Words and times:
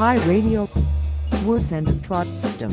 Hi 0.00 0.16
Radio 0.16 0.66
Worsend 1.44 1.86
system. 2.40 2.70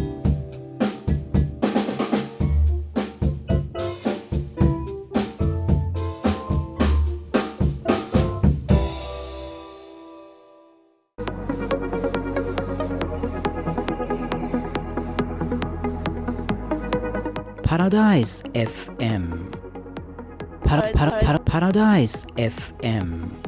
Paradise 17.61 18.41
FM. 18.53 19.51
Par, 20.63 20.91
par, 20.93 21.19
par, 21.19 21.39
Paradise 21.43 22.25
FM. 22.37 23.46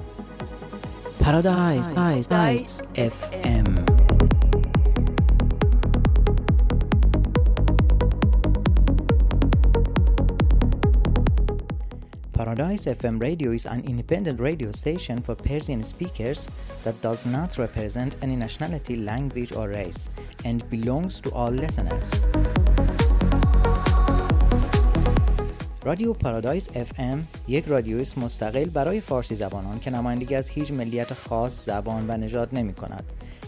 Paradise, 1.29 1.87
Paradise 1.89 2.81
FM. 2.95 3.85
Paradise 12.33 12.85
FM 12.85 13.21
radio 13.21 13.51
is 13.51 13.67
an 13.67 13.81
independent 13.81 14.39
radio 14.39 14.71
station 14.71 15.21
for 15.21 15.35
Persian 15.35 15.83
speakers 15.83 16.47
that 16.83 16.99
does 17.03 17.27
not 17.27 17.59
represent 17.59 18.15
any 18.23 18.35
nationality, 18.35 18.95
language, 18.95 19.51
or 19.51 19.69
race 19.69 20.09
and 20.45 20.67
belongs 20.71 21.21
to 21.21 21.31
all 21.33 21.51
listeners. 21.51 22.09
رادیو 25.83 26.13
پارادایس 26.13 26.69
FM 26.69 27.17
یک 27.47 27.65
رادیویست 27.65 28.17
مستقل 28.17 28.65
برای 28.65 29.01
فارسی 29.01 29.35
زبانان 29.35 29.79
که 29.79 29.91
نمایندگی 29.91 30.35
از 30.35 30.49
هیچ 30.49 30.71
ملیت 30.71 31.13
خاص 31.13 31.65
زبان 31.65 32.05
و 32.07 32.17
نژاد 32.17 32.49
نمی 32.55 32.73
کند 32.73 33.03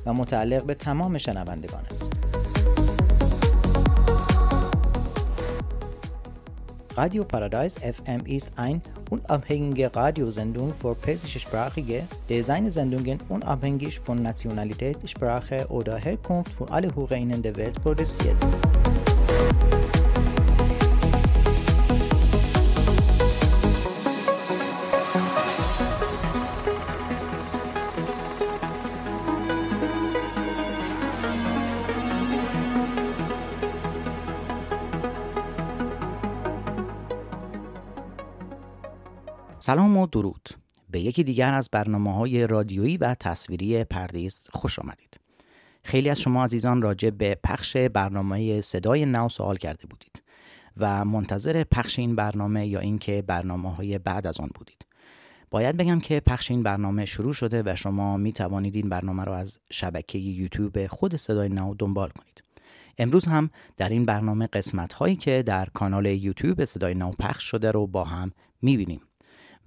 و 0.05 0.13
متعلق 0.13 0.65
به 0.65 0.73
تمام 0.73 1.17
شنوندگان 1.17 1.85
است. 1.85 2.11
Radio 6.97 7.23
Paradise 7.23 7.77
FM 7.97 8.21
ist 8.37 8.51
ein 8.57 8.81
unabhängige 9.09 9.95
Radiosendung 9.95 10.73
für 10.73 10.93
persischsprachige, 10.93 12.03
der 12.29 12.43
seine 12.43 12.69
Sendungen 12.69 13.19
unabhängig 13.29 13.99
von 13.99 14.21
Nationalität, 14.21 15.09
Sprache 15.09 15.65
oder 15.69 15.95
Herkunft 15.97 16.53
für 16.53 16.69
alle 16.69 16.89
HörerInnen 16.95 17.41
der 17.41 17.55
Welt 17.55 17.81
produziert. 17.81 18.35
سلام 39.71 39.97
و 39.97 40.07
درود. 40.07 40.49
به 40.89 40.99
یکی 40.99 41.23
دیگر 41.23 41.53
از 41.53 41.69
برنامه 41.71 42.15
های 42.15 42.47
رادیویی 42.47 42.97
و 42.97 43.15
تصویری 43.19 43.83
پردیس 43.83 44.47
خوش 44.53 44.79
آمدید. 44.79 45.19
خیلی 45.83 46.09
از 46.09 46.19
شما 46.19 46.45
عزیزان 46.45 46.81
راجع 46.81 47.09
به 47.09 47.37
پخش 47.43 47.77
برنامه 47.77 48.61
صدای 48.61 49.05
نو 49.05 49.29
سوال 49.29 49.57
کرده 49.57 49.87
بودید 49.87 50.23
و 50.77 51.05
منتظر 51.05 51.63
پخش 51.63 51.99
این 51.99 52.15
برنامه 52.15 52.67
یا 52.67 52.79
اینکه 52.79 53.23
برنامه 53.27 53.75
های 53.75 53.99
بعد 53.99 54.27
از 54.27 54.39
آن 54.39 54.49
بودید. 54.55 54.85
باید 55.51 55.77
بگم 55.77 55.99
که 55.99 56.19
پخش 56.19 56.51
این 56.51 56.63
برنامه 56.63 57.05
شروع 57.05 57.33
شده 57.33 57.63
و 57.65 57.75
شما 57.75 58.17
می 58.17 58.33
توانید 58.33 58.75
این 58.75 58.89
برنامه 58.89 59.23
را 59.23 59.37
از 59.37 59.59
شبکه 59.69 60.17
یوتیوب 60.17 60.87
خود 60.87 61.15
صدای 61.15 61.49
نو 61.49 61.75
دنبال 61.79 62.09
کنید. 62.09 62.43
امروز 62.97 63.25
هم 63.25 63.49
در 63.77 63.89
این 63.89 64.05
برنامه 64.05 64.47
قسمت 64.47 64.93
هایی 64.93 65.15
که 65.15 65.43
در 65.43 65.67
کانال 65.73 66.05
یوتیوب 66.05 66.65
صدای 66.65 66.93
نو 66.93 67.11
پخش 67.11 67.43
شده 67.43 67.71
رو 67.71 67.87
با 67.87 68.03
هم 68.03 68.31
می 68.61 68.77
بینیم 68.77 69.01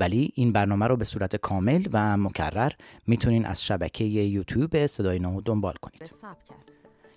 ولی 0.00 0.32
این 0.34 0.52
برنامه 0.52 0.86
رو 0.86 0.96
به 0.96 1.04
صورت 1.04 1.36
کامل 1.36 1.86
و 1.92 2.16
مکرر 2.16 2.72
می‌تونین 3.06 3.46
از 3.46 3.64
شبکه 3.64 4.04
یوتیوب 4.04 4.86
صدای 4.86 5.18
نو 5.18 5.40
دنبال 5.40 5.74
کنید. 5.80 6.10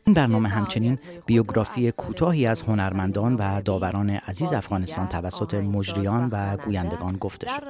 این 0.06 0.14
برنامه 0.14 0.50
همچنین 0.50 1.00
بیوگرافی 1.26 1.92
کوتاهی 1.92 2.46
از 2.46 2.62
هنرمندان 2.62 3.36
و 3.36 3.62
داوران 3.62 4.10
عزیز 4.10 4.54
افغانستان 4.54 5.08
توسط 5.08 5.54
مجریان 5.54 6.30
و 6.32 6.58
گویندگان 6.58 7.18
گفته 7.18 7.48
شد. 7.48 7.64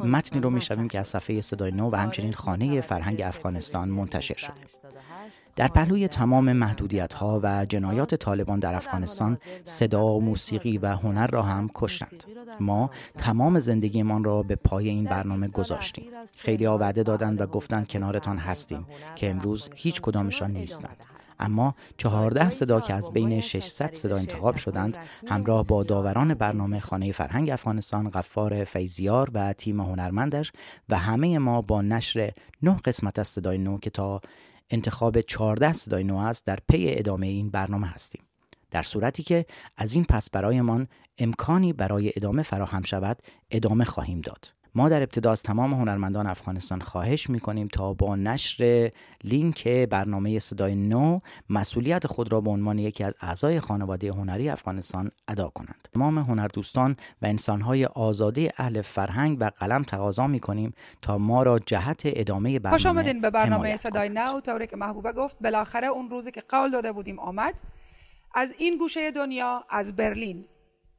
متنی 0.00 0.40
رو 0.40 0.50
می‌شویم 0.50 0.88
که 0.88 0.98
از 0.98 1.08
صفحه 1.08 1.40
صدای 1.40 1.70
نو 1.70 1.90
و 1.90 1.96
همچنین 1.96 2.32
خانه 2.32 2.80
فرهنگ 2.80 3.22
افغانستان 3.22 3.88
منتشر 3.88 4.36
شده. 4.36 4.54
در 5.58 5.68
پهلوی 5.68 6.08
تمام 6.08 6.52
محدودیت 6.52 7.14
ها 7.14 7.40
و 7.42 7.66
جنایات 7.66 8.14
طالبان 8.14 8.58
در 8.58 8.74
افغانستان 8.74 9.38
صدا، 9.64 10.18
موسیقی 10.18 10.78
و 10.78 10.86
هنر 10.86 11.26
را 11.26 11.42
هم 11.42 11.70
کشتند. 11.74 12.24
ما 12.60 12.90
تمام 13.16 13.60
زندگیمان 13.60 14.24
را 14.24 14.42
به 14.42 14.56
پای 14.56 14.88
این 14.88 15.04
برنامه 15.04 15.48
گذاشتیم. 15.48 16.04
خیلی 16.36 16.66
وعده 16.66 17.02
دادند 17.02 17.40
و 17.40 17.46
گفتند 17.46 17.88
کنارتان 17.88 18.38
هستیم 18.38 18.86
که 19.16 19.30
امروز 19.30 19.68
هیچ 19.74 20.00
کدامشان 20.00 20.50
نیستند. 20.50 20.96
اما 21.40 21.74
چهارده 21.96 22.50
صدا 22.50 22.80
که 22.80 22.94
از 22.94 23.12
بین 23.12 23.40
600 23.40 23.94
صدا 23.94 24.16
انتخاب 24.16 24.56
شدند 24.56 24.96
همراه 25.26 25.66
با 25.66 25.82
داوران 25.82 26.34
برنامه 26.34 26.80
خانه 26.80 27.12
فرهنگ 27.12 27.50
افغانستان 27.50 28.10
غفار 28.10 28.64
فیزیار 28.64 29.30
و 29.34 29.52
تیم 29.52 29.80
هنرمندش 29.80 30.52
و 30.88 30.98
همه 30.98 31.38
ما 31.38 31.62
با 31.62 31.82
نشر 31.82 32.30
نه 32.62 32.76
قسمت 32.84 33.18
از 33.18 33.28
صدای 33.28 33.58
نو 33.58 33.78
که 33.78 33.90
تا 33.90 34.20
انتخاب 34.70 35.20
14 35.20 35.72
صدای 35.72 36.04
نو 36.04 36.16
است 36.16 36.46
در 36.46 36.58
پی 36.68 36.84
ادامه 36.88 37.26
این 37.26 37.50
برنامه 37.50 37.86
هستیم. 37.86 38.22
در 38.70 38.82
صورتی 38.82 39.22
که 39.22 39.46
از 39.76 39.94
این 39.94 40.04
پس 40.04 40.30
برایمان 40.30 40.88
امکانی 41.18 41.72
برای 41.72 42.12
ادامه 42.16 42.42
فراهم 42.42 42.82
شود 42.82 43.22
ادامه 43.50 43.84
خواهیم 43.84 44.20
داد. 44.20 44.57
ما 44.74 44.88
در 44.88 45.02
ابتدا 45.02 45.32
از 45.32 45.42
تمام 45.42 45.74
هنرمندان 45.74 46.26
افغانستان 46.26 46.80
خواهش 46.80 47.30
می 47.30 47.40
کنیم 47.40 47.68
تا 47.72 47.94
با 47.94 48.16
نشر 48.16 48.90
لینک 49.24 49.68
برنامه 49.68 50.38
صدای 50.38 50.74
نو 50.74 51.20
مسئولیت 51.50 52.06
خود 52.06 52.32
را 52.32 52.40
به 52.40 52.50
عنوان 52.50 52.78
یکی 52.78 53.04
از 53.04 53.14
اعضای 53.20 53.60
خانواده 53.60 54.12
هنری 54.12 54.48
افغانستان 54.48 55.10
ادا 55.28 55.48
کنند. 55.48 55.88
تمام 55.94 56.18
هنردوستان 56.18 56.96
و 57.22 57.26
انسانهای 57.26 57.84
آزاده 57.84 58.52
اهل 58.56 58.82
فرهنگ 58.82 59.36
و 59.40 59.50
قلم 59.60 59.82
تقاضا 59.82 60.26
می 60.26 60.40
کنیم 60.40 60.74
تا 61.02 61.18
ما 61.18 61.42
را 61.42 61.58
جهت 61.58 62.02
ادامه 62.04 62.58
برنامه 62.58 62.78
خوش 62.78 62.86
آمدین 62.86 63.20
به 63.20 63.30
برنامه 63.30 63.76
صدای 63.76 64.08
نو. 64.08 64.40
طوری 64.40 64.66
که 64.66 64.76
محبوبه 64.76 65.12
گفت 65.12 65.36
بالاخره 65.40 65.86
اون 65.86 66.10
روزی 66.10 66.30
که 66.30 66.42
قول 66.48 66.70
داده 66.70 66.92
بودیم 66.92 67.18
آمد. 67.18 67.54
از 68.34 68.54
این 68.58 68.78
گوشه 68.78 69.10
دنیا 69.10 69.64
از 69.70 69.96
برلین. 69.96 70.44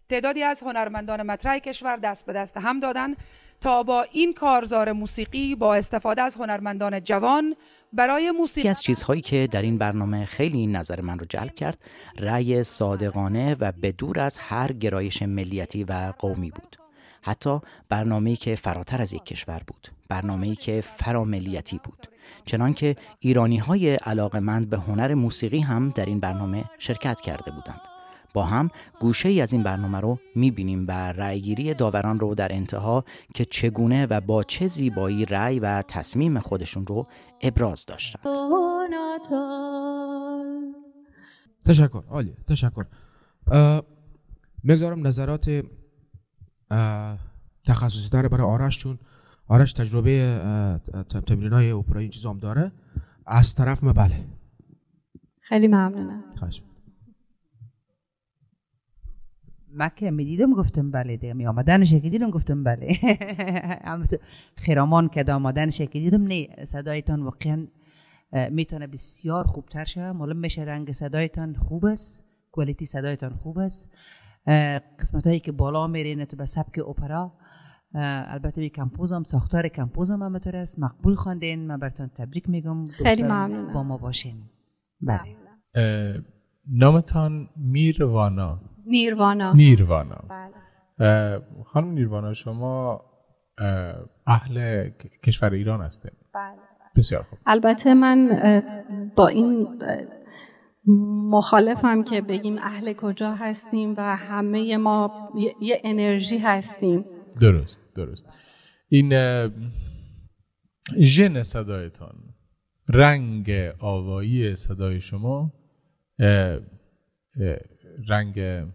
تعدادی 0.10 0.44
از 0.44 0.62
هنرمندان 0.62 1.22
مطرح 1.22 1.60
کشور 1.60 1.98
دست 1.98 2.26
به 2.26 2.34
دست 2.34 2.58
هم 2.58 2.80
دادن. 2.80 3.16
تا 3.62 3.84
با 3.84 4.06
این 4.12 4.34
کارزار 4.34 4.92
موسیقی 4.92 5.56
با 5.56 5.76
استفاده 5.76 6.22
از 6.22 6.36
هنرمندان 6.36 7.04
جوان 7.04 7.56
برای 7.94 8.32
موسیقی 8.32 8.68
از 8.68 8.82
چیزهایی 8.82 9.22
که 9.22 9.48
در 9.52 9.62
این 9.62 9.78
برنامه 9.78 10.26
خیلی 10.26 10.68
نظر 10.68 11.02
من 11.02 11.20
رو 11.20 11.26
جلب 11.30 11.56
کرد 11.56 11.78
رأی 12.18 12.64
صادقانه 12.64 13.56
و 13.60 13.72
به 13.72 13.92
دور 13.92 14.20
از 14.20 14.38
هر 14.38 14.72
گرایش 14.72 15.22
ملیتی 15.22 15.84
و 15.84 16.14
قومی 16.20 16.52
بود. 16.52 16.76
حتی 17.22 17.60
برنامه‌ای 17.90 18.36
که 18.36 18.56
فراتر 18.56 19.02
از 19.02 19.14
یک 19.14 19.26
کشور 19.26 19.62
بود 19.68 19.88
برنامه‌ای 20.10 20.56
که 20.56 20.82
فراملیتی 20.82 21.80
بود. 21.84 22.08
چنانکه 22.46 22.96
ایرانی 23.20 23.58
های 23.58 23.96
علاقمند 23.96 24.70
به 24.70 24.78
هنر 24.78 25.14
موسیقی 25.14 25.60
هم 25.60 25.90
در 25.96 26.06
این 26.06 26.20
برنامه 26.20 26.64
شرکت 26.78 27.22
کرده 27.22 27.52
بودند. 27.52 27.89
با 28.34 28.46
هم 28.46 28.70
گوشه 29.00 29.30
ای 29.30 29.42
از 29.42 29.54
این 29.54 29.64
برنامه 29.64 30.00
رو 30.00 30.20
می‌بینیم 30.36 30.86
و 30.88 30.92
رأیگیری 30.92 31.74
داوران 31.74 32.20
رو 32.20 32.36
در 32.36 32.54
انتها 32.54 33.04
که 33.34 33.46
چگونه 33.46 34.06
و 34.06 34.22
با 34.22 34.44
چه 34.44 34.68
زیبایی 34.68 35.26
رأی 35.26 35.60
و 35.60 35.82
تصمیم 35.82 36.40
خودشون 36.40 36.88
رو 36.88 37.08
ابراز 37.42 37.86
داشتند. 37.86 38.24
تشکر. 41.66 42.04
عالی 42.10 42.34
تشکر. 42.48 42.86
مگذارم 44.64 45.08
نظرات 45.08 45.64
تخصصی 47.66 48.10
داره 48.10 48.30
برای 48.30 48.48
آرش 48.48 48.78
چون 48.78 49.00
آرش 49.48 49.74
تجربه 49.74 50.40
تمرین 51.28 51.54
های 51.54 51.72
این 51.96 52.10
چیز 52.10 52.26
هم 52.26 52.38
داره. 52.38 52.72
از 53.26 53.56
طرف 53.56 53.84
ما 53.84 53.94
بله. 53.94 54.26
خیلی 55.42 55.68
ممنونم. 55.68 56.24
خواهش 56.40 56.62
من 59.74 59.90
که 59.96 60.12
می‌دیدم 60.12 60.54
گفتم 60.54 60.92
بله 60.92 61.18
دیگه 61.18 61.34
می 61.34 61.48
آمدن 61.48 61.84
که 61.86 62.00
دیدم 62.00 62.30
گفتم 62.30 62.64
بله. 62.64 62.98
خیرامان 64.56 65.10
که 65.10 65.32
آمدن 65.32 65.70
که 65.70 65.86
دیدم 65.86 66.24
نه 66.24 66.48
صدایتان 66.66 67.24
واقعا 67.24 67.68
می‌تونه 68.52 68.88
بسیار 68.88 69.44
خوبتر 69.44 69.86
شه. 69.86 70.12
معلوم 70.12 70.38
میشه 70.38 70.62
رنگ 70.62 70.92
صدایتان 70.92 71.54
خوب 71.54 71.86
است 71.86 72.24
کوالیتی 72.52 72.86
صدایتان 72.86 73.34
خوب 73.34 73.60
است. 73.60 73.92
قسمت 75.00 75.28
هایی 75.28 75.40
که 75.40 75.52
بالا 75.52 75.88
میرین 75.88 76.26
تو 76.26 76.38
به 76.38 76.46
سبک 76.46 76.80
اپرا 76.80 77.34
البته 77.94 78.62
به 78.62 78.70
کمپوزم 78.70 79.24
ساختار 79.24 79.68
کمپوزم 79.68 80.24
هم 80.24 80.40
است. 80.54 80.80
مقبول 80.80 81.16
خواندین 81.16 81.68
من 81.68 81.78
براتون 81.78 82.08
تبریک 82.08 82.50
میگم. 82.50 82.86
خیلی 82.86 83.24
ممنونم. 83.24 83.74
با 83.74 83.84
ما 83.84 83.98
باشین. 83.98 84.36
بله. 85.02 85.36
نامتان 86.72 87.50
میروانا 87.56 88.62
نیروانا 88.90 89.54
نیروانا 89.54 90.24
بله. 90.30 91.40
خانم 91.66 91.92
نیروانا 91.92 92.34
شما 92.34 93.02
اه، 93.58 93.96
اهل 94.28 94.90
کشور 95.24 95.54
ایران 95.54 95.82
هستید 95.82 96.12
بله. 96.34 96.56
بسیار 96.96 97.24
خوب. 97.24 97.40
البته 97.46 97.94
من 97.94 98.30
با 99.16 99.28
این 99.28 99.68
مخالفم 101.30 102.04
که 102.04 102.22
بگیم 102.22 102.58
اهل 102.58 102.94
کجا 102.94 103.36
هستیم 103.36 103.94
و 103.98 104.18
همه 104.18 104.78
ما 104.78 105.30
یه- 105.62 105.82
انرژی 105.84 106.38
هستیم. 106.38 107.06
درست 107.42 107.82
درست. 107.96 108.30
این 108.90 109.14
ژن 111.00 111.44
صدایتان 111.44 112.16
رنگ 112.90 113.52
آوایی 113.80 114.56
صدای 114.56 115.02
شما 115.02 115.52
رنگ 118.08 118.66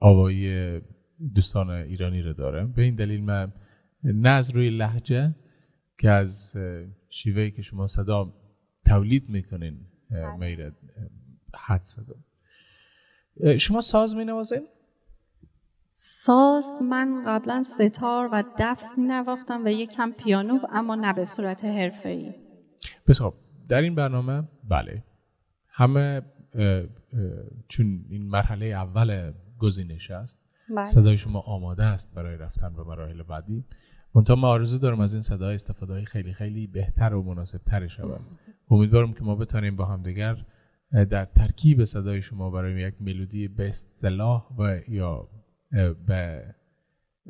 آوایی 0.00 0.80
دوستان 1.34 1.70
ایرانی 1.70 2.22
رو 2.22 2.32
داره 2.32 2.66
به 2.66 2.82
این 2.82 2.94
دلیل 2.94 3.24
من 3.24 3.52
نه 4.04 4.28
از 4.28 4.50
روی 4.50 4.70
لحجه 4.70 5.34
که 5.98 6.10
از 6.10 6.54
شیوهی 7.08 7.50
که 7.50 7.62
شما 7.62 7.86
صدا 7.86 8.34
تولید 8.86 9.28
می‌کنین 9.28 9.80
اه، 10.10 10.36
میره 10.36 10.72
حد 11.54 11.84
صدا 11.84 12.14
شما 13.58 13.80
ساز 13.80 14.16
می 14.16 14.24
نوازین؟ 14.24 14.66
ساز 15.94 16.82
من 16.82 17.24
قبلا 17.26 17.62
ستار 17.62 18.28
و 18.32 18.44
دف 18.58 18.84
می 18.96 19.04
نواختم 19.04 19.64
و 19.64 19.68
یکم 19.68 20.12
پیانو 20.12 20.58
اما 20.72 20.94
نه 20.94 21.12
به 21.12 21.24
صورت 21.24 21.64
حرفه‌ای 21.64 22.34
بسیار 23.08 23.30
خوب. 23.30 23.40
در 23.68 23.80
این 23.80 23.94
برنامه 23.94 24.48
بله 24.68 25.04
همه 25.68 26.22
چون 27.68 28.04
این 28.08 28.28
مرحله 28.28 28.66
اول 28.66 29.32
گزینش 29.58 30.10
است. 30.10 30.40
بله. 30.76 30.84
صدای 30.84 31.16
شما 31.16 31.40
آماده 31.40 31.84
است 31.84 32.14
برای 32.14 32.36
رفتن 32.36 32.72
به 32.72 32.82
مراحل 32.84 33.22
بعدی. 33.22 33.64
منتها 34.14 34.36
ما 34.36 34.48
آرزو 34.48 34.78
دارم 34.78 35.00
از 35.00 35.14
این 35.14 35.22
صدا 35.22 35.48
استفاده 35.48 35.92
های 35.92 36.04
خیلی 36.04 36.32
خیلی 36.32 36.66
بهتر 36.66 37.14
و 37.14 37.22
مناسب 37.22 37.60
تر 37.66 37.86
شود. 37.86 38.20
امیدوارم 38.70 39.12
که 39.12 39.24
ما 39.24 39.36
بتانیم 39.36 39.76
با 39.76 39.84
همدیگر 39.84 40.44
اه، 40.92 41.04
در 41.04 41.24
ترکیب 41.24 41.84
صدای 41.84 42.22
شما 42.22 42.50
برای 42.50 42.82
یک 42.82 42.94
ملودی 43.00 43.48
به 43.48 43.68
اصطلاح 43.68 44.46
و 44.58 44.80
یا 44.88 45.28
به 46.06 46.54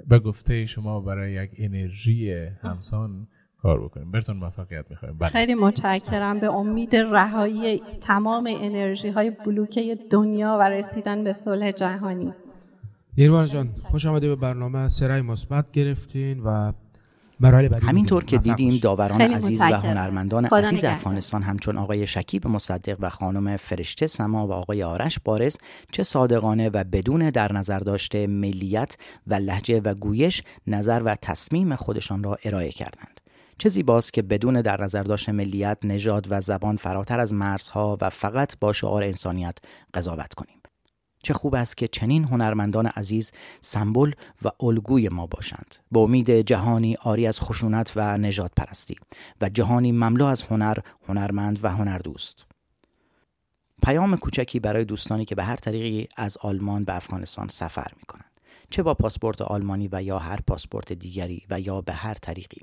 به 0.06 0.18
گفته 0.18 0.66
شما 0.66 1.00
برای 1.00 1.32
یک 1.32 1.50
انرژی 1.56 2.32
همسان 2.60 3.28
کار 3.64 3.84
بکنیم 3.84 4.10
برتون 4.10 4.36
موفقیت 4.36 4.90
می‌خوایم 4.90 5.18
بله 5.18 5.28
خیلی 5.28 5.54
متشکرم 5.54 6.38
به 6.38 6.52
امید 6.52 6.96
رهایی 6.96 7.82
تمام 8.00 8.48
انرژی 8.50 9.08
های 9.08 9.30
بلوکه 9.30 9.98
دنیا 10.10 10.56
و 10.60 10.68
رسیدن 10.68 11.24
به 11.24 11.32
صلح 11.32 11.72
جهانی 11.72 12.32
نیروان 13.18 13.46
جان 13.46 13.68
خوش 13.84 14.06
آمده 14.06 14.28
به 14.28 14.36
برنامه 14.36 14.88
سرای 14.88 15.22
مثبت 15.22 15.72
گرفتین 15.72 16.40
و 16.40 16.72
همینطور. 17.82 18.24
که 18.24 18.38
دیدیم. 18.38 18.78
داوران 18.82 19.20
عزیز 19.20 19.60
و. 19.60 19.64
هنرمندان 19.64 20.44
عزیز. 20.44 20.84
افغانستان 20.84 21.42
همچون 21.42 21.76
آقای 21.76 22.06
شکیب 22.06 22.46
مصدق 22.46 22.96
و 23.00 23.10
خانم 23.10 23.56
فرشته 23.56 24.06
سما 24.06 24.46
و 24.46 24.52
آقای 24.52 24.82
آرش 24.82 25.18
بارز 25.24 25.56
چه 25.92 26.02
صادقانه 26.02 26.68
و 26.68 26.84
بدون 26.84 27.30
در 27.30 27.52
نظر 27.52 27.78
داشته 27.78 28.26
ملیت 28.26 28.96
و 29.26 29.34
لحجه 29.34 29.80
و 29.80 29.94
گویش 29.94 30.42
نظر 30.66 31.02
و 31.04 31.14
تصمیم 31.14 31.76
خودشان 31.76 32.22
را 32.22 32.38
ارائه 32.44 32.70
کردند 32.70 33.13
چه 33.58 33.68
زیباست 33.68 34.12
که 34.12 34.22
بدون 34.22 34.60
در 34.60 34.82
نظر 34.82 35.02
داشته 35.02 35.32
ملیت، 35.32 35.78
نژاد 35.84 36.26
و 36.30 36.40
زبان 36.40 36.76
فراتر 36.76 37.20
از 37.20 37.34
مرزها 37.34 37.98
و 38.00 38.10
فقط 38.10 38.58
با 38.60 38.72
شعار 38.72 39.02
انسانیت 39.02 39.58
قضاوت 39.94 40.34
کنیم. 40.34 40.60
چه 41.22 41.34
خوب 41.34 41.54
است 41.54 41.76
که 41.76 41.88
چنین 41.88 42.24
هنرمندان 42.24 42.86
عزیز 42.86 43.32
سمبل 43.60 44.12
و 44.42 44.50
الگوی 44.60 45.08
ما 45.08 45.26
باشند. 45.26 45.76
به 45.92 46.00
امید 46.00 46.30
جهانی 46.30 46.96
آری 47.02 47.26
از 47.26 47.40
خشونت 47.40 47.92
و 47.96 48.18
نجات 48.18 48.52
پرستی 48.56 48.96
و 49.40 49.48
جهانی 49.48 49.92
مملو 49.92 50.24
از 50.24 50.42
هنر 50.42 50.78
هنرمند 51.08 51.64
و 51.64 51.68
هنردوست. 51.68 52.46
پیام 53.82 54.16
کوچکی 54.16 54.60
برای 54.60 54.84
دوستانی 54.84 55.24
که 55.24 55.34
به 55.34 55.44
هر 55.44 55.56
طریقی 55.56 56.08
از 56.16 56.36
آلمان 56.40 56.84
به 56.84 56.96
افغانستان 56.96 57.48
سفر 57.48 57.92
می 57.96 58.02
کنند 58.06 58.33
چه 58.70 58.82
با 58.82 58.94
پاسپورت 58.94 59.42
آلمانی 59.42 59.88
و 59.92 60.02
یا 60.02 60.18
هر 60.18 60.40
پاسپورت 60.46 60.92
دیگری 60.92 61.42
و 61.50 61.60
یا 61.60 61.80
به 61.80 61.92
هر 61.92 62.14
طریقی. 62.14 62.60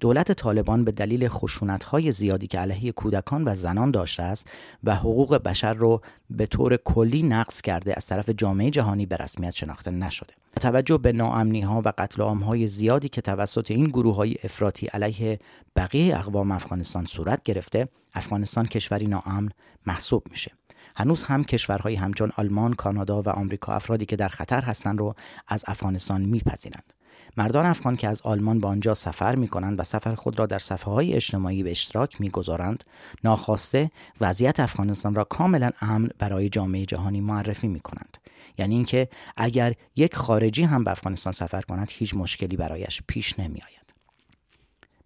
دولت 0.00 0.32
طالبان 0.32 0.84
به 0.84 0.92
دلیل 0.92 1.28
خشونت‌های 1.28 2.12
زیادی 2.12 2.46
که 2.46 2.58
علیه 2.58 2.92
کودکان 2.92 3.44
و 3.48 3.54
زنان 3.54 3.90
داشته 3.90 4.22
است 4.22 4.50
و 4.84 4.94
حقوق 4.94 5.36
بشر 5.36 5.74
رو 5.74 6.00
به 6.30 6.46
طور 6.46 6.76
کلی 6.76 7.22
نقض 7.22 7.60
کرده 7.60 7.94
از 7.96 8.06
طرف 8.06 8.30
جامعه 8.30 8.70
جهانی 8.70 9.06
به 9.06 9.16
رسمیت 9.16 9.54
شناخته 9.54 9.90
نشده. 9.90 10.34
توجه 10.60 10.98
به 10.98 11.12
ناامنی 11.12 11.60
ها 11.60 11.82
و 11.84 11.92
قتل 11.98 12.22
عام‌های 12.22 12.68
زیادی 12.68 13.08
که 13.08 13.20
توسط 13.20 13.70
این 13.70 13.86
گروه 13.86 14.14
های 14.14 14.36
افراطی 14.44 14.86
علیه 14.86 15.38
بقیه 15.76 16.18
اقوام 16.18 16.52
افغانستان 16.52 17.04
صورت 17.04 17.42
گرفته 17.42 17.88
افغانستان 18.14 18.66
کشوری 18.66 19.06
ناامن 19.06 19.48
محسوب 19.86 20.22
میشه. 20.30 20.52
هنوز 20.96 21.24
هم 21.24 21.44
کشورهایی 21.44 21.96
همچون 21.96 22.32
آلمان، 22.36 22.72
کانادا 22.74 23.22
و 23.22 23.28
آمریکا 23.28 23.72
افرادی 23.72 24.06
که 24.06 24.16
در 24.16 24.28
خطر 24.28 24.62
هستند 24.62 24.98
رو 24.98 25.14
از 25.48 25.64
افغانستان 25.66 26.20
میپذیرند. 26.20 26.92
مردان 27.36 27.66
افغان 27.66 27.96
که 27.96 28.08
از 28.08 28.22
آلمان 28.22 28.60
به 28.60 28.68
آنجا 28.68 28.94
سفر 28.94 29.34
می 29.34 29.48
کنند 29.48 29.80
و 29.80 29.84
سفر 29.84 30.14
خود 30.14 30.38
را 30.38 30.46
در 30.46 30.58
صفحه 30.58 30.92
های 30.92 31.14
اجتماعی 31.14 31.62
به 31.62 31.70
اشتراک 31.70 32.20
می 32.20 32.30
گذارند، 32.30 32.84
ناخواسته 33.24 33.90
وضعیت 34.20 34.60
افغانستان 34.60 35.14
را 35.14 35.24
کاملا 35.24 35.70
امن 35.80 36.08
برای 36.18 36.48
جامعه 36.48 36.86
جهانی 36.86 37.20
معرفی 37.20 37.68
می 37.68 37.80
کنند. 37.80 38.18
یعنی 38.58 38.74
اینکه 38.74 39.08
اگر 39.36 39.74
یک 39.96 40.16
خارجی 40.16 40.62
هم 40.62 40.84
به 40.84 40.90
افغانستان 40.90 41.32
سفر 41.32 41.60
کند 41.60 41.88
هیچ 41.90 42.14
مشکلی 42.14 42.56
برایش 42.56 43.02
پیش 43.06 43.38
نمی 43.38 43.60
آید. 43.62 43.85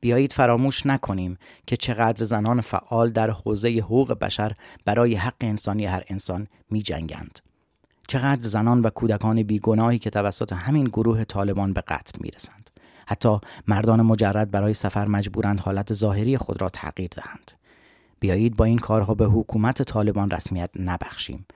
بیایید 0.00 0.32
فراموش 0.32 0.86
نکنیم 0.86 1.38
که 1.66 1.76
چقدر 1.76 2.24
زنان 2.24 2.60
فعال 2.60 3.10
در 3.10 3.30
حوزه 3.30 3.68
حقوق 3.68 4.12
بشر 4.18 4.52
برای 4.84 5.14
حق 5.14 5.34
انسانی 5.40 5.86
هر 5.86 6.02
انسان 6.08 6.46
می 6.70 6.82
جنگند. 6.82 7.38
چقدر 8.08 8.44
زنان 8.44 8.82
و 8.82 8.90
کودکان 8.90 9.42
بیگناهی 9.42 9.98
که 9.98 10.10
توسط 10.10 10.52
همین 10.52 10.84
گروه 10.84 11.24
طالبان 11.24 11.72
به 11.72 11.80
قتل 11.80 12.18
می 12.20 12.30
رسند. 12.30 12.70
حتی 13.06 13.38
مردان 13.68 14.02
مجرد 14.02 14.50
برای 14.50 14.74
سفر 14.74 15.06
مجبورند 15.06 15.60
حالت 15.60 15.92
ظاهری 15.92 16.36
خود 16.36 16.60
را 16.60 16.68
تغییر 16.68 17.08
دهند. 17.16 17.52
بیایید 18.20 18.56
با 18.56 18.64
این 18.64 18.78
کارها 18.78 19.14
به 19.14 19.24
حکومت 19.24 19.82
طالبان 19.82 20.30
رسمیت 20.30 20.70
نبخشیم. 20.76 21.46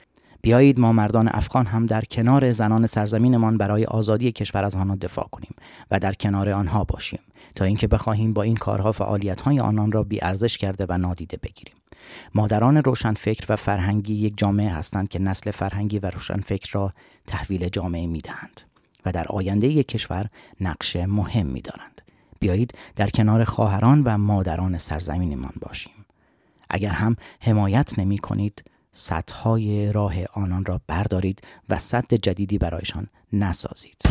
بیایید 0.42 0.80
ما 0.80 0.92
مردان 0.92 1.28
افغان 1.32 1.66
هم 1.66 1.86
در 1.86 2.04
کنار 2.04 2.52
زنان 2.52 2.86
سرزمینمان 2.86 3.58
برای 3.58 3.84
آزادی 3.84 4.32
کشور 4.32 4.64
از 4.64 4.76
آنها 4.76 4.96
دفاع 4.96 5.28
کنیم 5.30 5.54
و 5.90 5.98
در 5.98 6.12
کنار 6.12 6.50
آنها 6.50 6.84
باشیم 6.84 7.20
تا 7.54 7.64
اینکه 7.64 7.86
بخواهیم 7.86 8.32
با 8.32 8.42
این 8.42 8.56
کارها 8.56 8.92
فعالیت‌های 8.92 9.60
آنان 9.60 9.92
را 9.92 10.02
بی‌ارزش 10.02 10.58
کرده 10.58 10.86
و 10.88 10.98
نادیده 10.98 11.36
بگیریم. 11.36 11.74
مادران 12.34 12.76
روشنفکر 12.76 13.52
و 13.52 13.56
فرهنگی 13.56 14.14
یک 14.14 14.34
جامعه 14.36 14.70
هستند 14.70 15.08
که 15.08 15.18
نسل 15.18 15.50
فرهنگی 15.50 15.98
و 15.98 16.10
روشنفکر 16.10 16.72
را 16.72 16.92
تحویل 17.26 17.68
جامعه 17.68 18.06
می‌دهند 18.06 18.60
و 19.06 19.12
در 19.12 19.28
آینده 19.28 19.66
یک 19.66 19.88
کشور 19.88 20.28
نقش 20.60 20.96
مهم 20.96 21.46
می‌دارند. 21.46 22.00
بیایید 22.40 22.74
در 22.96 23.10
کنار 23.10 23.44
خواهران 23.44 24.02
و 24.02 24.18
مادران 24.18 24.78
سرزمینمان 24.78 25.52
باشیم. 25.60 25.92
اگر 26.70 26.90
هم 26.90 27.16
حمایت 27.40 27.98
نمی 27.98 28.18
کنید 28.18 28.64
سدهای 28.92 29.92
راه 29.92 30.14
آنان 30.32 30.64
را 30.64 30.80
بردارید 30.86 31.42
و 31.68 31.78
سد 31.78 32.14
جدیدی 32.14 32.58
برایشان 32.58 33.06
نسازید. 33.32 34.02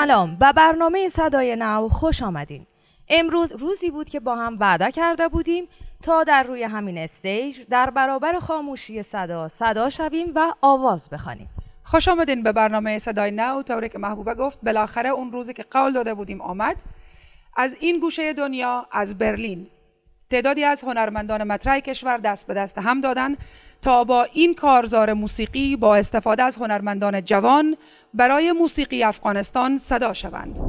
سلام 0.00 0.36
به 0.36 0.52
برنامه 0.52 1.08
صدای 1.08 1.56
نو 1.56 1.88
خوش 1.88 2.22
آمدین. 2.22 2.66
امروز 3.08 3.52
روزی 3.52 3.90
بود 3.90 4.08
که 4.08 4.20
با 4.20 4.36
هم 4.36 4.56
وعده 4.60 4.90
کرده 4.90 5.28
بودیم 5.28 5.68
تا 6.02 6.24
در 6.24 6.42
روی 6.42 6.62
همین 6.62 6.98
استیج 6.98 7.56
در 7.70 7.90
برابر 7.90 8.38
خاموشی 8.38 9.02
صدا 9.02 9.48
صدا 9.48 9.90
شویم 9.90 10.32
و 10.34 10.54
آواز 10.60 11.10
بخوانیم. 11.10 11.48
خوش 11.84 12.08
آمدین 12.08 12.42
به 12.42 12.52
برنامه 12.52 12.98
صدای 12.98 13.30
نو. 13.30 13.62
طوری 13.62 13.88
که 13.88 13.98
محبوبه 13.98 14.34
گفت 14.34 14.58
بالاخره 14.62 15.08
اون 15.08 15.32
روزی 15.32 15.52
که 15.52 15.64
قول 15.70 15.92
داده 15.92 16.14
بودیم 16.14 16.40
آمد. 16.40 16.76
از 17.56 17.76
این 17.80 18.00
گوشه 18.00 18.32
دنیا 18.32 18.86
از 18.92 19.18
برلین. 19.18 19.66
تعدادی 20.30 20.64
از 20.64 20.82
هنرمندان 20.82 21.44
مطرح 21.44 21.80
کشور 21.80 22.18
دست 22.18 22.46
به 22.46 22.54
دست 22.54 22.78
هم 22.78 23.00
دادن. 23.00 23.36
تا 23.82 24.04
با 24.04 24.26
این 24.32 24.54
کارزار 24.54 25.12
موسیقی 25.12 25.76
با 25.76 25.96
استفاده 25.96 26.42
از 26.42 26.56
هنرمندان 26.56 27.24
جوان 27.24 27.76
برای 28.14 28.52
موسیقی 28.52 29.02
افغانستان 29.02 29.78
صدا 29.78 30.12
شوند 30.12 30.60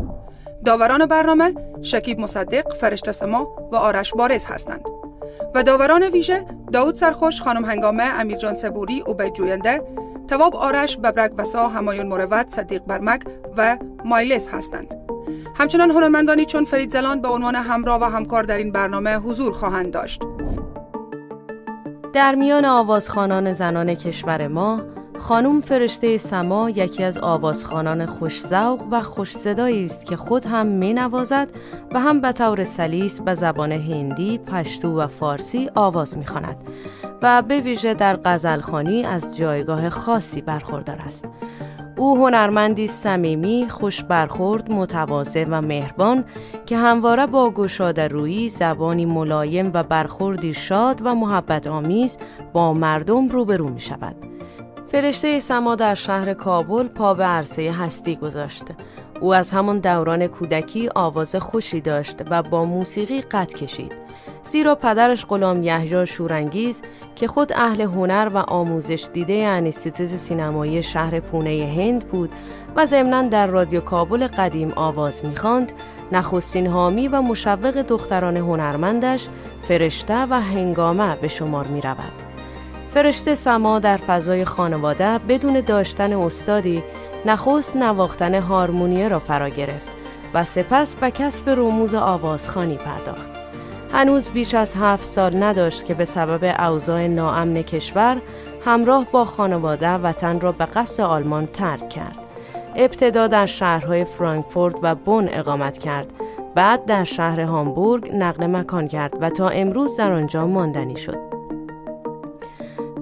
داوران 0.66 1.06
برنامه 1.06 1.54
شکیب 1.82 2.20
مصدق، 2.20 2.74
فرشته 2.74 3.12
سما 3.12 3.70
و 3.72 3.76
آرش 3.76 4.14
بارز 4.14 4.46
هستند 4.46 4.86
و 5.56 5.64
داوران 5.64 6.04
ویژه 6.04 6.46
داود 6.74 6.96
سرخوش، 6.96 7.42
خانم 7.42 7.66
هنگامه، 7.66 8.04
امیرجان 8.04 8.54
سبوری، 8.54 9.04
اوبید 9.08 9.34
جوینده، 9.34 9.82
تواب 10.28 10.56
آرش، 10.56 10.98
ببرک 10.98 11.32
وسا، 11.38 11.68
همایون 11.68 12.08
مروت، 12.08 12.50
صدیق 12.50 12.84
برمک 12.84 13.22
و 13.58 13.78
مایلس 14.06 14.50
هستند. 14.50 14.96
همچنان 15.56 15.92
هنرمندانی 15.92 16.46
چون 16.46 16.66
فرید 16.66 16.92
زلان 16.92 17.22
به 17.22 17.28
عنوان 17.28 17.56
همراه 17.56 18.02
و 18.02 18.04
همکار 18.04 18.44
در 18.44 18.58
این 18.58 18.72
برنامه 18.72 19.16
حضور 19.16 19.54
خواهند 19.54 19.92
داشت. 19.92 20.22
در 22.14 22.36
میان 22.36 22.66
آوازخانان 22.66 23.54
زنان 23.54 23.96
کشور 23.96 24.48
ما 24.48 24.82
خانم 25.20 25.62
فرشته 25.62 26.18
سما 26.18 26.70
یکی 26.70 27.04
از 27.04 27.18
آوازخانان 27.18 28.06
خوشزوق 28.06 28.88
و 28.92 29.02
خوش 29.02 29.48
است 29.48 30.06
که 30.06 30.16
خود 30.16 30.46
هم 30.46 30.66
می 30.66 30.94
نوازد 30.94 31.50
و 31.92 32.00
هم 32.00 32.22
به 32.22 32.32
طور 32.32 32.64
سلیس 32.64 33.22
به 33.22 33.34
زبان 33.34 33.72
هندی، 33.72 34.38
پشتو 34.38 35.00
و 35.00 35.08
فارسی 35.08 35.70
آواز 35.76 36.18
می 36.18 36.26
خاند 36.26 36.58
و 37.22 37.42
به 37.42 37.60
ویژه 37.60 37.94
در 37.94 38.20
غزلخانی 38.26 39.04
از 39.04 39.38
جایگاه 39.38 39.90
خاصی 39.90 40.42
برخوردار 40.42 40.98
است. 41.06 41.26
او 42.02 42.18
هنرمندی 42.18 42.88
صمیمی، 42.88 43.66
خوش 43.70 44.04
برخورد، 44.04 44.72
متواضع 44.72 45.46
و 45.50 45.62
مهربان 45.62 46.24
که 46.66 46.78
همواره 46.78 47.26
با 47.26 47.52
گشاده 47.52 48.08
رویی 48.08 48.50
زبانی 48.50 49.06
ملایم 49.06 49.72
و 49.74 49.84
برخوردی 49.84 50.54
شاد 50.54 51.02
و 51.04 51.16
محبت 51.16 51.68
آمیز 51.68 52.18
با 52.54 52.74
مردم 52.74 53.30
روبرو 53.30 53.70
می 53.70 53.80
شود. 53.80 54.31
فرشته 54.92 55.40
سما 55.40 55.76
در 55.76 55.96
شهر 55.96 56.34
کابل 56.34 56.88
پا 56.88 57.14
به 57.14 57.24
عرصه 57.24 57.72
هستی 57.72 58.16
گذاشت. 58.16 58.64
او 59.20 59.34
از 59.34 59.52
همان 59.52 59.80
دوران 59.80 60.28
کودکی 60.28 60.90
آواز 60.96 61.36
خوشی 61.36 61.82
داشت 61.82 62.18
و 62.30 62.44
با 62.44 62.66
موسیقی 62.66 63.22
قد 63.22 63.54
کشید. 63.54 63.92
زیرا 64.44 64.76
پدرش 64.76 65.26
غلام 65.26 65.64
یحیی 65.64 66.06
شورانگیز 66.06 66.82
که 67.16 67.28
خود 67.28 67.54
اهل 67.54 67.82
هنر 67.82 68.32
و 68.34 68.38
آموزش 68.38 69.08
دیده 69.14 69.34
انستیتوت 69.34 70.18
سینمایی 70.18 70.84
شهر 70.84 71.20
پونه 71.20 71.74
هند 71.78 72.08
بود 72.08 72.32
و 72.76 72.86
ضمنا 72.86 73.22
در 73.22 73.48
رادیو 73.48 73.82
کابل 73.82 74.28
قدیم 74.28 74.74
آواز 74.76 75.26
می‌خواند 75.26 75.72
نخستین 76.12 76.68
حامی 76.68 77.08
و 77.08 77.22
مشوق 77.22 77.82
دختران 77.82 78.38
هنرمندش 78.38 79.28
فرشته 79.62 80.26
و 80.30 80.42
هنگامه 80.42 81.16
به 81.16 81.28
شمار 81.28 81.68
می 81.68 81.82
رود. 81.82 82.31
فرشته 82.94 83.36
سما 83.36 83.80
در 83.80 83.98
فضای 83.98 84.46
خانواده 84.46 85.18
بدون 85.18 85.62
داشتن 85.62 86.14
استادی 86.14 86.84
نخست 87.26 87.76
نواختن 87.76 88.36
هارمونیه 88.36 89.08
را 89.08 89.20
فرا 89.20 89.50
گرفت 89.50 89.92
و 90.34 90.46
سپس 90.46 90.96
به 90.96 91.12
کسب 91.12 91.50
رموز 91.50 91.94
آوازخانی 91.94 92.76
پرداخت. 92.76 93.32
هنوز 93.94 94.30
بیش 94.30 94.54
از 94.54 94.76
هفت 94.76 95.04
سال 95.04 95.44
نداشت 95.44 95.86
که 95.86 95.94
به 95.94 96.06
سبب 96.06 96.56
اوضاع 96.60 97.08
ناامن 97.08 97.62
کشور 97.62 98.18
همراه 98.66 99.06
با 99.12 99.26
خانواده 99.26 99.90
وطن 99.90 100.40
را 100.40 100.52
به 100.52 100.66
قصد 100.66 101.04
آلمان 101.04 101.48
ترک 101.48 101.90
کرد. 101.90 102.20
ابتدا 102.76 103.28
در 103.28 103.46
شهرهای 103.46 104.06
فرانکفورت 104.06 104.76
و 104.82 104.96
بون 104.96 105.30
اقامت 105.32 105.78
کرد 105.78 106.08
بعد 106.56 106.86
در 106.86 107.04
شهر 107.04 107.42
هامبورگ 107.42 108.12
نقل 108.16 108.48
مکان 108.48 108.88
کرد 108.88 109.14
و 109.22 109.30
تا 109.30 109.50
امروز 109.50 109.98
در 109.98 110.12
آنجا 110.12 110.48
ماندنی 110.48 110.98
شد. 110.98 111.31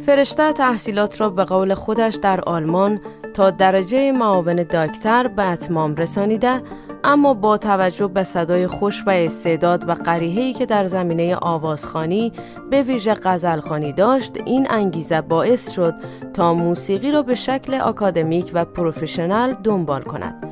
فرشته 0.10 0.54
تحصیلات 0.54 1.22
را 1.22 1.30
به 1.30 1.44
قول 1.44 1.74
خودش 1.74 2.16
در 2.16 2.42
آلمان 2.42 3.02
تا 3.34 3.50
درجه 3.50 4.12
معاون 4.12 4.56
دکتر 4.56 5.28
به 5.28 5.44
اتمام 5.44 5.96
رسانیده 5.96 6.62
اما 7.04 7.34
با 7.34 7.58
توجه 7.58 8.08
به 8.08 8.24
صدای 8.24 8.68
خوش 8.68 9.04
و 9.08 9.10
استعداد 9.10 9.90
و 9.90 9.94
قریهی 9.94 10.54
که 10.54 10.66
در 10.66 10.88
زمینه 10.88 11.36
آوازخانی 11.36 12.34
به 12.70 12.84
ویژه 12.84 13.14
غزلخانی 13.14 13.94
داشت 13.94 14.34
این 14.46 14.68
انگیزه 14.70 15.22
باعث 15.22 15.72
شد 15.72 15.94
تا 16.34 16.54
موسیقی 16.54 17.12
را 17.12 17.22
به 17.22 17.36
شکل 17.36 17.74
آکادمیک 17.74 18.52
و 18.54 18.66
پروفشنال 18.66 19.54
دنبال 19.64 20.02
کند. 20.02 20.50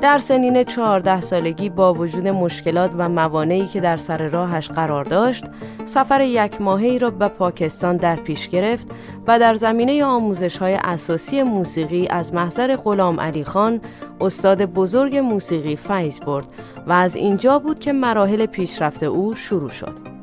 در 0.00 0.18
سنین 0.18 0.62
14 0.62 1.20
سالگی 1.20 1.68
با 1.68 1.94
وجود 1.94 2.28
مشکلات 2.28 2.92
و 2.98 3.08
موانعی 3.08 3.66
که 3.66 3.80
در 3.80 3.96
سر 3.96 4.28
راهش 4.28 4.68
قرار 4.68 5.04
داشت، 5.04 5.44
سفر 5.84 6.20
یک 6.20 6.60
ماهی 6.60 6.98
را 6.98 7.10
به 7.10 7.28
پاکستان 7.28 7.96
در 7.96 8.16
پیش 8.16 8.48
گرفت 8.48 8.88
و 9.26 9.38
در 9.38 9.54
زمینه 9.54 10.04
آموزش 10.04 10.58
های 10.58 10.74
اساسی 10.74 11.42
موسیقی 11.42 12.06
از 12.06 12.34
محضر 12.34 12.76
غلام 12.76 13.20
علی 13.20 13.44
خان، 13.44 13.80
استاد 14.20 14.64
بزرگ 14.64 15.16
موسیقی 15.16 15.76
فیض 15.76 16.20
برد 16.20 16.46
و 16.86 16.92
از 16.92 17.16
اینجا 17.16 17.58
بود 17.58 17.78
که 17.78 17.92
مراحل 17.92 18.46
پیشرفت 18.46 19.02
او 19.02 19.34
شروع 19.34 19.70
شد. 19.70 20.16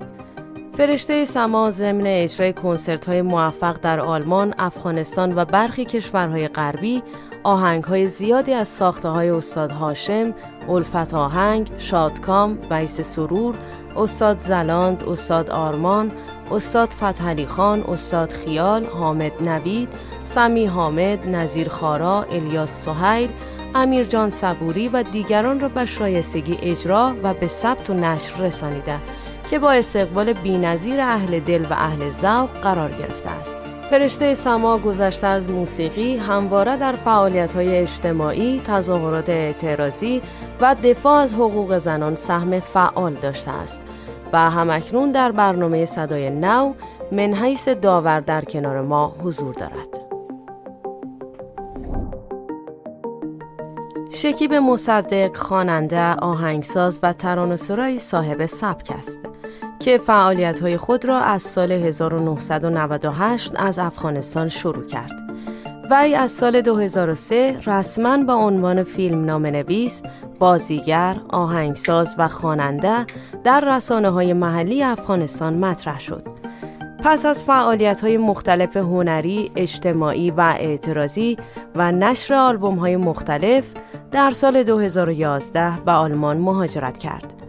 فرشته 0.78 1.26
سما 1.26 1.72
ضمن 1.72 2.06
اجرای 2.06 2.54
کنسرت 2.54 3.06
های 3.06 3.22
موفق 3.22 3.78
در 3.82 4.00
آلمان، 4.00 4.54
افغانستان 4.60 5.36
و 5.36 5.46
برخی 5.46 5.86
کشورهای 5.86 6.48
غربی 6.48 7.04
آهنگ 7.44 7.84
های 7.84 8.08
زیادی 8.08 8.54
از 8.54 8.68
ساخته 8.68 9.10
های 9.10 9.30
استاد 9.30 9.72
هاشم، 9.72 10.34
الفت 10.70 11.14
آهنگ، 11.14 11.72
شادکام، 11.78 12.58
ویس 12.72 13.02
سرور، 13.02 13.56
استاد 13.98 14.40
زلاند، 14.40 15.04
استاد 15.04 15.50
آرمان، 15.50 16.12
استاد 16.52 16.90
فتحعلی 16.90 17.46
خان، 17.46 17.84
استاد 17.84 18.34
خیال، 18.34 18.86
حامد 18.86 19.32
نوید، 19.50 19.90
سمی 20.26 20.66
حامد، 20.66 21.28
نظیر 21.28 21.70
خارا، 21.70 22.24
الیاس 22.24 22.86
سهیل، 22.86 23.30
امیر 23.76 24.04
جان 24.04 24.30
صبوری 24.30 24.90
و 24.90 25.04
دیگران 25.04 25.60
را 25.60 25.70
به 25.70 25.86
شایستگی 25.86 26.58
اجرا 26.62 27.14
و 27.24 27.34
به 27.34 27.48
ثبت 27.48 27.90
و 27.90 27.94
نشر 27.94 28.44
رسانیده 28.44 29.00
که 29.50 29.60
با 29.60 29.72
استقبال 29.72 30.34
بینظیر 30.34 31.02
اهل 31.02 31.40
دل 31.40 31.66
و 31.70 31.74
اهل 31.74 32.10
ذوق 32.10 32.50
قرار 32.50 32.92
گرفته 32.92 33.30
است. 33.30 33.63
فرشته 33.94 34.36
سما 34.36 34.78
گذشته 34.78 35.28
از 35.28 35.50
موسیقی 35.50 36.18
همواره 36.18 36.78
در 36.78 36.96
های 37.56 37.78
اجتماعی، 37.78 38.62
تظاهرات 38.68 39.30
اعتراضی 39.30 40.22
و 40.62 40.76
دفاع 40.84 41.14
از 41.14 41.34
حقوق 41.34 41.78
زنان 41.78 42.16
سهم 42.16 42.60
فعال 42.60 43.14
داشته 43.14 43.52
است 43.52 43.82
و 44.34 44.50
همکنون 44.50 45.12
در 45.12 45.32
برنامه 45.32 45.86
صدای 45.86 46.30
نو 46.30 46.74
من 47.12 47.34
حیث 47.34 47.68
داور 47.68 48.20
در 48.20 48.46
کنار 48.46 48.82
ما 48.82 49.16
حضور 49.24 49.54
دارد. 49.54 50.00
شکیب 54.10 54.54
مصدق 54.54 55.38
خواننده، 55.38 56.14
آهنگساز 56.14 57.00
و 57.04 57.14
ترانه‌سرای 57.14 58.00
صاحب 58.00 58.46
سبک 58.46 58.92
است. 58.98 59.20
که 59.84 59.98
فعالیت 59.98 60.78
خود 60.78 61.06
را 61.06 61.20
از 61.20 61.42
سال 61.42 61.72
1998 61.72 63.52
از 63.56 63.80
افغانستان 63.80 64.48
شروع 64.50 64.86
کرد. 64.86 65.12
وی 65.92 66.16
از 66.16 66.32
سال 66.32 66.62
2003 66.62 67.60
رسما 67.66 68.18
به 68.18 68.34
عنوان 68.34 68.84
فیلم 68.84 69.26
نام 69.26 69.46
نویس، 69.46 70.02
بازیگر، 70.40 71.16
آهنگساز 71.30 72.16
و 72.18 72.28
خواننده 72.28 73.06
در 73.44 73.76
رسانه 73.76 74.10
های 74.10 74.34
محلی 74.34 74.84
افغانستان 74.84 75.54
مطرح 75.54 76.00
شد. 76.00 76.24
پس 77.04 77.26
از 77.26 77.44
فعالیت 77.44 78.02
های 78.02 78.18
مختلف 78.18 78.78
هنری، 78.78 79.52
اجتماعی 79.56 80.32
و 80.32 80.56
اعتراضی 80.60 81.38
و 81.76 81.92
نشر 81.92 82.34
آلبوم 82.34 82.76
های 82.76 82.98
مختلف 82.98 83.66
در 84.12 84.32
سال 84.32 84.64
2011 84.64 85.80
به 85.86 85.92
آلمان 85.92 86.38
مهاجرت 86.38 86.98
کرد. 86.98 87.43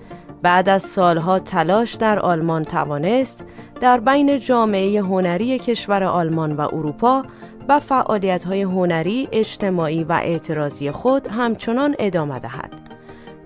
بعد 0.45 0.69
از 0.69 0.83
سالها 0.83 1.39
تلاش 1.39 1.95
در 1.95 2.19
آلمان 2.19 2.63
توانست 2.63 3.45
در 3.81 4.01
بین 4.01 4.41
جامعه 4.41 5.01
هنری 5.01 5.59
کشور 5.59 6.05
آلمان 6.05 6.53
و 6.53 6.61
اروپا 6.61 7.23
و 7.69 7.81
فعالیت‌های 7.81 8.63
هنری، 8.63 9.29
اجتماعی 9.33 10.05
و 10.05 10.13
اعتراضی 10.13 10.91
خود 10.91 11.27
همچنان 11.27 11.95
ادامه 11.99 12.39
دهد. 12.39 12.71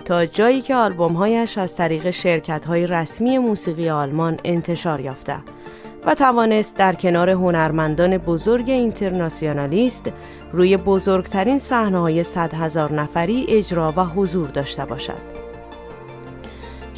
تا 0.04 0.26
جایی 0.26 0.60
که 0.60 0.74
آلبومهایش 0.74 1.58
از 1.58 1.76
طریق 1.76 2.10
شرکت‌های 2.10 2.86
رسمی 2.86 3.38
موسیقی 3.38 3.90
آلمان 3.90 4.36
انتشار 4.44 5.00
یافته 5.00 5.36
و 6.06 6.14
توانست 6.14 6.76
در 6.76 6.94
کنار 6.94 7.30
هنرمندان 7.30 8.18
بزرگ 8.18 8.70
اینترناسیونالیست 8.70 10.12
روی 10.52 10.76
بزرگترین 10.76 11.58
صحنه‌های 11.58 12.24
صد 12.24 12.54
هزار 12.54 12.92
نفری 12.92 13.46
اجرا 13.48 13.94
و 13.96 14.04
حضور 14.04 14.48
داشته 14.48 14.84
باشد. 14.84 15.37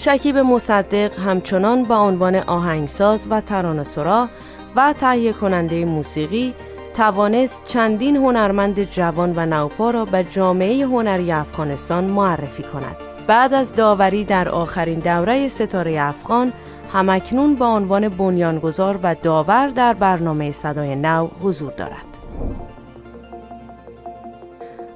شکیب 0.03 0.39
مصدق 0.39 1.19
همچنان 1.19 1.85
با 1.85 1.97
عنوان 1.97 2.37
آهنگساز 2.37 3.27
و 3.31 3.41
ترانه‌سرا 3.41 4.29
و 4.77 4.93
تهیه 4.93 5.33
کننده 5.33 5.85
موسیقی 5.85 6.55
توانست 6.95 7.65
چندین 7.65 8.17
هنرمند 8.17 8.85
جوان 8.85 9.33
و 9.37 9.47
نوپا 9.47 9.91
را 9.91 10.05
به 10.05 10.25
جامعه 10.25 10.87
هنری 10.87 11.33
افغانستان 11.33 12.05
معرفی 12.05 12.63
کند. 12.63 12.97
بعد 13.27 13.55
از 13.55 13.75
داوری 13.75 14.25
در 14.25 14.49
آخرین 14.49 14.99
دوره 14.99 15.49
ستاره 15.49 16.01
افغان 16.01 16.53
همکنون 16.93 17.55
با 17.55 17.67
عنوان 17.67 18.09
بنیانگذار 18.09 19.01
و 19.03 19.15
داور 19.15 19.69
در 19.69 19.95
برنامه 19.95 20.53
صدای 20.53 20.97
نو 20.97 21.29
حضور 21.43 21.73
دارد. 21.73 22.10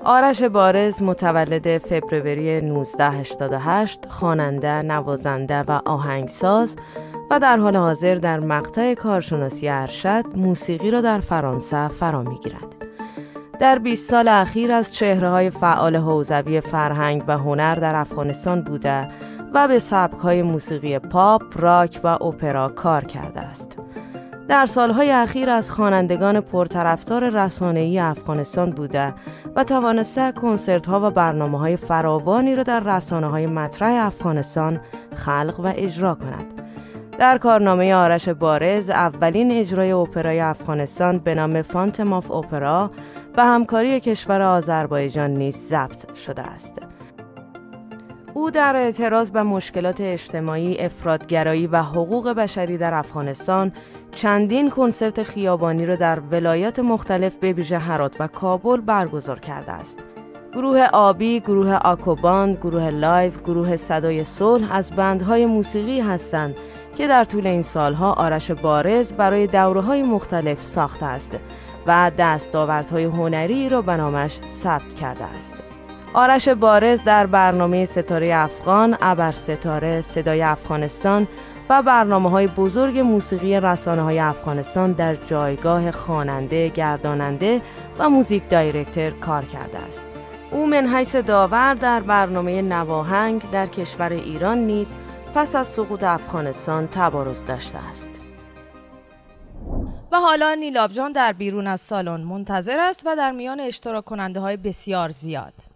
آرش 0.07 0.43
بارز 0.43 1.03
متولد 1.03 1.79
فبروری 1.79 2.51
1988 2.51 4.07
خواننده، 4.09 4.83
نوازنده 4.83 5.61
و 5.63 5.81
آهنگساز 5.87 6.77
و 7.31 7.41
در 7.41 7.57
حال 7.57 7.77
حاضر 7.77 8.15
در 8.15 8.41
مقطع 8.41 8.95
کارشناسی 8.95 9.69
ارشد 9.69 10.25
موسیقی 10.37 10.91
را 10.91 11.01
در 11.01 11.21
فرانسه 11.21 11.89
فرا 11.89 12.23
می‌گیرد. 12.23 12.77
در 13.61 13.79
20 13.79 14.11
سال 14.11 14.29
اخیر 14.29 14.73
از 14.73 14.95
چهره 14.95 15.29
های 15.31 15.51
فعال 15.51 15.97
حوزوی 15.97 16.61
فرهنگ 16.61 17.25
و 17.27 17.39
هنر 17.39 17.75
در 17.75 17.97
افغانستان 17.97 18.63
بوده 18.63 19.09
و 19.55 19.69
به 19.69 19.79
سبک 19.79 20.19
های 20.19 20.43
موسیقی 20.43 20.99
پاپ، 20.99 21.43
راک 21.57 22.01
و 22.05 22.07
اپرا 22.07 22.69
کار 22.69 23.05
کرده 23.05 23.41
است. 23.41 23.79
در 24.49 24.67
سالهای 24.67 25.11
اخیر 25.11 25.51
از 25.51 25.71
خوانندگان 25.71 26.41
پرطرفدار 26.41 27.29
رسانه‌ای 27.29 27.99
افغانستان 27.99 28.71
بوده 28.71 29.15
و 29.57 29.65
توانسته 29.65 30.33
کنسرت 30.33 30.87
ها 30.87 31.01
و 31.07 31.11
برنامه 31.11 31.59
های 31.59 31.77
فراوانی 31.77 32.55
را 32.55 32.63
در 32.63 32.81
رسانه 32.81 33.27
های 33.27 33.47
مطرح 33.47 34.07
افغانستان 34.07 34.81
خلق 35.15 35.61
و 35.61 35.73
اجرا 35.77 36.15
کند. 36.15 36.47
در 37.19 37.39
کارنامه 37.39 37.95
آرش 37.95 38.29
بارز 38.29 38.91
اولین 38.91 39.51
اجرای 39.53 39.93
اپرای 39.93 40.41
افغانستان 40.41 41.19
به 41.19 41.35
نام 41.35 41.63
فانتم 41.63 42.13
آف 42.13 42.31
اپرا 42.31 42.91
و 43.37 43.45
همکاری 43.45 44.01
کشور 44.01 44.43
آذربایجان 44.43 45.31
نیز 45.31 45.57
ضبط 45.57 46.15
شده 46.15 46.43
است. 46.43 46.79
او 48.35 48.51
در 48.51 48.77
اعتراض 48.77 49.31
به 49.31 49.43
مشکلات 49.43 50.01
اجتماعی، 50.01 50.79
افرادگرایی 50.79 51.67
و 51.67 51.83
حقوق 51.83 52.29
بشری 52.29 52.79
در 52.79 52.95
افغانستان 52.95 53.73
چندین 54.15 54.71
کنسرت 54.71 55.23
خیابانی 55.23 55.87
را 55.87 55.97
در 55.97 56.21
ولایات 56.21 56.79
مختلف 56.79 57.37
به 57.37 57.53
ویژه 57.53 57.79
هرات 57.79 58.17
و 58.21 58.27
کابل 58.27 58.81
برگزار 58.81 59.41
کرده 59.41 59.73
است. 59.73 60.05
گروه 60.53 60.87
آبی، 60.93 61.41
گروه 61.41 61.75
آکوباند، 61.75 62.57
گروه 62.57 62.91
لایو، 62.91 63.33
گروه 63.45 63.77
صدای 63.77 64.25
صلح 64.25 64.73
از 64.73 64.91
band 64.91 65.28
های 65.28 65.47
موسیقی 65.47 66.01
هستند 66.01 66.57
که 66.95 67.09
در 67.09 67.25
طول 67.25 67.47
این 67.47 67.63
سالها 67.63 68.13
آرش 68.13 68.51
بارز 68.51 69.13
برای 69.13 69.47
دوره 69.47 69.81
های 69.81 70.03
مختلف 70.03 70.63
ساخته 70.63 71.07
است 71.07 71.39
و 71.87 72.11
دستاوردهای 72.19 73.05
هنری 73.05 73.69
را 73.69 73.83
به 73.83 73.97
نامش 73.97 74.41
ثبت 74.47 74.95
کرده 74.95 75.25
است. 75.25 75.55
آرش 76.15 76.49
بارز 76.49 77.05
در 77.05 77.27
برنامه 77.27 77.85
ستاره 77.85 78.35
افغان، 78.35 78.97
ابر 79.01 79.33
ستاره، 79.33 80.01
صدای 80.01 80.43
افغانستان 80.43 81.27
و 81.69 81.83
برنامه 81.83 82.31
های 82.31 82.47
بزرگ 82.47 82.99
موسیقی 82.99 83.61
رسانه 83.61 84.03
های 84.03 84.19
افغانستان 84.19 84.93
در 84.93 85.15
جایگاه 85.15 85.91
خواننده، 85.91 86.69
گرداننده 86.69 87.61
و 87.99 88.09
موزیک 88.09 88.49
دایرکتر 88.49 89.11
کار 89.11 89.45
کرده 89.45 89.79
است. 89.79 90.03
او 90.51 90.67
من 90.67 90.87
حیث 90.87 91.17
داور 91.17 91.75
در 91.75 92.01
برنامه 92.01 92.63
نواهنگ 92.63 93.51
در 93.51 93.67
کشور 93.67 94.13
ایران 94.13 94.59
نیز 94.59 94.95
پس 95.35 95.55
از 95.55 95.69
سقوط 95.69 96.05
افغانستان 96.05 96.87
تبارز 96.87 97.45
داشته 97.45 97.79
است. 97.79 98.11
و 100.13 100.17
حالا 100.17 100.55
نیلاب 100.55 100.93
جان 100.93 101.13
در 101.13 101.33
بیرون 101.33 101.67
از 101.67 101.81
سالن 101.81 102.21
منتظر 102.21 102.79
است 102.81 103.03
و 103.07 103.17
در 103.17 103.33
میان 103.33 103.61
اشتراک 103.61 104.05
کننده 104.05 104.41
های 104.41 104.57
بسیار 104.57 105.09
زیاد 105.09 105.74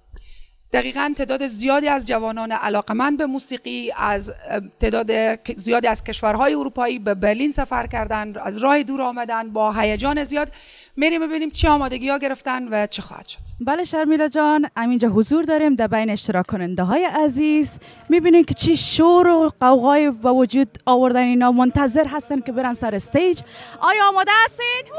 دقیقا 0.73 1.15
تعداد 1.17 1.47
زیادی 1.47 1.89
از 1.89 2.07
جوانان 2.07 2.53
علاقمند 2.53 3.19
به 3.19 3.27
موسیقی 3.27 3.93
از 3.97 4.33
تعداد 4.81 5.11
زیادی 5.57 5.87
از 5.87 6.05
کشورهای 6.05 6.55
اروپایی 6.55 6.99
به 6.99 7.15
برلین 7.15 7.53
سفر 7.53 7.87
کردن 7.87 8.35
از 8.37 8.59
راه 8.59 8.83
دور 8.83 9.03
آمدن 9.03 9.53
با 9.53 9.73
هیجان 9.73 10.25
زیاد. 10.25 10.53
میریم 10.97 11.27
ببینیم 11.27 11.51
چه 11.51 11.69
آمادگی 11.69 12.09
ها 12.09 12.19
گرفتن 12.19 12.69
و 12.69 12.87
چه 12.87 13.03
خواهد 13.03 13.27
شد. 13.27 13.39
بله 13.61 13.85
شرمیلا 13.85 14.29
جان 14.29 14.71
همینجا 14.77 15.09
حضور 15.09 15.45
داریم 15.45 15.75
در 15.75 15.87
بین 15.87 16.11
اشتراک 16.11 16.47
کننده 16.47 16.83
های 16.83 17.05
عزیز. 17.05 17.79
می‌بینیم 18.09 18.45
که 18.45 18.55
چی 18.55 18.77
شور 18.77 19.29
و 19.29 19.51
غوغای 19.61 20.11
به 20.11 20.35
وجود 20.35 20.79
آوردن 20.87 21.23
اینا 21.23 21.53
منتظر 21.53 22.07
هستن 22.07 22.41
که 22.41 22.53
برن 22.53 22.75
سر 22.75 22.95
stage. 22.95 23.41
آیا 23.81 24.09
آماده 24.09 24.31
هستین؟ 24.45 24.93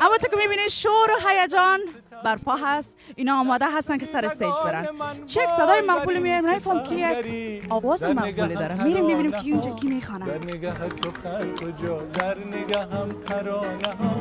اما 0.00 0.16
تو 0.16 0.28
که 0.28 0.36
می‌بینید 0.36 0.68
شور 0.68 1.10
و 1.10 1.28
هیجان 1.28 1.80
برپا 2.24 2.56
هست 2.56 2.94
اینا 3.16 3.40
آماده 3.40 3.66
هستن 3.76 3.98
که 3.98 4.06
سر 4.06 4.24
stage 4.24 4.52
برن 4.64 4.86
چک 5.26 5.48
صدای 5.48 5.80
مقبول 5.80 6.18
میایم 6.18 6.46
نمیفهم 6.46 6.82
کی 6.82 6.94
یک 6.94 7.62
آواز 7.70 8.02
مقبولی 8.02 8.54
داره 8.54 8.84
میریم 8.84 9.06
می‌بینیم 9.06 9.32
کی 9.32 9.52
اونجا 9.52 9.70
کی 9.70 9.88
می‌خوانه 9.88 10.26
در 10.26 10.38
نگهت 10.38 10.96
سخن 10.96 11.54
کجا 11.54 11.98
در 12.02 12.38
نگهم 12.38 13.12
ترانه 13.26 13.88
ها 14.00 14.14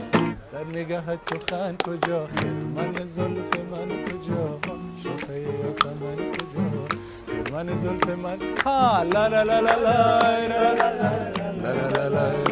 در 0.53 0.79
نگهت 0.79 1.23
سخن 1.23 1.75
کجا 1.85 2.27
من 2.75 3.05
زلف 3.05 3.59
من 3.71 4.05
کجا 4.05 4.59
شوخه 5.03 5.39
یاسمن 5.39 6.31
کجا 6.31 6.87
من 7.53 7.75
زلف 7.75 8.09
من 8.09 8.37
ها 8.65 9.03
لا 9.03 9.27
لا 9.27 9.43
لا 9.43 9.59
لا 9.59 9.75
لا 9.75 10.47
لا 10.47 10.73
لا 11.63 11.73
لا 11.73 12.29
لا 12.29 12.51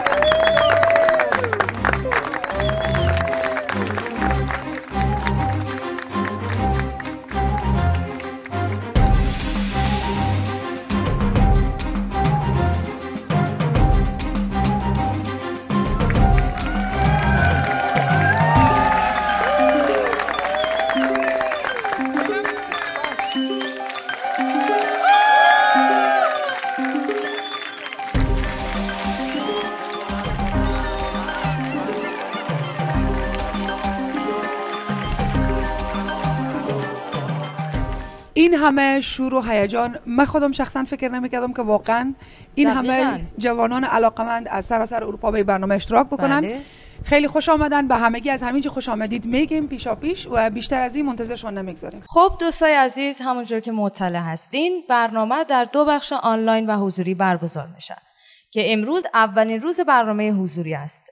این 38.41 38.53
همه 38.53 38.99
شور 39.01 39.33
و 39.33 39.41
هیجان 39.41 39.99
من 40.05 40.25
خودم 40.25 40.51
شخصا 40.51 40.83
فکر 40.83 41.09
نمی‌کردم 41.09 41.53
که 41.53 41.61
واقعا 41.61 42.13
این 42.55 42.67
همه 42.67 43.21
جوانان 43.37 43.83
علاقمند 43.83 44.47
از 44.47 44.65
سراسر 44.65 45.03
اروپا 45.03 45.31
به 45.31 45.43
برنامه 45.43 45.75
اشتراک 45.75 46.07
بکنن. 46.07 46.41
بله. 46.41 46.61
خیلی 47.05 47.27
خوش 47.27 47.49
آمدن 47.49 47.87
به 47.87 47.95
همگی 47.95 48.29
از 48.29 48.43
همینجا 48.43 48.71
خوش 48.71 48.89
آمدید 48.89 49.25
میگیم 49.25 49.67
پیشا 49.67 49.95
پیش 49.95 50.27
و 50.31 50.49
بیشتر 50.49 50.81
از 50.81 50.95
این 50.95 51.05
منتظرشون 51.05 51.57
نمی‌گذاریم. 51.57 52.03
خب 52.07 52.31
دوستای 52.39 52.73
عزیز 52.73 53.21
همونجور 53.21 53.59
که 53.59 53.71
مطلع 53.71 54.19
هستین 54.19 54.83
برنامه 54.89 55.43
در 55.43 55.63
دو 55.63 55.85
بخش 55.85 56.13
آنلاین 56.13 56.69
و 56.69 56.77
حضوری 56.85 57.13
برگزار 57.13 57.67
میشه 57.75 57.95
که 58.51 58.73
امروز 58.73 59.03
اولین 59.13 59.61
روز 59.61 59.79
برنامه 59.79 60.31
حضوری 60.31 60.75
است. 60.75 61.10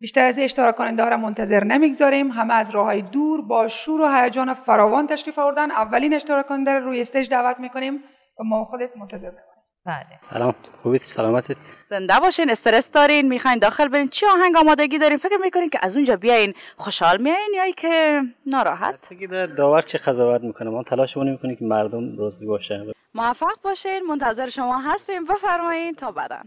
بیشتر 0.00 0.24
از 0.24 0.38
اشتراک 0.38 0.76
کننده 0.76 1.02
ها 1.02 1.08
را 1.08 1.16
منتظر 1.16 1.64
نمی‌گذاریم. 1.64 2.30
همه 2.30 2.54
از 2.54 2.70
راه 2.70 2.84
های 2.84 3.02
دور 3.02 3.42
با 3.42 3.68
شور 3.68 4.00
و 4.00 4.08
هیجان 4.08 4.54
فراوان 4.54 5.06
تشریف 5.06 5.38
آوردن. 5.38 5.70
اولین 5.70 6.14
اشتراک 6.14 6.46
کننده 6.46 6.72
رو 6.72 6.84
روی 6.84 7.00
استیج 7.00 7.30
دعوت 7.30 7.60
می‌کنیم. 7.60 7.94
و 8.40 8.44
ما 8.44 8.64
خودت 8.64 8.96
منتظر 8.96 9.30
بمونیم 9.30 9.46
بله. 9.86 10.18
سلام. 10.20 10.54
خوبید؟ 10.82 11.00
سلامتید 11.00 11.56
زنده 11.88 12.14
باشین 12.20 12.50
استرس 12.50 12.90
دارین 12.90 13.28
می‌خواین 13.28 13.58
داخل 13.58 13.88
برین. 13.88 14.08
چی 14.08 14.26
آهنگ 14.26 14.56
آمادگی 14.56 14.98
دارین؟ 14.98 15.16
فکر 15.16 15.36
می‌کنین 15.36 15.70
که 15.70 15.78
از 15.82 15.96
اونجا 15.96 16.16
بیاین 16.16 16.54
خوشحال 16.76 17.22
میاین 17.22 17.50
یا 17.54 17.70
که 17.70 18.22
ناراحت؟ 18.46 19.12
داور 19.56 19.80
چه 19.80 19.98
قضاوت 19.98 20.40
می‌کنه؟ 20.40 20.70
ما 20.70 20.82
تلاش 20.82 21.16
می‌کنیم 21.16 21.56
که 21.56 21.64
مردم 21.64 22.18
راضی 22.18 22.46
باشه 22.46 22.86
موفق 23.14 23.60
باشین 23.62 24.00
منتظر 24.08 24.48
شما 24.48 24.78
هستیم. 24.78 25.24
بفرمایید 25.24 25.96
تا 25.96 26.12
بعدا 26.12 26.38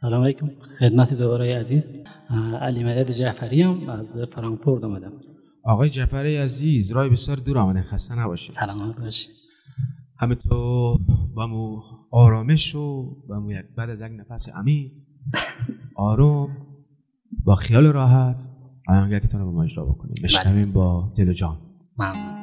سلام 0.00 0.22
علیکم. 0.24 0.50
خدمت 0.78 1.14
دوباره 1.14 1.58
عزیز. 1.58 1.96
علی 2.60 2.84
مدد 2.84 3.10
جعفری 3.10 3.62
هم 3.62 3.88
از 3.88 4.18
فرانکفورت 4.32 4.84
آمدم 4.84 5.12
آقای 5.64 5.90
جعفری 5.90 6.36
عزیز 6.36 6.90
رای 6.92 7.08
بسیار 7.08 7.36
دور 7.36 7.58
آمده. 7.58 7.82
خسته 7.82 8.18
نباشید. 8.18 8.50
سلامت 8.50 9.00
باشید 9.00 9.30
همه 10.18 10.34
تو 10.34 10.98
با 11.34 11.46
مو 11.46 11.80
آرامش 12.10 12.74
و 12.74 13.16
یک 13.48 13.64
بعد 13.76 13.90
از 13.90 14.00
یک 14.00 14.20
نفس 14.20 14.48
عمیق 14.48 14.92
آروم. 15.96 16.56
با 17.44 17.54
خیال 17.54 17.86
راحت. 17.86 18.42
آهنگرتون 18.88 19.40
رو 19.40 19.46
با 19.46 19.52
ما 19.52 19.62
اجرا 19.64 19.84
بکنیم. 19.84 20.14
بشنویم 20.24 20.72
با 20.72 21.12
دل 21.16 21.28
و 21.28 21.32
جان. 21.32 21.56
ممنون. 21.98 22.37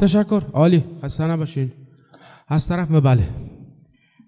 تشکر. 0.00 0.42
عالی. 0.52 0.84
خسته 1.02 1.24
نباشین. 1.24 1.72
از 2.48 2.68
طرف 2.68 2.90
ما 2.90 3.00
بله. 3.00 3.28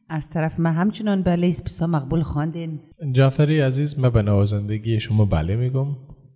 از 0.09 0.31
طرف 0.31 0.53
من 0.59 0.73
همچنان 0.73 1.23
بله. 1.23 1.49
است 1.49 1.65
بسیار 1.65 1.91
مقبول 1.91 2.23
خواندین. 2.23 2.81
جعفری 3.13 3.61
عزیز 3.61 3.99
من 3.99 4.11
به 4.11 4.23
نوازندگی 4.23 5.01
شما 5.01 5.25
بله 5.25 5.57
میگم. 5.57 5.87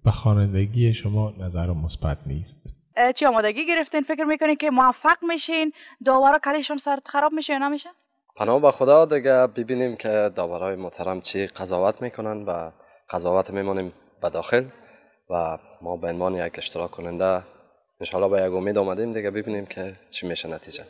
به 0.04 0.10
خوانندگی 0.10 0.94
شما 0.94 1.32
نظر 1.38 1.72
مثبت 1.72 2.18
نیست. 2.26 2.74
چی 3.14 3.26
آمادگی 3.26 3.66
گرفتین؟ 3.66 4.00
فکر 4.00 4.24
می‌کنین 4.24 4.56
که 4.56 4.70
موفق 4.70 5.16
میشین؟ 5.28 5.72
داورا 6.04 6.38
کلیشان 6.44 6.76
سر 6.76 6.98
خراب 7.06 7.32
میشه 7.32 7.52
یا 7.52 7.58
نمیشه؟ 7.58 7.88
پناه 8.36 8.62
به 8.62 8.70
خدا 8.70 9.04
دیگه. 9.04 9.46
ببینیم 9.46 9.96
که 9.96 10.30
داورای 10.34 10.76
محترم 10.76 11.20
چی 11.20 11.46
قضاوت 11.46 12.02
می‌کنن 12.02 12.44
و 12.44 12.70
قضاوت 13.10 13.50
میمانیم 13.50 13.92
به 14.22 14.30
داخل. 14.30 14.64
و 15.30 15.58
ما 15.82 15.96
به 15.96 16.08
عنوان 16.08 16.34
یک 16.34 16.58
اشتراک 16.58 16.90
کننده 16.90 17.42
انشاءالله 18.00 18.40
به 18.40 18.46
یک 18.46 18.52
امید 18.52 18.78
آمدیم 18.78 19.10
دیگه 19.10 19.30
ببینیم 19.30 19.66
که 19.66 19.92
چی 20.10 20.26
میشه 20.26 20.48
نتیجه. 20.48 20.84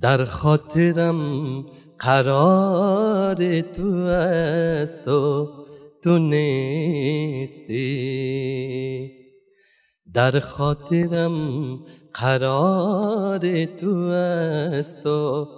در 0.00 0.24
خاطرم 0.24 1.62
قرار 1.98 3.60
تو 3.60 3.92
است 3.92 5.08
و 5.08 5.57
تو 6.02 6.18
نیستی 6.18 7.78
در 10.14 10.40
خاطرم 10.40 11.78
قرار 12.14 13.64
تو 13.64 13.94
است 13.96 15.06
و 15.06 15.48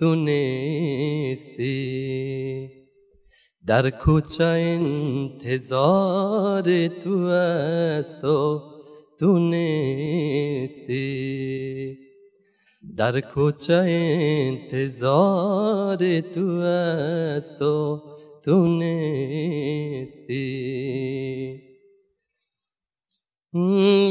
تو 0.00 0.14
نیستی 0.14 1.66
در 3.66 3.90
کوچه 3.90 4.44
انتظار 5.44 6.88
تو 6.88 7.18
است 7.18 8.24
و 8.24 8.62
تو 9.20 9.38
نیستی 9.38 11.16
در 12.96 13.20
کوچه 13.20 13.84
انتظار 14.68 16.20
تو 16.20 16.46
است 16.50 17.62
و 17.62 18.02
تو 18.46 18.66
نیستی 18.66 20.36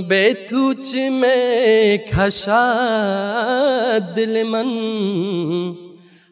به 0.09 0.37
تو 0.49 0.73
چی 0.73 1.09
می 1.09 1.97
کشد 1.97 2.53
دل 4.15 4.43
من 4.43 4.65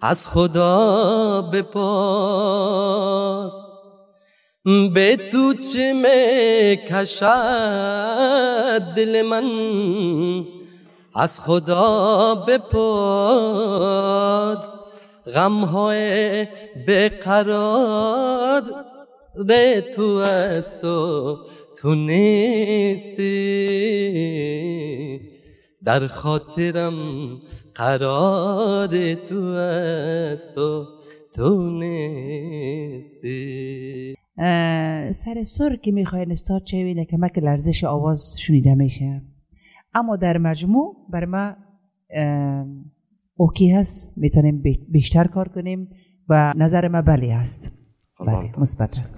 از 0.02 0.30
خدا 0.30 1.42
بپرس 1.42 2.74
به 4.94 5.18
تو 5.32 5.54
چی 5.54 5.94
می 5.94 6.78
کشد 6.90 8.82
دل 8.96 9.22
من 9.22 9.46
از 11.16 11.42
خدا 11.42 12.36
بپرس 12.48 13.64
غم 15.26 15.52
های 15.52 16.48
بقرار 16.88 18.62
ده 19.48 19.82
تو 19.82 20.04
است 20.04 20.86
و 20.86 21.38
تو 21.78 21.96
نیستی. 21.96 23.24
در 25.84 26.08
خاطرم 26.08 26.94
قرار 27.76 29.14
تو 29.14 29.44
است 29.46 30.58
و 30.58 30.86
تو 31.36 31.70
نیستی. 31.80 33.34
سر 35.14 35.44
سر 35.44 35.76
که 35.76 35.92
می‌خواین 35.92 36.32
استاد 36.32 36.64
که 36.64 36.96
که 37.06 37.42
لرزش 37.42 37.84
آواز 37.84 38.36
شنیده 38.40 38.76
میشه 38.76 39.22
اما 39.94 40.16
در 40.16 40.38
مجموع 40.38 40.96
بر 41.10 41.26
ما 41.26 41.56
اوکی 43.36 43.72
هست؟ 43.72 44.14
می‌تونیم 44.18 44.62
بی- 44.62 44.86
بیشتر 44.90 45.28
کار 45.28 45.48
کنیم 45.48 45.90
و 46.30 46.54
نظر 46.56 46.88
ما 46.88 47.02
بله 47.02 47.36
هست 47.36 47.72
بله 48.28 48.52
مثبت 48.58 48.98
هست 48.98 49.18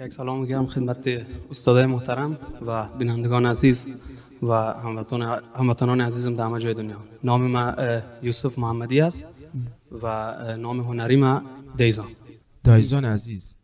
یک 0.00 0.12
سلام 0.12 0.40
میگم 0.40 0.66
خدمت 0.66 1.08
استادای 1.50 1.86
محترم 1.86 2.38
و 2.66 2.88
بینندگان 2.98 3.46
عزیز 3.46 4.06
و 4.42 4.52
هموطنان 4.54 5.42
هموطنان 5.54 6.00
عزیزم 6.00 6.34
در 6.36 6.44
همه 6.44 6.58
جای 6.58 6.74
دنیا. 6.74 6.96
نام 7.24 7.42
من 7.42 7.74
اه، 7.78 8.02
یوسف 8.22 8.58
محمدی 8.58 9.00
است 9.00 9.24
و 10.02 10.06
نام 10.56 10.80
هنری 10.80 11.16
من 11.16 11.42
دیزان. 11.76 12.06
دایزان 12.64 13.04
عزیز 13.04 13.54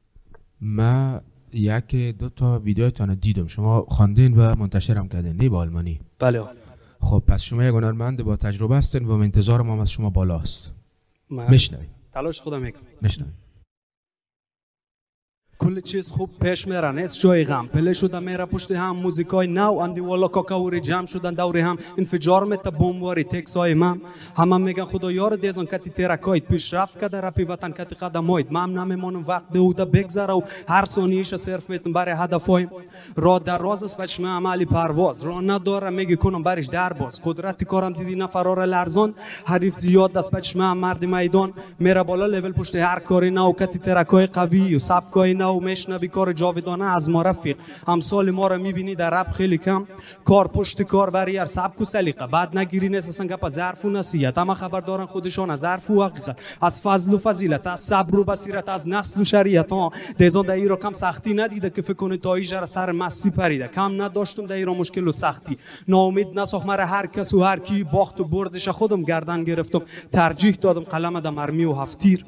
من 0.61 1.21
یک 1.53 1.95
دو 1.95 2.29
تا 2.29 2.59
ویدیوتان 2.59 3.15
دیدم. 3.15 3.47
شما 3.47 3.85
خواندین 3.89 4.35
و 4.37 4.55
منتشرم 4.57 5.09
کردین 5.09 5.37
نه 5.37 5.49
با 5.49 5.59
آلمانی؟ 5.59 6.01
بله. 6.19 6.43
خب 7.01 7.23
پس 7.27 7.43
شما 7.43 7.65
یک 7.65 7.75
هنرمند 7.75 8.23
با 8.23 8.37
تجربه 8.37 8.77
هستین 8.77 9.05
و 9.05 9.13
انتظار 9.13 9.63
ما 9.63 9.83
از 9.83 9.91
شما 9.91 10.11
بالاست. 10.11 10.73
من 11.31 11.51
میشنویم 11.51 11.91
تلاش 12.13 12.41
خودم 12.41 12.63
می‌کنم. 12.63 12.83
میشنویم 13.03 13.35
کل 15.59 15.81
چیز 15.81 16.11
خوب 16.11 16.31
پیش 16.41 16.69
میره 16.69 16.93
نیست 16.93 17.21
جای 17.21 17.45
غم. 17.45 17.67
پله 17.67 17.93
شده 17.93 18.19
میره 18.19 18.45
پشت 18.45 18.71
هم 18.71 18.97
موزیکای 18.97 19.47
نو 19.47 19.79
اندی 19.79 20.01
والا 20.01 20.29
کاکاوری 20.29 20.81
جمع 20.81 21.07
شدن 21.07 21.35
دور 21.35 21.59
هم. 21.59 21.77
انفجار 21.99 22.45
میته 22.45 22.71
بمباری 22.71 23.25
تکس 23.25 23.57
های 23.57 23.75
من. 23.75 24.01
همه 24.37 24.57
میگن 24.57 24.85
خدا 24.85 25.13
یار 25.13 25.37
دیزان 25.37 25.67
کتی 25.67 25.91
ترکایت. 25.91 26.45
پیشرفت 26.45 27.05
کده 27.05 27.21
رپی 27.21 27.45
وطن 27.45 27.71
کتی 27.71 27.95
قدمایت 27.95 28.53
من 28.53 28.73
نمیمانم 28.73 29.25
وقت 29.29 29.49
به 29.53 29.59
اوده 29.59 29.85
بگذره 29.85 30.35
و 30.35 30.41
هر 30.69 30.85
ثانیهش 30.85 31.35
صرف 31.35 31.71
میتون 31.71 31.93
برای 31.93 32.15
هدفایم 32.19 32.71
را 33.17 33.39
در 33.39 33.59
راز 33.59 33.83
است 33.83 33.97
بچمه 33.97 34.29
عملی 34.29 34.65
پرواز. 34.65 35.25
را 35.25 35.41
نداره 35.41 35.91
میگی 35.91 36.17
کنم 36.17 36.43
برش 36.43 36.67
در 36.67 36.93
باز. 36.93 37.21
قدرتی 37.25 37.65
کارم 37.65 37.93
دیدی 37.93 38.15
نه 38.15 38.27
فرار 38.27 38.65
لرزان. 38.65 39.15
حریف 39.47 39.75
زیاد 39.75 40.13
دست 40.13 40.31
بچمه 40.31 40.73
مرد 40.73 41.05
میدان. 41.05 41.53
میره 41.79 42.03
بالا 42.03 42.27
لول 42.27 42.53
پشت 42.53 42.77
هر 42.77 42.99
کاری. 42.99 43.31
نو 43.31 43.53
کتی 43.53 43.79
ترکای 43.79 44.27
قوی 44.27 44.75
و 44.75 44.79
سبکای 44.79 45.35
نو 45.35 45.46
میشنوی 45.55 46.09
کار 46.09 46.33
جاودانه 46.33 46.85
از 46.85 47.11
ما 47.11 47.23
رفیق. 47.23 47.57
امثال 47.87 48.31
ما 48.31 48.47
رو 48.47 48.59
می‌بینی 48.59 48.95
در 48.95 49.11
رپ 49.11 49.31
خیلی 49.31 49.59
کم. 49.59 49.87
کار 50.25 50.49
پشت 50.49 50.83
کار 50.83 51.11
برای 51.11 51.37
هر 51.37 51.47
سبک 51.47 51.81
و 51.81 51.85
سلیقه. 51.85 52.27
بعد 52.27 52.59
نگیری 52.59 52.89
نیست 52.89 53.09
اصلا 53.09 53.27
گپ 53.27 53.49
ظرف 53.49 53.85
و 53.85 53.91
نصیحت. 53.91 54.39
اما 54.39 54.55
خبر 54.55 54.81
دارن 54.81 55.07
خودشان 55.07 55.51
از 55.51 55.61
ظرف 55.61 55.91
و 55.91 56.05
حقیقت. 56.05 56.41
از 56.63 56.83
فضل 56.83 57.15
و 57.15 57.19
فضیلت 57.19 57.67
از 57.67 57.81
صبر 57.81 58.19
و 58.19 58.25
بصیرت 58.25 58.69
از 58.69 58.89
نسل 58.89 59.21
و 59.21 59.25
شریعت. 59.25 59.73
ها 59.73 59.91
دیزان 60.19 60.47
در 60.47 60.77
کم 60.77 60.93
سختی 60.93 61.35
ندیده 61.35 61.71
که 61.71 61.83
فکر 61.83 61.93
کنه 61.93 62.17
تا 62.17 62.35
ایجا 62.35 62.67
سر 62.67 62.93
مسی 62.93 63.31
پریده. 63.31 63.69
کم 63.69 64.03
نداشتم 64.03 64.47
در 64.47 64.57
ایرا 64.57 64.75
مشکل 64.75 65.09
و 65.09 65.13
سختی. 65.13 65.59
ناامید 65.89 66.39
نساخ 66.39 66.67
مرا 66.67 66.87
هر 66.87 67.07
کس 67.07 67.35
و 67.35 67.43
هر 67.43 67.59
کی. 67.59 67.85
باخت 67.85 68.21
و 68.21 68.25
بردش 68.25 68.69
خودم 68.69 69.03
گردن 69.03 69.45
گرفتم. 69.45 69.83
ترجیح 70.13 70.55
دادم 70.55 70.81
قلم 70.81 71.21
در 71.21 71.31
مرمی 71.31 71.65
و 71.65 71.73
هفتیر. 71.73 72.25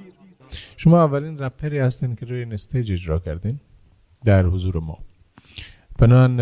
شما 0.77 1.05
اولین 1.05 1.39
رپری 1.39 1.79
هستین 1.79 2.17
که 2.17 2.27
روی 2.27 2.39
این 2.39 2.53
استیج 2.53 2.93
اجرا 2.93 3.19
کردین 3.19 3.61
در 4.25 4.47
حضور 4.47 4.81
ما. 4.81 4.99
بنان 5.99 6.33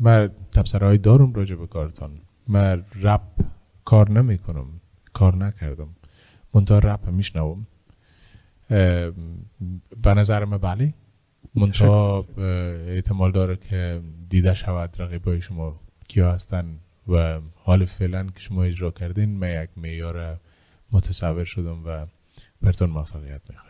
من 0.00 0.30
تبصره 0.52 0.86
های 0.86 0.98
دارم 0.98 1.32
راجع 1.32 1.56
به 1.56 1.66
کارتان. 1.66 2.10
من 2.48 2.84
رپ 3.02 3.22
کار 3.84 4.10
نمی 4.10 4.38
کنم 4.38 4.66
کار 5.12 5.36
نکردم. 5.36 5.88
منتها 6.54 6.78
رپ 6.78 7.08
میشنوم. 7.08 7.66
به 10.02 10.14
نظر 10.16 10.44
من 10.44 10.58
بله. 10.58 10.94
منتها 11.54 12.26
احتمال 12.88 13.32
داره 13.32 13.56
که 13.56 14.00
دیده 14.28 14.54
شود 14.54 14.96
رقیبای 14.98 15.40
شما 15.40 15.80
کیا 16.08 16.32
هستن 16.32 16.78
و 17.08 17.40
حال 17.54 17.84
فعلا 17.84 18.26
که 18.26 18.40
شما 18.40 18.62
اجرا 18.62 18.90
کردین 18.90 19.38
من 19.38 19.62
یک 19.62 19.70
معیار 19.76 20.40
متصور 20.92 21.44
شدم 21.44 21.86
و 21.86 22.06
برتون 22.62 22.90
موفقیت 22.90 23.40
می‌خوام 23.50 23.68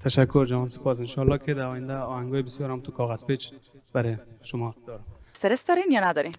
تشکر 0.00 0.44
جان 0.44 0.66
سپاس. 0.66 0.98
انشالله 0.98 1.38
که 1.38 1.54
در 1.54 1.66
آینده 1.66 1.94
آهنگای 1.94 2.42
بسیار 2.42 2.70
هم 2.70 2.80
تو 2.80 2.92
کاغذ 2.92 3.24
پیچ 3.24 3.52
برای 3.92 4.16
شما 4.42 4.74
دارم. 4.86 5.04
استرس 5.34 5.64
دارین 5.66 5.90
یا 5.90 6.00
ندارین؟ 6.00 6.34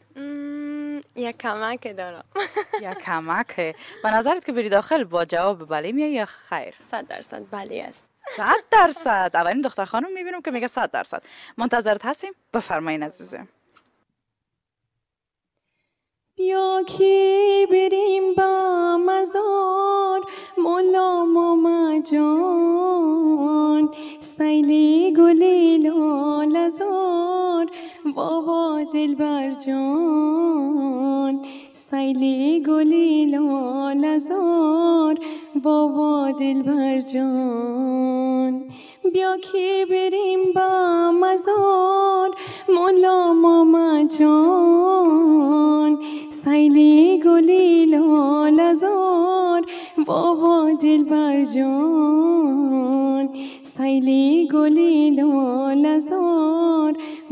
یک 1.15 1.37
کمک 1.37 1.95
دارم. 1.97 2.23
یا 2.83 2.93
کمک 2.93 3.55
به 4.03 4.11
نظرت 4.11 4.45
که 4.45 4.51
بری 4.51 4.69
داخل 4.69 5.03
با 5.03 5.25
جواب 5.25 5.69
بله 5.69 5.91
میای 5.91 6.11
یا 6.11 6.25
خیر؟ 6.25 6.75
صد 6.83 7.07
درصد 7.07 7.43
بله 7.51 7.83
است. 7.87 8.03
صد 8.37 8.55
درصد. 8.71 9.31
اولین 9.33 9.61
دختر 9.61 9.85
خانم 9.85 10.13
می‌بینم 10.13 10.41
که 10.41 10.51
میگه 10.51 10.67
صد 10.67 10.91
درصد. 10.91 11.23
منتظرت 11.57 12.05
هستیم؟ 12.05 12.31
بفرمایین 12.53 13.03
عزیزم. 13.03 13.47
بیا 16.37 16.83
که 16.87 17.67
بریم 17.71 18.33
با 18.33 18.97
مزار. 18.97 20.21
مولا 20.57 21.25
ماما 21.25 21.99
جان 21.99 23.89
ستایلی 24.21 25.13
گلی 25.17 25.77
لالزار 25.77 27.65
بابا 28.15 28.83
دلبر 28.93 29.51
جان 29.51 31.45
ستایلی 31.87 32.63
گلی 32.67 33.25
لالزار 33.25 35.15
بابا 35.63 36.31
دلبر 36.31 36.99
جان. 36.99 38.63
بیا 39.13 39.37
که 39.37 39.85
بریم 39.89 40.39
با 40.55 41.11
مزار 41.11 42.29
مولا 42.69 43.33
ماما 43.33 44.03
جان. 44.19 45.99
سیلی 46.29 47.21
گلی 47.25 47.85
لالزار 47.85 49.61
بابا 50.05 50.71
دلبر 50.81 51.43
جان. 51.43 53.29
سیلی 53.63 54.49
گلی 54.53 55.09
لالزار 55.09 56.84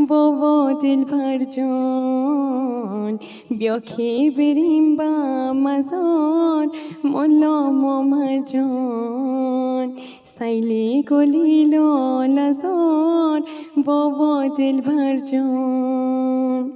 بابا 0.08 0.80
دلبر 0.84 1.44
جان 1.44 3.20
بیا 3.60 3.80
که 3.80 4.32
بریم 4.38 4.96
با 4.96 5.54
مزار. 5.54 6.68
مولا 7.04 7.72
ماما 7.72 8.46
جان 8.46 10.00
سیلی 10.24 11.04
گلی 11.04 11.66
لالزار 11.66 13.42
بابا 13.86 14.48
دلبر 14.58 15.18
جان. 15.32 16.72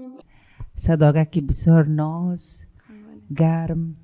صداگکی 0.75 1.41
بسیار 1.41 1.85
ناز 1.85 2.61
گرم 3.37 3.95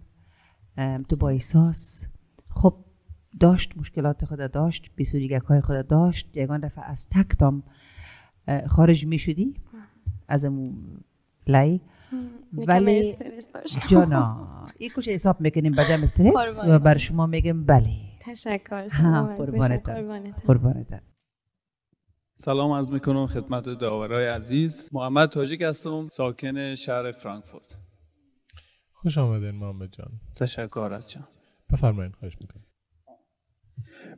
تو 1.09 1.15
با 1.15 1.29
احساس. 1.29 2.03
خب 2.49 2.73
داشت 3.39 3.77
مشکلات 3.77 4.25
خود 4.25 4.51
داشت 4.51 4.91
بیسوریگک 4.95 5.41
های 5.41 5.61
خود 5.61 5.87
داشت. 5.87 6.37
یگان 6.37 6.59
دفعه 6.59 6.83
از 6.83 7.07
تکتام 7.09 7.63
خارج 8.67 9.05
می 9.05 9.17
شدی 9.17 9.55
از 10.27 10.45
امون 10.45 10.99
لای 11.47 11.79
ولی. 12.67 13.17
جانا 13.89 14.63
این 14.77 14.91
کچه 14.95 15.11
حساب 15.11 15.41
می‌کنیم 15.41 15.75
بجم 15.75 16.03
استرس. 16.03 16.57
و 16.67 16.79
بر 16.79 16.97
شما 16.97 17.25
میگم 17.25 17.65
بله. 17.65 17.89
تشکر. 18.21 18.87
قربانتم. 19.37 20.31
قربانتم. 20.47 21.01
سلام 22.39 22.71
عرض 22.71 22.91
می‌کنم 22.91 23.27
خدمت 23.27 23.69
داورای 23.69 24.27
عزیز. 24.27 24.89
محمد 24.91 25.29
تاجیک 25.29 25.61
هستم 25.61 26.07
ساکن 26.11 26.75
شهر 26.75 27.11
فرانکفورت. 27.11 27.77
خوش 28.91 29.17
آمدین 29.17 29.51
محمد 29.51 29.89
جان. 29.91 30.11
تشکر 30.35 30.93
از 30.93 31.11
جان 31.11 31.23
بفرمایین 31.73 32.11
خواهش 32.11 32.37
می‌کنم. 32.41 32.63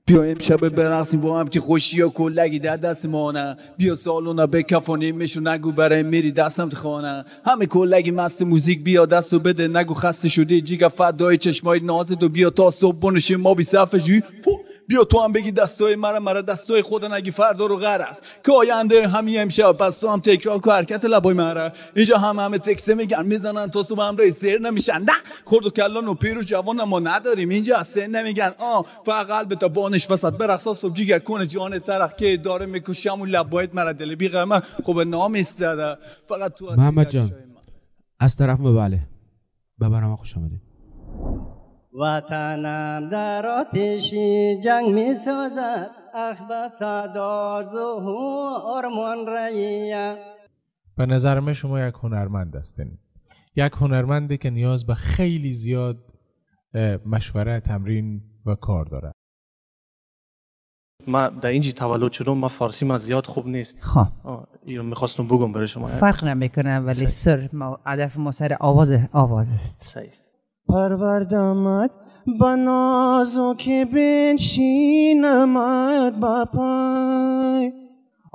بیا 0.07 0.23
امشب 0.23 0.69
برقصیم 0.69 1.21
با 1.21 1.39
هم 1.39 1.47
که 1.47 1.59
خوشی 1.59 2.01
و 2.01 2.09
کلگی 2.09 2.59
در 2.59 2.77
دست 2.77 3.05
مانه 3.05 3.57
بیا 3.77 3.95
سالونا 3.95 4.47
بکفانیمشو 4.47 5.39
نگو 5.39 5.71
برای 5.71 6.03
میری 6.03 6.31
دستم 6.31 6.69
خانه. 6.69 7.25
همه 7.45 7.65
کلگی 7.65 8.11
مست 8.11 8.41
موزیک 8.41 8.83
بیا 8.83 9.05
دست 9.05 9.33
و 9.33 9.39
بده 9.39 9.67
نگو 9.67 9.93
خسته 9.93 10.29
شدی. 10.29 10.61
جیگا 10.61 10.89
فدای 10.89 11.37
چشمای 11.37 11.79
نازت 11.79 12.23
و 12.23 12.29
بیا 12.29 12.49
تا 12.49 12.71
صبح 12.71 12.99
بنشیم 12.99 13.41
ما 13.41 13.53
بی 13.53 13.63
صفحه 13.63 13.99
جوی 13.99 14.21
بیا 14.87 15.03
تو 15.03 15.19
هم 15.19 15.33
بگی 15.33 15.51
دستای 15.51 15.95
مرا 15.95 16.19
مرا 16.19 16.41
دستای 16.41 16.81
خدا 16.81 17.07
نگی 17.07 17.31
فردا 17.31 17.65
رو 17.65 17.75
غر 17.75 18.01
است. 18.01 18.23
که 18.43 18.51
آینده 18.51 19.07
همین 19.07 19.41
امشب 19.41 19.71
پس 19.71 19.97
تو 19.97 20.07
هم 20.07 20.19
تکرار 20.19 20.59
کن 20.59 20.71
حرکت 20.71 21.05
لبای 21.05 21.33
مرا. 21.33 21.71
اینجا 21.95 22.17
هم 22.17 22.39
همه 22.39 22.57
تکسته 22.57 22.95
میگن 22.95 23.25
می‌زنن 23.25 23.69
تا 23.69 23.83
صبح 23.83 24.01
هم 24.01 24.31
سیر 24.31 24.61
نمیشن. 24.61 24.99
نه 24.99 25.13
خورد 25.45 25.65
و 25.65 25.69
کلان 25.69 26.07
و 26.07 26.13
پیر 26.13 26.37
و 26.37 26.41
جوان 26.41 26.83
ما 26.83 26.99
نداریم. 26.99 27.49
اینجا 27.49 27.77
از 27.77 27.97
نمیگن. 27.97 28.53
آه 28.57 28.85
فقط 29.05 29.27
قلب 29.27 29.53
تا 29.53 29.67
بانش 29.67 30.11
وسط. 30.11 30.33
برقصا 30.33 30.73
صبح 30.73 30.93
جیگر 30.93 31.19
کنه 31.19 31.47
جان 31.47 31.79
ترخ 31.79 32.15
که 32.15 32.37
داره 32.37 32.65
می‌کشم 32.65 33.21
و 33.21 33.25
لبایت 33.25 33.75
مرا 33.75 33.93
دل 33.93 34.15
بی 34.15 34.29
غمر 34.29 34.61
خب 34.83 34.99
نام 34.99 35.33
ایستاده. 35.33 36.01
فقط 36.29 36.53
تو 36.53 36.65
از 36.65 36.79
محمد 36.79 37.09
جان 37.09 37.31
از 38.19 38.35
طرف 38.35 38.59
ما 38.59 38.71
بله. 38.71 38.99
به 39.79 39.89
برنامه 39.89 40.15
خوش 40.15 40.37
آمدید. 40.37 40.61
وطنم 41.99 43.09
در 43.09 43.45
آتشی 43.47 44.59
جنگ 44.63 44.89
می 44.89 45.13
سازد. 45.13 45.91
اخ 46.13 46.41
بس 46.51 46.79
ظهور 47.71 48.87
من 48.87 49.25
به 50.97 51.05
نظر 51.05 51.39
من 51.39 51.53
شما 51.53 51.79
یک 51.79 51.93
هنرمند 52.03 52.55
هستین. 52.55 52.97
یک 53.55 53.73
هنرمندی 53.73 54.37
که 54.37 54.49
نیاز 54.49 54.85
به 54.85 54.95
خیلی 54.95 55.53
زیاد 55.53 55.97
مشوره 57.05 57.59
تمرین 57.59 58.21
و 58.45 58.55
کار 58.55 58.85
داره. 58.85 59.11
ما 61.07 61.27
در 61.27 61.49
اینجی 61.49 61.73
تولد 61.73 62.11
شدم 62.11 62.37
ما 62.37 62.47
فارسی 62.47 62.85
ما 62.85 62.97
زیاد 62.97 63.25
خوب 63.25 63.47
نیست. 63.47 63.77
خب. 63.81 64.07
می‌خواستم 64.65 65.27
بگم 65.27 65.53
برای 65.53 65.67
شما. 65.67 65.87
فرق 65.87 66.23
نمی‌کنه 66.23 66.79
ولی 66.79 67.07
سر 67.07 67.49
ما 67.53 67.79
هدف 67.85 68.17
ما 68.17 68.31
سر 68.31 68.57
آواز 68.59 68.91
آواز 69.11 69.49
است. 69.49 69.97
پروردمت 70.67 71.91
با 72.39 72.55
نازو 72.55 73.55
که 73.57 73.87
بنشینمت 73.93 75.33
با 76.13 76.45
پای. 76.53 77.85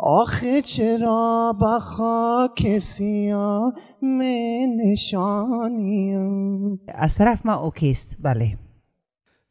آخه 0.03 0.63
چرا 0.63 1.57
با 1.61 1.79
خاک 1.79 2.79
سیاه 2.79 3.73
می 4.03 4.67
نشانیم؟ 4.67 6.81
از 6.89 7.15
طرف 7.15 7.47
ما 7.47 7.55
اوکیست 7.55 8.17
بله. 8.21 8.59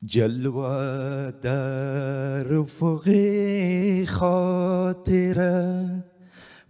جلوه 0.01 1.31
در 1.41 2.53
افق 2.53 3.09
خاطره 4.07 5.85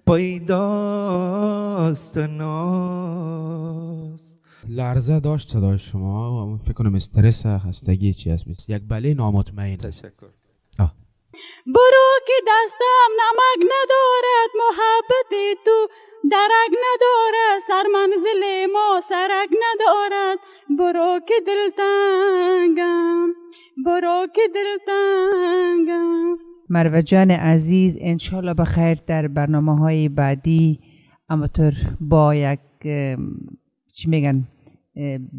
پیداست 0.07 2.17
ناز. 2.17 4.28
لرزه 4.69 5.19
داشت 5.19 5.49
صدای 5.49 5.77
شما. 5.77 6.47
و 6.53 6.57
فکر 6.57 6.73
کنم 6.73 6.95
استرس 6.95 7.45
خستگی 7.45 8.13
چی 8.13 8.29
هست. 8.29 8.47
مثل 8.47 8.73
یک 8.73 8.81
بله 8.89 9.13
نامطمئن. 9.13 9.77
تشکر. 9.77 10.29
برو 11.65 12.09
که 12.27 12.33
دستم 12.47 13.09
نمک 13.19 13.71
ندارد 13.71 14.49
محبت 14.59 15.57
تو 15.65 15.87
درک 16.31 16.71
ندارد. 16.71 17.59
سر 17.67 17.83
منزل 17.93 18.71
ما 18.73 19.01
سرک 19.01 19.49
ندارد. 19.49 20.39
برو 20.79 21.19
که 21.27 21.33
دلتنگم 21.47 23.27
برو 23.85 24.27
که 24.35 24.41
دلتنگم 24.55 26.37
مروه 26.69 27.01
جان 27.01 27.31
عزیز 27.31 27.97
انشالله 27.99 28.53
بخیر 28.53 28.93
در 29.07 29.27
برنامه 29.27 29.79
های 29.79 30.09
بعدی 30.09 30.79
اماتور 31.29 31.73
با 32.01 32.35
یک 32.35 32.59
چی 33.93 34.09
میگن؟ 34.09 34.47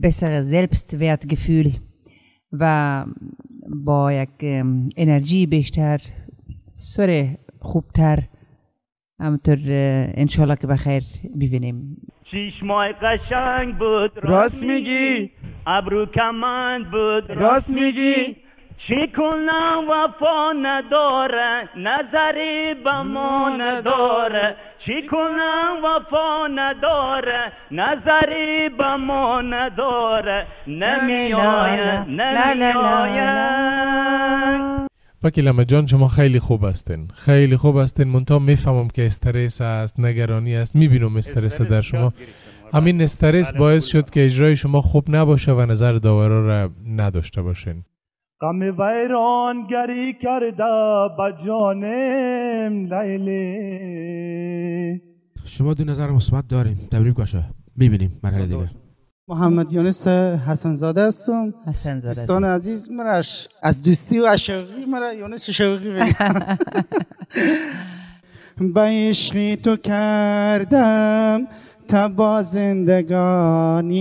Bessere 0.02 0.42
Selbstwertgefühl 0.42 1.68
و 2.52 3.04
با 3.84 4.12
یک 4.12 4.28
انرژی 4.96 5.46
بیشتر 5.46 6.00
سر 6.74 7.36
خوبتر 7.60 8.18
همطور 9.20 9.58
انشالله 10.14 10.56
که 10.56 10.66
بخیر 10.66 11.02
ببینیم 11.40 11.96
شیش 12.24 12.62
ماه 12.62 12.92
قشنگ 12.92 13.78
بود 13.78 14.12
راست 14.22 14.62
میگی. 14.62 15.30
ابرو 15.66 16.06
کمند 16.06 16.90
بود 16.90 17.30
راست 17.30 17.70
میگی. 17.70 18.36
چی 18.86 19.08
کنم 19.16 19.84
وفا 19.90 20.52
نداره 20.62 21.68
نظری 21.76 22.74
به 22.84 23.02
ما 23.02 23.48
نداره. 23.48 24.56
چی 24.78 25.06
کنم 25.06 25.76
وفا 25.84 26.46
نداره 26.46 27.52
نظری 27.70 28.68
به 28.78 28.96
ما 28.96 29.40
نداره. 29.40 30.46
نمیآید 30.66 32.08
نمیآید. 32.08 33.30
وکیل 35.22 35.64
جان 35.64 35.86
شما 35.86 36.08
خیلی 36.08 36.38
خوب 36.38 36.64
هستین. 36.64 37.08
خیلی 37.14 37.56
خوب 37.56 37.78
هستین. 37.78 38.08
منتها 38.08 38.38
می‌فهمم 38.38 38.88
که 38.88 39.06
استرس 39.06 39.60
است 39.60 40.00
نگرانی 40.00 40.56
است. 40.56 40.76
می‌بینم 40.76 41.16
استرس 41.16 41.60
در 41.60 41.80
شما. 41.80 42.12
همین 42.74 43.02
استرس 43.02 43.52
باعث 43.52 43.86
شد 43.86 44.10
که 44.10 44.24
اجرای 44.24 44.56
شما 44.56 44.80
خوب 44.80 45.04
نباشه 45.08 45.52
و 45.52 45.66
نظر 45.66 45.92
داورا 45.92 46.46
را 46.46 46.70
نداشته 46.86 47.42
باشین. 47.42 47.84
غم 48.42 48.60
ویرانگری 48.60 50.12
کرده 50.22 50.64
به 51.16 51.34
جانم 51.46 52.94
لیلی. 52.94 53.40
شما 55.44 55.74
دو 55.74 55.84
نظر 55.84 56.10
مثبت 56.10 56.48
داریم 56.48 56.88
تبریک 56.92 57.14
باشه. 57.14 57.44
می‌بینیم 57.76 58.20
مرحله 58.22 58.46
دیگه. 58.46 58.70
محمد 59.28 59.72
یونس 59.72 60.06
حسن 60.08 60.74
زاده 60.74 61.06
هستم. 61.06 61.54
حسن 61.66 62.00
زاده 62.00 62.14
دوستان 62.14 62.44
عزیز 62.44 62.90
مرش 62.90 63.48
از 63.62 63.82
دوستی 63.82 64.18
و 64.18 64.26
عشقی 64.26 64.84
مرا 64.84 65.12
یونس 65.12 65.50
شوقی 65.50 65.92
بگم 65.92 66.34
به 68.74 68.80
عشقی 68.80 69.56
تو 69.56 69.76
کردم 69.76 71.46
تبا 71.88 72.42
زندگانی. 72.42 73.92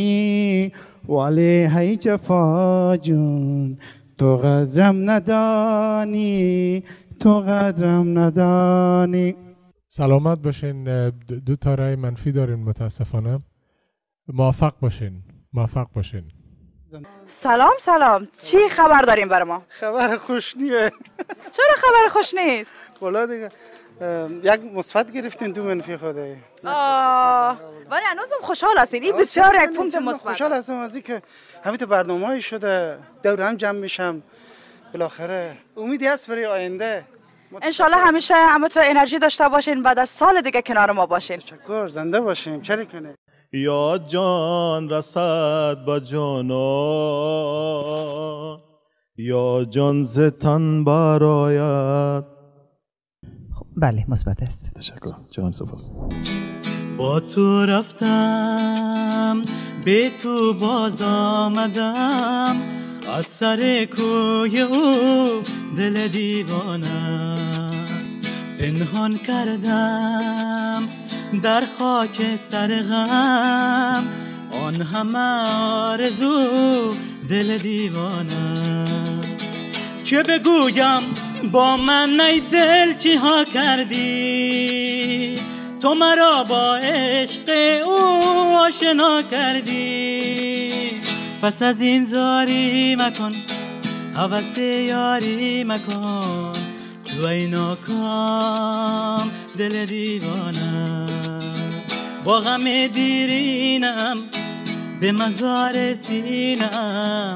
ولی 1.10 1.68
هی 1.76 1.98
جفا 1.98 2.98
جون. 2.98 3.78
تو 4.20 4.38
قدرم 4.38 5.10
ندانی 5.10 6.84
تو 7.20 7.40
قدرم 7.40 8.20
ندانی. 8.20 9.36
سلامت 9.88 10.40
باشین 10.40 11.10
دو 11.46 11.56
تا 11.56 11.76
رای 11.76 11.96
منفی 11.96 12.32
دارین 12.32 12.64
متاسفانه. 12.64 13.40
موفق 14.28 14.74
باشین 14.80 15.24
موفق 15.54 15.88
باشین. 15.96 16.24
سلام 17.26 17.72
سلام. 17.80 18.28
چی 18.44 18.58
خبر 18.70 19.02
داریم 19.02 19.30
برای 19.30 19.48
ما؟ 19.48 19.64
خبر 19.70 20.16
خوش 20.16 20.58
نیه. 20.58 20.92
چرا 21.52 21.76
خبر 21.78 22.08
خوش 22.10 22.34
نیست؟ 22.34 22.72
والا 23.02 23.26
دیگه. 23.26 23.50
یک 24.44 24.62
مثبت 24.74 25.12
گرفتین 25.12 25.52
دو 25.52 25.64
منفی 25.64 25.98
خوده 25.98 26.38
آه، 26.66 27.60
ولی 27.92 28.02
هنوزم 28.06 28.36
خوشحال 28.42 28.78
هستین. 28.78 29.04
این 29.04 29.18
بسیار 29.18 29.56
یک 29.64 29.78
پونت 29.78 29.96
مثبت. 29.96 30.28
خوشحال 30.32 30.54
هستم 30.54 30.74
از 30.78 30.96
اینکه 30.96 31.22
همین 31.64 31.78
برنامه 31.78 32.40
شده 32.40 32.98
دور 33.24 33.42
هم 33.42 33.56
جمع 33.56 33.80
میشم. 33.80 34.24
بالاخره 34.94 35.58
امیدی 35.78 36.08
هست 36.08 36.30
برای 36.30 36.46
آینده. 36.46 37.06
انشالله 37.62 37.98
همیشه 37.98 38.36
همه 38.36 38.68
تو 38.68 38.80
انرژی 38.84 39.20
داشته 39.20 39.48
باشین 39.50 39.82
بعد 39.82 40.00
از 40.00 40.10
سال 40.10 40.42
دیگه 40.42 40.62
کنار 40.62 40.92
ما 40.92 41.06
باشین. 41.06 41.38
تشکر 41.38 41.88
زنده 41.88 42.20
باشیم 42.22 42.62
چرا 42.62 42.86
کنه 42.86 43.16
یا 43.54 44.00
جان 44.08 44.90
رسد 44.90 45.78
به 45.86 46.00
جانا 46.00 46.60
یا 49.18 49.66
جان 49.70 50.02
ز 50.02 50.20
تن 50.20 50.84
برآید. 50.84 52.39
بله 53.80 54.06
مثبت 54.08 54.44
است. 54.44 54.60
تشکر. 54.76 55.14
جان 55.32 55.52
سپاس. 55.52 55.90
با 56.98 57.20
تو 57.20 57.66
رفتم 57.66 59.42
به 59.86 60.12
تو 60.24 60.54
باز 60.54 61.02
آمدم. 61.02 62.56
از 63.18 63.26
سر 63.26 63.86
کوی 63.86 64.62
او 64.62 65.44
دل 65.78 66.08
دیوانه 66.08 67.36
پنهان 68.60 69.18
کردم. 69.28 70.84
در 71.44 71.64
خاکستر 71.80 72.82
غم 72.82 74.04
آن 74.64 74.82
همه 74.82 75.50
آرزو 75.90 76.94
دل 77.30 77.58
دیوانه. 77.58 78.86
چه 80.04 80.24
بگویم؟ 80.24 81.29
با 81.44 81.78
من 81.78 82.20
ای 82.20 82.40
دل 82.40 82.98
چی 82.98 83.16
ها 83.16 83.44
کردی؟ 83.44 85.36
تو 85.82 85.94
مرا 85.94 86.44
با 86.44 86.76
عشق 86.76 87.50
او 87.86 87.98
آشنا 88.58 89.22
کردی. 89.32 90.72
پس 91.42 91.62
از 91.62 91.82
این 91.82 92.06
زاری 92.06 92.96
مکن 92.96 93.32
حوث 94.16 94.58
یاری 94.58 95.64
مکن. 95.64 96.54
تو 97.06 97.28
ای 97.28 97.48
ناکام 97.48 99.32
دل 99.58 99.86
دیوانه. 99.86 101.08
با 102.24 102.40
غم 102.40 102.88
دیرینم 102.88 104.18
به 105.02 105.12
مزار 105.12 105.96
سینم. 105.96 107.36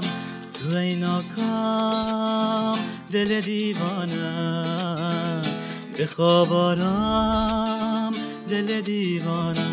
تو 0.54 0.78
ای 0.78 0.96
ناکام 0.96 2.80
دل 3.14 3.42
دیوانه 3.42 4.64
به 5.98 6.06
خواب 6.06 6.52
آرام 6.52 8.12
دل 8.50 8.82
دیوانه. 8.82 9.70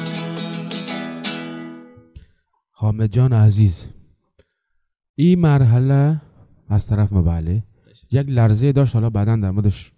حامد 2.70 3.12
جان 3.12 3.32
عزیز 3.32 3.86
این 5.14 5.40
مرحله 5.40 6.20
از 6.68 6.86
طرف 6.86 7.12
ما 7.12 7.22
بله 7.22 7.62
یک 8.10 8.26
لرزه 8.28 8.72
داشت 8.72 8.94
حالا 8.94 9.10
بعدا 9.10 9.36
در 9.36 9.50
موردش 9.50 9.92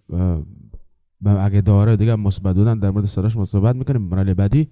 اگه 1.26 1.60
داره 1.60 1.96
دیگه 1.96 2.16
مثبت 2.16 2.56
بودن 2.56 2.78
در 2.78 2.90
مورد 2.90 3.06
صداش 3.06 3.38
صحبت 3.44 3.76
می‌کنیم. 3.76 4.02
مرحله 4.02 4.34
بعدی 4.34 4.68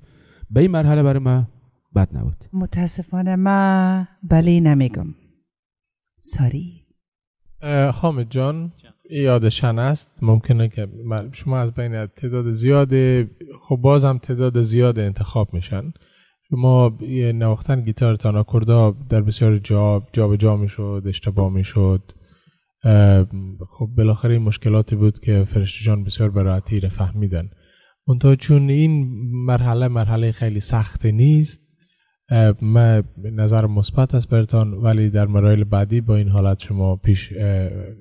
به 0.51 0.61
این 0.61 0.71
مرحله 0.71 1.03
برای 1.03 1.19
ما 1.19 1.49
بد 1.95 2.17
نبود. 2.17 2.45
متاسفانه 2.53 3.37
ما 3.37 4.07
بله 4.23 4.61
نمیگم. 4.61 5.15
ساری. 6.19 6.80
حامد 7.95 8.31
جان 8.31 8.73
یادشن 9.11 9.79
است. 9.79 10.11
ممکنه 10.23 10.69
که 10.69 10.89
شما 11.33 11.59
از 11.59 11.75
بین 11.75 12.07
تعداد 12.07 12.53
زیاد 12.53 12.93
خب 13.69 13.77
باز 13.77 14.05
هم 14.05 14.19
تعداد 14.19 14.63
زیاد 14.63 14.99
انتخاب 14.99 15.55
میشن. 15.55 15.93
شما 16.51 16.99
نواختن 17.35 17.81
گیتارتان 17.81 18.37
آکوردا 18.37 18.97
در 19.09 19.21
بسیار 19.21 19.59
جا 19.59 20.07
جا 20.13 20.37
جا 20.37 20.57
می‌شد 20.57 21.03
اشتباه 21.07 21.53
می‌شد. 21.53 22.03
خب 23.69 23.89
بالاخره 23.97 24.33
این 24.33 24.43
مشکلاتی 24.43 24.97
بود 24.97 25.21
که 25.21 25.45
فرشته 25.45 25.85
جان 25.85 26.05
بسیار 26.05 26.31
به 26.31 26.43
راحتی 26.43 26.81
را 26.81 26.89
فهمیدن 26.89 27.51
منتها 28.09 28.37
چون 28.37 28.71
این 28.71 29.07
مرحله 29.33 29.89
مرحله 29.89 30.33
خیلی 30.33 30.61
سخت 30.61 31.07
نیست 31.07 31.70
من 32.61 33.05
نظر 33.23 33.67
مثبت 33.67 34.15
است 34.15 34.29
برتان 34.29 34.75
ولی 34.75 35.11
در 35.11 35.27
مراحل 35.27 35.65
بعدی 35.65 36.01
با 36.01 36.17
این 36.17 36.29
حالت 36.29 36.61
شما 36.61 36.97
پیش 36.97 37.33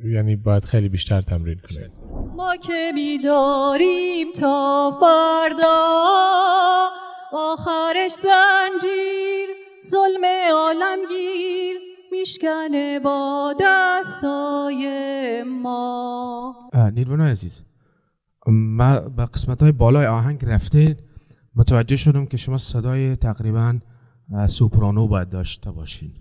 یعنی 0.04 0.36
باید 0.36 0.66
خیلی 0.66 0.90
بیشتر 0.90 1.22
تمرین 1.22 1.60
کنید. 1.70 1.92
ما 2.38 2.56
که 2.56 2.92
بیداریم 2.96 4.28
تا 4.40 4.92
فردا 5.00 6.00
آخرش 7.34 8.12
زنجیر 8.12 9.50
ظلم 9.92 10.26
عالمگیر 10.54 11.78
میشکنه 12.12 13.00
با 13.00 13.54
دستای 13.62 14.84
ما. 15.44 16.56
اه، 16.74 16.92
نیرونا 16.92 17.26
عزیز 17.26 17.62
ما 18.48 19.00
به 19.00 19.26
قسمت 19.26 19.62
های 19.62 19.72
بالای 19.72 20.06
آهنگ 20.06 20.46
رفته 20.46 20.98
متوجه 21.56 21.96
شدم 21.96 22.26
که 22.26 22.38
شما 22.38 22.58
صدای 22.58 23.16
تقریبا 23.16 23.80
سوپرانو 24.48 25.08
باید 25.08 25.30
داشته 25.30 25.72
باشین. 25.72 26.12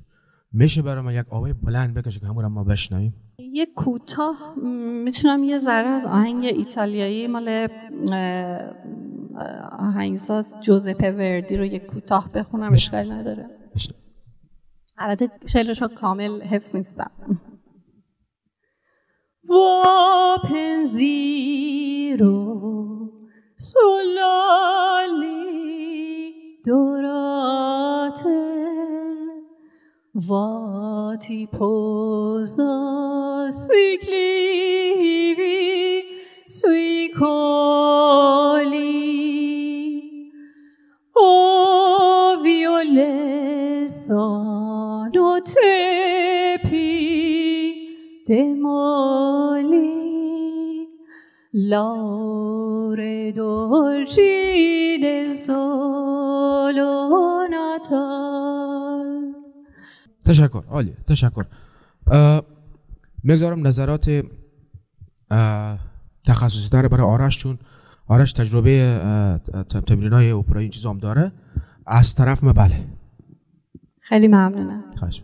میشه 0.53 0.83
برای 0.83 1.03
ما 1.03 1.13
یک 1.13 1.27
آوای 1.31 1.53
بلند 1.53 1.95
بکشه 1.95 2.21
که 2.21 2.27
همون 2.27 2.47
ما 2.47 2.65
بشنویم؟ 2.65 3.15
یه 3.39 3.67
کوتاه 3.67 4.55
می‌تونم 5.05 5.45
یه 5.45 5.59
ذره 5.59 5.89
از 5.89 6.07
آهنگ 6.07 6.45
ایتالیایی 6.45 7.27
مال 7.27 7.69
آهنگساز 9.79 10.55
جوزپه 10.61 11.11
وردی 11.11 11.57
رو 11.57 11.65
یه 11.65 11.79
کوتاه 11.79 12.33
بخونم 12.33 12.73
اشکال 12.73 13.13
نداره. 13.13 13.47
البته 14.99 15.31
شعرش 15.47 15.83
رو 15.83 15.89
کامل 15.89 16.43
حفظ 16.43 16.77
نیستم. 16.77 17.11
pensiero 20.49 22.37
sull'ali 23.69 24.88
Vati 30.27 31.47
posa 31.47 32.73
swiklivi 33.49 35.55
swikoli 36.45 37.23
O 41.15 42.37
violesa 42.43 44.27
no 45.15 45.41
tepi 45.41 46.91
demoli 48.27 49.95
Laure 51.53 53.33
dolci 53.33 54.99
del 54.99 55.39
solo. 55.39 57.38
تشکر. 60.29 60.63
عالی 60.69 60.93
تشکر. 61.07 61.45
می‌گذارم 63.23 63.67
نظرات 63.67 64.23
تخصصی 66.27 66.69
تر 66.69 66.89
برای 66.89 67.07
آرش 67.07 67.39
چون 67.39 67.59
آرش 68.07 68.33
تجربه 68.33 69.01
تمرین 69.87 70.13
های 70.13 70.31
اپرایی 70.31 70.65
این 70.65 70.71
چیز 70.71 70.87
هم 70.87 70.99
داره. 70.99 71.33
از 71.87 72.15
طرف 72.15 72.45
ما 72.45 72.53
بله. 72.53 72.85
خیلی 74.01 74.29
ممنونم. 74.29 74.85
خواهش. 74.99 75.23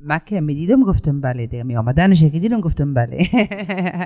من 0.00 0.20
که 0.26 0.40
می 0.40 0.54
دیدم 0.54 0.82
گفتم 0.82 1.20
بله 1.20 1.46
دیگه. 1.46 1.62
می 1.62 1.76
آمدنش 1.76 2.20
که 2.22 2.38
دیدم 2.38 2.60
گفتم 2.60 2.94
بله. 2.94 3.18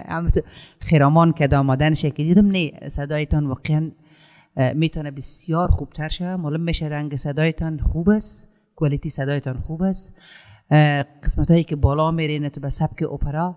خیرامان 0.81 1.33
که 1.33 1.57
آمدنش 1.57 2.03
که 2.03 2.11
دیدم 2.11 2.47
نه. 2.47 2.89
صدایتان 2.89 3.47
واقعا 3.47 3.91
می‌تونه 4.75 5.11
بسیار 5.11 5.69
خوبتر 5.69 6.09
شه. 6.09 6.37
معلوم 6.37 6.61
میشه 6.61 6.87
رنگ 6.87 7.17
صدایتان 7.17 7.79
خوب 7.79 8.09
است. 8.09 8.49
کوالیتی 8.77 9.09
صدایتان 9.09 9.57
خوب 9.57 9.83
است. 9.83 10.17
قسمت 11.25 11.51
هایی 11.51 11.65
که 11.65 11.77
بالا 11.77 12.11
میرین 12.11 12.49
تو 12.49 12.61
به 12.61 12.71
سبک 12.71 13.03
اپرا. 13.03 13.57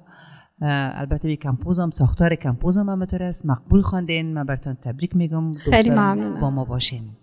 البته 0.62 1.28
بی 1.28 1.38
کمپوزم 1.38 1.90
ساختار 1.90 2.36
کمپوزم 2.36 2.90
هم 2.90 3.00
بطور 3.00 3.24
است. 3.24 3.46
مقبول 3.46 3.82
خواندین. 3.82 4.34
من 4.34 4.44
برتان 4.44 4.76
تبریک 4.76 5.16
میگم. 5.16 5.54
خیلی 5.54 5.90
ممنونم. 5.90 6.42
با 6.42 6.50
ما 6.50 6.66
باشین. 6.66 7.18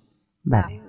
بله. 0.45 0.81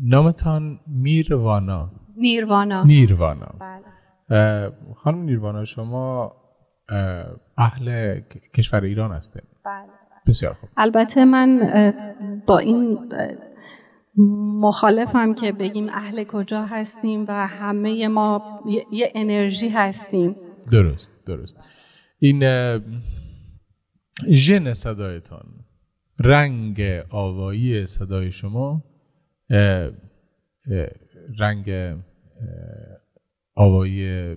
نامتان 0.00 0.80
میروانا 0.86 1.90
نیروانا 2.16 2.84
نیروانا 2.84 3.54
بله. 3.60 4.72
خانم 4.96 5.22
نیروانا 5.22 5.64
شما 5.64 6.32
اه، 6.88 7.26
اهل 7.58 8.20
کشور 8.54 8.84
ایران 8.84 9.12
هستید 9.12 9.42
بله. 9.64 9.88
بسیار 10.26 10.52
خوب. 10.54 10.68
البته 10.76 11.24
من 11.24 11.58
با 12.46 12.58
این 12.58 12.98
مخالفم 14.60 15.34
که 15.34 15.52
بگیم 15.52 15.88
اهل 15.88 16.24
کجا 16.24 16.66
هستیم 16.66 17.24
و 17.28 17.46
همه 17.46 18.08
ما 18.08 18.60
یه- 18.92 19.12
انرژی 19.14 19.68
هستیم. 19.68 20.36
درست 20.70 21.12
درست. 21.26 21.56
این 22.18 22.42
ژن 24.30 24.72
صدایتان 24.72 25.44
رنگ 26.20 26.80
آوایی 27.10 27.86
صدای 27.86 28.32
شما 28.32 28.84
رنگ 31.38 31.94
آوایی 33.56 34.36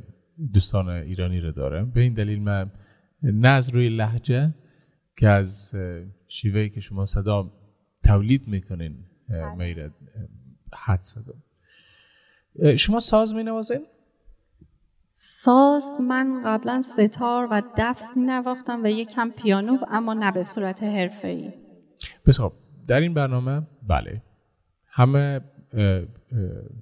دوستان 0.53 0.89
ایرانی 0.89 1.39
رو 1.39 1.51
داره. 1.51 1.85
به 1.85 2.01
این 2.01 2.13
دلیل 2.13 2.41
من 2.41 2.71
نه 3.23 3.47
از 3.47 3.69
روی 3.69 3.89
لحجه 3.89 4.53
که 5.17 5.29
از 5.29 5.75
شیوهی 6.27 6.69
که 6.69 6.81
شما 6.81 7.05
صدا 7.05 7.51
تولید 8.03 8.47
می‌کنین 8.47 9.05
میره 9.57 9.83
اه، 9.83 9.91
حد 10.73 11.03
صدا 11.03 11.33
شما 12.75 12.99
ساز 12.99 13.35
می 13.35 13.43
نوازین؟ 13.43 13.85
ساز 15.11 16.01
من 16.01 16.41
قبلا 16.45 16.81
ستار 16.81 17.47
و 17.51 17.61
دف 17.77 18.03
می 18.15 18.23
نواختم 18.25 18.83
و 18.83 18.87
یکم 18.87 19.31
پیانو 19.31 19.77
اما 19.87 20.13
نه 20.13 20.31
به 20.31 20.43
صورت 20.43 20.83
حرفه‌ای 20.83 21.53
بسیار 22.25 22.49
خوب. 22.49 22.59
در 22.87 22.99
این 22.99 23.13
برنامه 23.13 23.61
بله 23.87 24.21
همه 24.87 25.41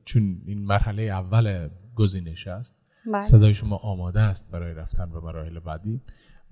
چون 0.06 0.42
این 0.46 0.66
مرحله 0.66 1.04
اول 1.04 1.70
گزینش 1.96 2.48
است 2.48 2.80
بله. 3.06 3.22
صدای 3.22 3.54
شما 3.54 3.76
آماده 3.76 4.20
است 4.20 4.52
برای 4.52 4.74
رفتن 4.74 5.10
به 5.10 5.20
مراحل 5.20 5.60
بعدی 5.60 6.02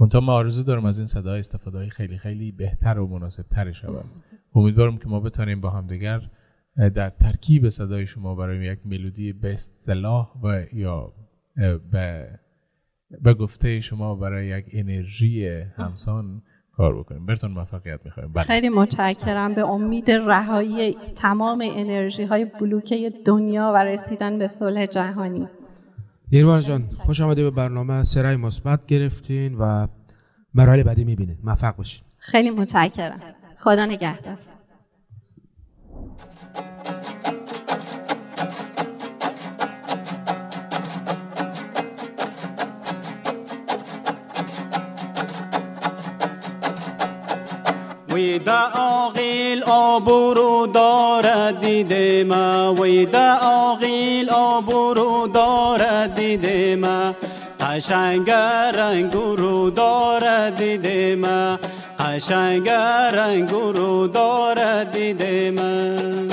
منتها 0.02 0.22
ما 0.22 0.34
آرزو 0.34 0.64
دارم 0.64 0.86
از 0.86 0.98
این 0.98 1.08
صدای 1.08 1.40
استفاده 1.40 1.78
های 1.78 1.90
خیلی 1.90 2.18
خیلی 2.18 2.52
بهتر 2.52 3.00
و 3.00 3.08
مناسب 3.08 3.44
تری 3.44 3.74
شود 3.74 4.06
امیدوارم 4.56 4.98
که 4.98 5.08
ما 5.08 5.20
بتانیم 5.20 5.62
با 5.62 5.70
همدیگر 5.70 6.22
در 6.96 7.10
ترکیب 7.10 7.70
صدای 7.70 8.08
شما 8.08 8.36
برای 8.36 8.66
یک 8.66 8.80
ملودی 8.86 9.34
به 9.34 9.54
اصطلاح 9.54 10.32
و 10.44 10.64
یا 10.74 11.14
به 11.92 12.28
به 13.22 13.34
گفته 13.34 13.80
شما 13.80 14.16
برای 14.16 14.48
یک 14.48 14.66
انرژی 14.72 15.48
همسان 15.78 16.42
کار 16.72 17.00
بکنیم. 17.00 17.26
برتون 17.26 17.52
موفقیت 17.52 18.00
می‌خوایم. 18.06 18.34
بله. 18.34 18.44
خیلی 18.44 18.70
متشکرم. 18.70 19.54
به 19.54 19.66
امید 19.66 20.12
رهایی 20.12 20.98
تمام 21.16 21.64
انرژی 21.76 22.24
های 22.24 22.46
بلوکه 22.46 23.14
دنیا 23.26 23.72
و 23.76 23.78
رسیدن 23.84 24.40
به 24.40 24.48
صلح 24.48 24.86
جهانی. 24.86 25.48
نیروان 26.32 26.62
جان 26.62 26.90
خوش 27.06 27.22
آمده 27.22 27.44
به 27.44 27.52
برنامه. 27.52 28.04
سرای 28.04 28.36
مثبت 28.36 28.86
گرفتین 28.86 29.56
و 29.56 29.88
مراحل 30.54 30.84
بعدی 30.84 31.04
می‌بینید 31.04 31.38
موفق 31.44 31.76
باشین. 31.76 32.04
خیلی 32.18 32.50
متشکرم. 32.50 33.20
خدا 33.60 33.86
نگهدار. 33.86 34.38
وی 48.14 48.40
دا 48.40 48.72
آقیل 48.76 49.64
آبورو 49.64 50.68
دارد 50.68 51.60
دیده 51.60 52.24
ما. 52.24 52.74
وی 52.74 53.06
دا 53.06 53.40
آقیل 53.42 54.30
آبورو 54.30 55.28
دارد 55.28 56.14
دیده 56.14 56.76
ما. 56.76 57.16
قشنگ 57.60 58.32
رنگو 58.76 59.36
رو 59.36 59.70
دارد 59.70 60.56
دیده 60.56 61.16
ما. 61.16 61.58
قشنگ 62.00 62.70
رنگو 63.14 63.72
رو 63.72 64.08
دارد 64.08 64.92
دیده 64.92 65.52
ما. 65.52 66.31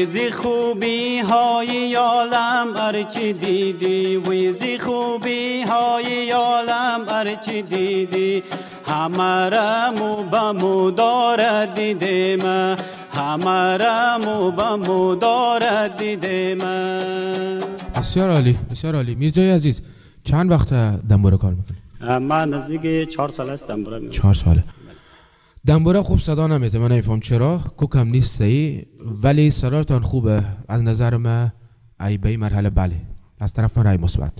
ویزی 0.00 0.30
خوبی 0.30 1.18
های 1.18 1.94
عالم 1.94 2.66
ارچی 2.76 3.32
دیدی؟ 3.32 4.16
ویزی 4.16 4.78
خوبی 4.78 5.62
های 5.62 6.30
عالم 6.30 7.00
ارچی 7.08 7.62
دیدی؟ 7.62 8.42
همه 8.86 9.90
مو 9.90 10.22
بمو 10.22 10.90
دارد 10.90 11.74
دیده 11.74 12.36
ما 12.42 12.76
همه 13.20 14.16
مو 14.16 14.50
بمو 14.50 15.14
دارد 15.14 15.96
دیده 15.96 16.54
ما 16.54 18.00
بسیار 18.00 18.30
عالی 18.30 18.56
بسیار 18.70 18.96
عالی. 18.96 19.14
میرزای 19.14 19.50
عزیز 19.50 19.80
چند 20.24 20.50
وقت 20.50 20.68
دنبوره 21.08 21.36
کار 21.36 21.54
می‌کنی؟ 21.54 21.78
من 22.18 22.48
نزدیک 22.48 23.08
چهار 23.08 23.28
سال 23.28 23.50
هستم 23.50 23.84
برای 23.84 24.10
چهار 24.10 24.34
ساله. 24.34 24.64
دنبوره 25.66 26.02
خوب 26.02 26.18
صدا 26.18 26.46
نمیده 26.46 26.78
من 26.78 26.92
نمیفهم 26.92 27.20
چرا؟ 27.20 27.58
کوکم 27.58 28.08
نیست 28.08 28.40
ای 28.40 28.82
ولی 29.22 29.50
صداتان 29.50 30.02
خوبه. 30.02 30.44
از 30.68 30.82
نظر 30.82 31.16
من 31.16 31.52
ای 32.00 32.18
به 32.18 32.36
مرحله 32.36 32.70
بله. 32.70 32.96
از 33.40 33.54
طرف 33.54 33.78
من 33.78 33.84
رای 33.84 33.96
مثبت. 33.96 34.32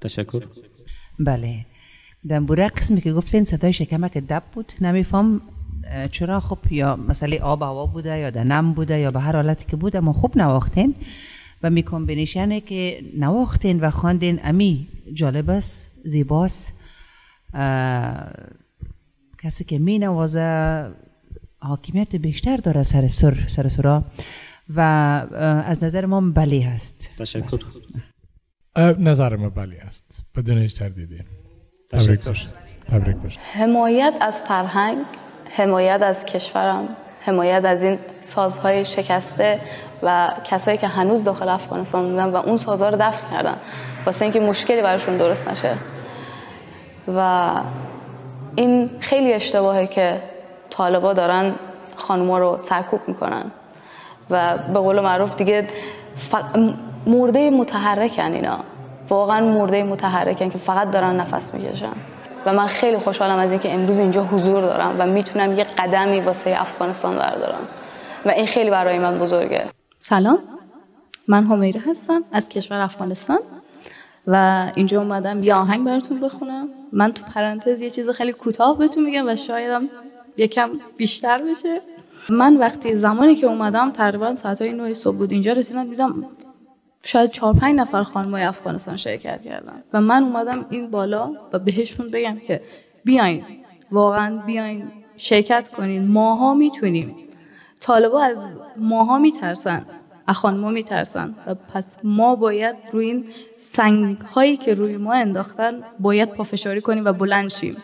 تشکر. 0.00 0.44
بله. 1.18 1.66
دنبوره 2.28 2.68
قسمی 2.68 3.00
که 3.00 3.12
گفتین 3.12 3.44
صدای 3.44 3.72
شکمک 3.72 4.18
دب 4.18 4.42
بود. 4.52 4.72
نمیفهم 4.80 5.40
چرا؟ 6.12 6.40
خب 6.40 6.58
یا 6.70 6.96
مسئله 6.96 7.38
آب 7.38 7.62
هوا 7.62 7.86
بوده 7.86 8.18
یا 8.18 8.30
دنم 8.30 8.72
بوده 8.72 8.98
یا 8.98 9.10
به 9.10 9.20
هر 9.20 9.36
حالتی 9.36 9.64
که 9.64 9.76
بود 9.76 9.96
اما 9.96 10.12
خوب 10.12 10.38
نواختین. 10.38 10.94
و 11.62 11.70
می 11.70 11.82
کمبینیشنه 11.82 12.60
که 12.60 13.00
نواختین 13.16 13.80
و 13.80 13.90
خواندین. 13.90 14.40
امی 14.42 14.88
جالب 15.12 15.50
است 15.50 15.90
زیباست. 16.04 16.74
کسی 19.42 19.64
که 19.64 19.78
می 19.78 19.98
نوازه 19.98 20.86
حاکمیت 21.58 22.16
بیشتر 22.16 22.56
داره 22.56 22.82
سر 22.82 23.08
سر 23.08 23.34
سر 23.48 23.68
سرا 23.68 24.04
و 24.76 24.80
از 25.66 25.84
نظر 25.84 26.06
ما 26.06 26.20
بلی 26.20 26.60
هست. 26.60 27.10
تشکر. 27.18 27.58
نظر 28.98 29.36
ما 29.36 29.48
بلی 29.48 29.76
است 29.76 30.26
بدون 30.36 30.58
هیچ 30.58 30.78
تردیدی 30.78 31.18
تبریک 31.90 32.24
باشید 32.24 32.48
تبریک 32.90 33.16
باشید 33.16 33.40
حمایت 33.52 34.14
از 34.20 34.40
فرهنگ 34.40 34.98
حمایت 35.50 36.00
از 36.02 36.26
کشورم 36.26 36.88
حمایت 37.20 37.64
از 37.64 37.82
این 37.82 37.98
سازهای 38.20 38.84
شکسته 38.84 39.60
و 40.02 40.34
کسایی 40.44 40.78
که 40.78 40.86
هنوز 40.88 41.24
داخل 41.24 41.48
افغانستان 41.48 42.10
بودن 42.10 42.24
و 42.24 42.36
اون 42.36 42.56
سازها 42.56 42.88
رو 42.88 42.96
دفن 43.00 43.30
کردن. 43.30 43.56
واسه 44.06 44.24
اینکه 44.24 44.40
مشکلی 44.40 44.82
براشون 44.82 45.16
درست 45.16 45.48
نشه. 45.48 45.74
و 47.08 47.50
این 48.58 48.90
خیلی 49.00 49.32
اشتباهه 49.32 49.86
که 49.86 50.22
طالبا 50.70 51.12
دارن 51.12 51.54
خانوما 51.96 52.38
رو 52.38 52.58
سرکوب 52.58 53.00
می‌کنن 53.06 53.44
و 54.30 54.58
به 54.58 54.78
قول 54.78 55.00
معروف 55.00 55.36
دیگه 55.36 55.66
مرده 57.06 57.50
متحرکن 57.50 58.32
اینا. 58.32 58.58
واقعا 59.08 59.40
مرده 59.40 59.82
متحرکن 59.82 60.48
که 60.48 60.58
فقط 60.58 60.90
دارن 60.90 61.16
نفس 61.16 61.54
می‌کشن. 61.54 61.92
و 62.46 62.52
من 62.52 62.66
خیلی 62.66 62.98
خوشحالم 62.98 63.38
از 63.38 63.50
اینکه 63.50 63.74
امروز 63.74 63.98
اینجا 63.98 64.22
حضور 64.22 64.60
دارم 64.60 64.96
و 64.98 65.06
می‌تونم 65.06 65.58
یه 65.58 65.64
قدمی 65.64 66.20
واسه 66.20 66.54
افغانستان 66.60 67.16
بردارم. 67.16 67.68
و 68.26 68.30
این 68.30 68.46
خیلی 68.46 68.70
برای 68.70 68.98
من 68.98 69.18
بزرگه. 69.18 69.64
سلام. 70.00 70.38
من 71.28 71.44
همیره 71.44 71.80
هستم 71.90 72.24
از 72.32 72.48
کشور 72.48 72.80
افغانستان. 72.80 73.38
و 74.30 74.66
اینجا 74.76 75.02
اومدم 75.02 75.42
یه 75.42 75.54
آهنگ 75.54 75.86
براتون 75.86 76.20
بخونم. 76.20 76.68
من 76.92 77.12
تو 77.12 77.24
پرانتز 77.24 77.82
یه 77.82 77.90
چیز 77.90 78.10
خیلی 78.10 78.32
کوتاه 78.32 78.78
بهتون 78.78 79.04
میگم 79.04 79.28
و 79.28 79.34
شایدم 79.34 79.88
یکم 80.36 80.70
بیشتر 80.96 81.42
بشه. 81.44 81.80
من 82.30 82.56
وقتی 82.56 82.94
زمانی 82.94 83.34
که 83.34 83.46
اومدم 83.46 83.90
تقریبا 83.90 84.34
ساعت 84.34 84.62
های 84.62 84.94
صبح 84.94 85.16
بود. 85.16 85.32
اینجا 85.32 85.52
رسیدم 85.52 85.84
دیدم 85.84 86.24
شاید 87.02 87.30
چهار 87.30 87.54
پنج 87.54 87.74
نفر 87.74 88.02
خانمای 88.02 88.42
افغانستان 88.42 88.96
شرکت 88.96 89.42
کردن. 89.42 89.82
و 89.92 90.00
من 90.00 90.22
اومدم 90.22 90.66
این 90.70 90.90
بالا 90.90 91.32
و 91.52 91.58
بهشون 91.58 92.10
بگم 92.10 92.38
که 92.46 92.62
بیاین 93.04 93.44
واقعا 93.90 94.36
بیاین 94.46 94.82
شرکت 95.16 95.68
کنین. 95.68 96.08
ماها 96.08 96.54
می‌تونیم. 96.54 97.16
طالبا 97.80 98.22
از 98.22 98.38
ماها 98.76 99.18
میترسن. 99.18 99.86
از 100.28 100.36
خانما 100.36 100.70
میترسن. 100.70 101.34
و 101.46 101.54
پس 101.54 101.98
ما 102.04 102.36
باید 102.36 102.76
روی 102.92 103.06
این 103.06 103.24
سنگ 103.58 104.20
هایی 104.20 104.56
که 104.56 104.74
روی 104.74 104.96
ما 104.96 105.14
انداختن 105.14 105.72
باید 106.00 106.32
پافشاری 106.32 106.80
کنیم 106.80 107.04
و 107.04 107.12
بلند 107.12 107.50
شیم. 107.50 107.76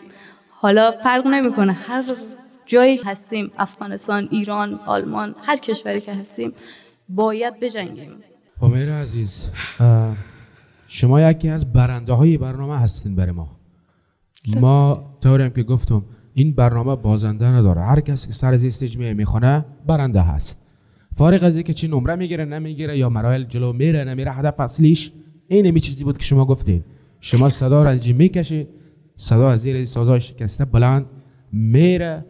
حالا 0.49 0.91
فرق 1.03 1.27
نمی‌کنه. 1.27 1.73
هر 1.73 2.03
جایی 2.65 2.99
هستیم 3.05 3.51
افغانستان 3.57 4.27
ایران 4.31 4.79
آلمان 4.85 5.35
هر 5.41 5.55
کشوری 5.55 6.01
که 6.01 6.13
هستیم 6.13 6.53
باید 7.09 7.59
بجنگیم. 7.59 8.11
همیر 8.61 8.93
عزیز 8.93 9.51
شما 10.87 11.21
یکی 11.21 11.49
از 11.49 11.73
برنده 11.73 12.13
های 12.13 12.37
برنامه 12.37 12.79
هستین 12.79 13.15
برای 13.15 13.31
ما. 13.31 13.47
ما 14.47 15.05
طوریم 15.23 15.49
که 15.49 15.63
گفتم 15.63 16.03
این 16.33 16.55
برنامه 16.55 16.95
بازنده 16.95 17.45
نداره. 17.45 17.81
هر 17.81 17.99
کسی 17.99 18.27
که 18.27 18.33
سر 18.33 18.53
از 18.53 18.65
استیج 18.65 18.97
می‌خونه 18.97 19.65
برنده 19.87 20.21
هست. 20.21 20.64
فارغ 21.17 21.43
از 21.43 21.55
اینکه 21.55 21.73
چی 21.73 21.87
نمره 21.87 22.15
می‌گیره 22.15 22.45
نمی‌گیره 22.45 22.97
یا 22.97 23.09
مراحل 23.09 23.43
جلو 23.43 23.73
میره 23.73 24.03
نمیره 24.03 24.31
هدف 24.31 24.59
اصلیش 24.59 25.11
این 25.47 25.71
می 25.71 25.79
چیزی 25.79 26.03
بود 26.03 26.17
که 26.17 26.23
شما 26.23 26.45
گفتید 26.45 26.85
شما 27.19 27.49
صدا 27.49 27.83
رنجی 27.83 28.13
می‌کشید 28.13 28.67
صدا 29.15 29.49
از 29.49 29.61
زیر 29.61 29.85
سازای 29.85 30.21
شکسته 30.21 30.65
بلند 30.65 31.05
میره 31.51 32.25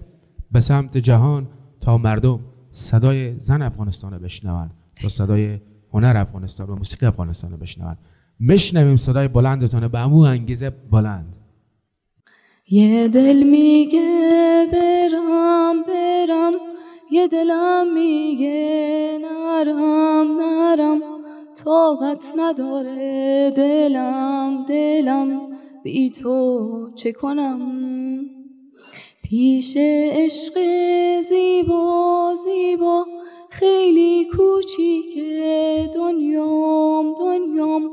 به 0.52 0.60
سمت 0.60 0.98
جهان 0.98 1.48
تا 1.82 1.98
مردم 1.98 2.40
صدای 2.72 3.40
زن 3.40 3.62
افغانستان 3.62 4.14
رو 4.14 4.20
بشنون 4.20 4.70
تا 5.02 5.10
صدای 5.10 5.60
هنر 5.94 6.18
افغانستان 6.18 6.70
و 6.70 6.76
موسیقی 6.76 7.06
افغانستان 7.06 7.52
رو 7.52 7.58
بشنون. 7.58 7.98
میشنویم 8.40 8.96
صدای 8.96 9.28
بلندتون 9.28 9.88
به 9.88 10.00
امو 10.00 10.20
انگیزه 10.20 10.70
بلند. 10.70 11.36
یه 12.70 13.08
دل 13.08 13.44
میگه 13.44 14.68
برم 14.72 15.84
برم 15.88 16.54
یه 17.16 17.28
دلم 17.28 17.94
میگه 17.94 19.20
نرم 19.22 20.42
نرم. 20.42 21.02
طاقت 21.66 22.34
نداره 22.36 23.52
دلم 23.56 24.66
دلم. 24.68 25.42
بی 25.84 26.10
تو 26.10 26.90
چه 26.96 27.12
کنم؟ 27.12 27.60
پیش 29.24 29.78
عشق 30.12 30.54
زیبا 31.22 32.36
زیبا. 32.44 33.06
خیلی 33.50 34.26
کوچیکه 34.38 35.92
دنیام 35.96 37.14
دنیام. 37.20 37.90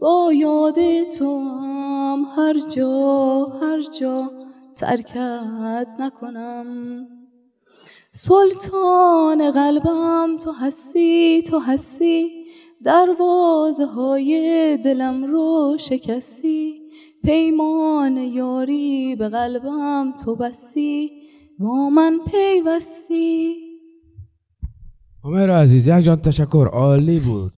با 0.00 0.32
یاد 0.32 1.04
تو 1.04 1.38
هم 1.38 2.26
هر 2.36 2.58
جا 2.58 3.44
هر 3.44 3.80
جا 3.80 4.30
ترکت 4.76 5.86
نکنم. 5.98 7.17
سلطان 8.12 9.50
قلبم 9.50 10.36
تو 10.44 10.52
هستی 10.52 11.42
تو 11.42 11.58
هستی. 11.58 12.44
دروازه 12.84 13.86
های 13.86 14.78
دلم 14.84 15.24
رو 15.24 15.76
شکستی. 15.80 16.80
پیمان 17.24 18.16
یاری 18.16 19.16
به 19.16 19.28
قلبم 19.28 20.12
تو 20.24 20.36
بستی. 20.36 21.10
با 21.58 21.90
من 21.90 22.18
پیوستی. 22.26 23.54
عمر 25.24 25.50
عزیز 25.50 25.88
یک 25.88 26.04
جان 26.04 26.20
تشکر. 26.22 26.68
عالی 26.72 27.20
بود. 27.20 27.57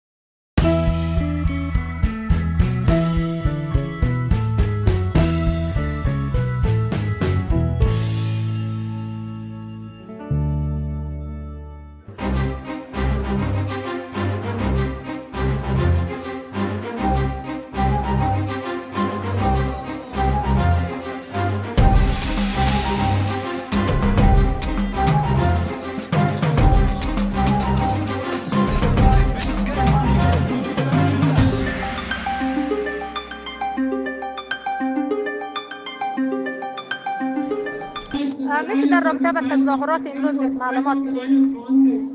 الركتبة 38.99 39.41
كالزهرات 39.41 40.07
إن 40.07 40.25
رزقت 40.25 40.53
معلومات 40.59 40.97
جديدة. 41.07 41.37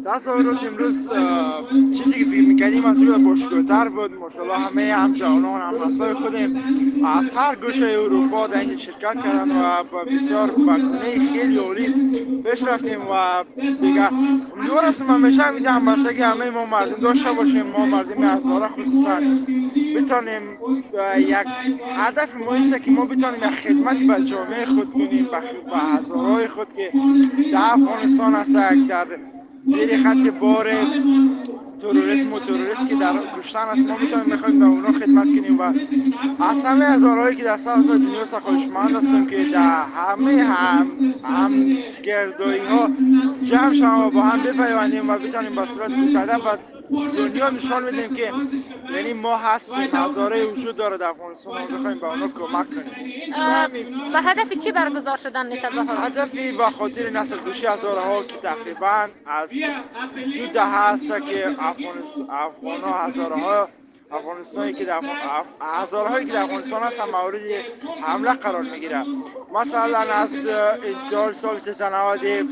تظاهرات 0.04 0.64
امروز 0.66 1.10
چیزی 1.94 2.18
که 2.18 2.24
فکر 2.24 2.40
می‌کردیم 2.40 2.84
از 2.84 3.02
روی 3.02 3.24
باشکوهتر 3.24 3.88
بود. 3.88 4.14
ماشاءالله 4.14 4.58
همه 4.58 4.92
هم 4.94 5.14
جوانان 5.14 5.60
هم 5.60 5.86
نسای 5.86 6.14
خودیم 6.14 6.62
از 7.06 7.32
هر 7.32 7.56
گوشه 7.56 7.84
اروپا 7.84 8.46
در 8.46 8.60
اینجا 8.60 8.76
شرکت 8.76 9.14
کردن 9.24 9.50
و 9.50 9.84
بسیار 10.04 10.50
بکنه 10.50 11.00
خیلی 11.32 11.56
عالی 11.56 11.86
پیش 12.44 12.66
رفتیم 12.68 13.00
و 13.00 13.44
دیگه 13.80 14.12
امیدوار 14.56 14.84
هستم 14.84 15.04
همیشه 15.04 15.42
همیده 15.42 15.70
همبستگی 15.70 16.22
همه 16.22 16.50
ما 16.50 16.66
مردم 16.66 17.00
داشته 17.02 17.32
باشیم. 17.32 17.66
ما 17.66 17.86
مردم 17.86 18.22
هزاره 18.22 18.68
خصوصا. 18.68 19.20
بتانیم 19.96 20.42
یک 21.18 21.36
هدف 21.96 22.36
ما 22.36 22.78
که 22.78 22.90
ما 22.90 23.04
بتانیم 23.06 23.40
یک 23.42 23.50
خدمت 23.50 24.02
به 24.02 24.24
جامعه 24.24 24.66
خود 24.66 24.92
کنیم 24.92 25.28
به 25.70 25.76
هزارهای 25.78 26.48
خود 26.48 26.72
که 26.72 26.92
در 27.52 27.60
افغانستان 27.72 28.34
هست 28.34 28.56
در 28.88 29.06
زیر 29.64 29.96
خط 29.96 30.38
بار 30.40 30.66
تروریسم 31.80 32.32
و 32.32 32.38
تروریست 32.38 32.88
که 32.88 32.94
در 32.94 33.12
کشتن 33.38 33.68
است. 33.68 33.80
ما 33.80 33.96
می‌تونیم 33.98 34.26
بخوایم 34.26 34.58
به 34.58 34.64
اونا 34.64 34.92
خدمت 34.92 35.24
کنیم 35.24 35.58
و 35.58 35.62
از 36.42 36.64
همه 36.64 37.34
که 37.36 37.44
در 37.44 37.56
سر 37.56 37.76
دنیا 37.76 38.26
سخوشمند 38.26 38.96
هستیم 38.96 39.26
که 39.26 39.44
در 39.44 39.82
همه 39.82 40.42
هم 40.42 40.86
هم 41.24 41.76
گردایی 42.02 42.60
ها 42.60 42.90
جمع 43.42 43.72
شما 43.72 44.10
با 44.10 44.20
هم 44.22 44.42
بپیوندیم 44.42 45.10
و 45.10 45.18
بتونیم 45.18 45.54
با 45.54 45.66
صورت 45.66 45.90
گسده 46.04 46.36
و 46.36 46.56
دنیا 46.90 47.50
نشان 47.50 47.82
میدیم 47.84 48.16
که 48.16 48.32
یعنی 48.94 49.12
ما 49.12 49.36
هستیم 49.36 49.90
هزاره 49.92 50.44
وجود 50.44 50.76
داره 50.76 50.98
در 50.98 51.08
افغانستان. 51.08 51.60
ما 51.60 51.78
بخوایم 51.78 51.98
به 51.98 52.06
اونا 52.06 52.28
کمک 52.28 52.66
کنیم. 52.70 54.12
به 54.12 54.22
هدف 54.22 54.52
چی 54.52 54.72
برگزار 54.72 55.16
شدن 55.16 55.60
تظاهرات 55.60 55.98
هدفی 55.98 56.52
به 56.52 56.64
خاطر 56.70 57.10
نسل 57.10 57.38
کشی 57.50 57.66
هزارها 57.66 58.22
که 58.22 58.36
تقریبا 58.36 59.08
از 59.26 59.50
دو 60.38 60.46
دهه 60.46 60.90
هست 60.92 61.08
که 61.26 61.56
افغان 62.30 62.80
ها 62.80 63.06
هزارها 63.06 63.68
افغانستانی 64.10 64.72
که 64.72 64.84
در 64.84 65.00
هزارهایی 65.60 66.24
که 66.26 66.32
در 66.32 66.42
افغانستان 66.42 66.82
هستن 66.82 67.04
مورد 67.04 67.40
حمله 68.02 68.32
قرار 68.32 68.62
می‌گیره 68.62 69.04
مثلا 69.54 69.98
از 69.98 70.46
انتحال 70.84 71.32
سال 71.32 71.58
390 71.58 72.48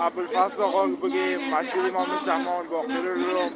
ابوالفضل 0.00 0.62
آقا 0.62 0.86
بگیم 0.86 1.50
مسجد 1.54 1.78
امام 1.78 2.18
زمان 2.18 2.68
باقر 2.68 3.00
روم 3.00 3.50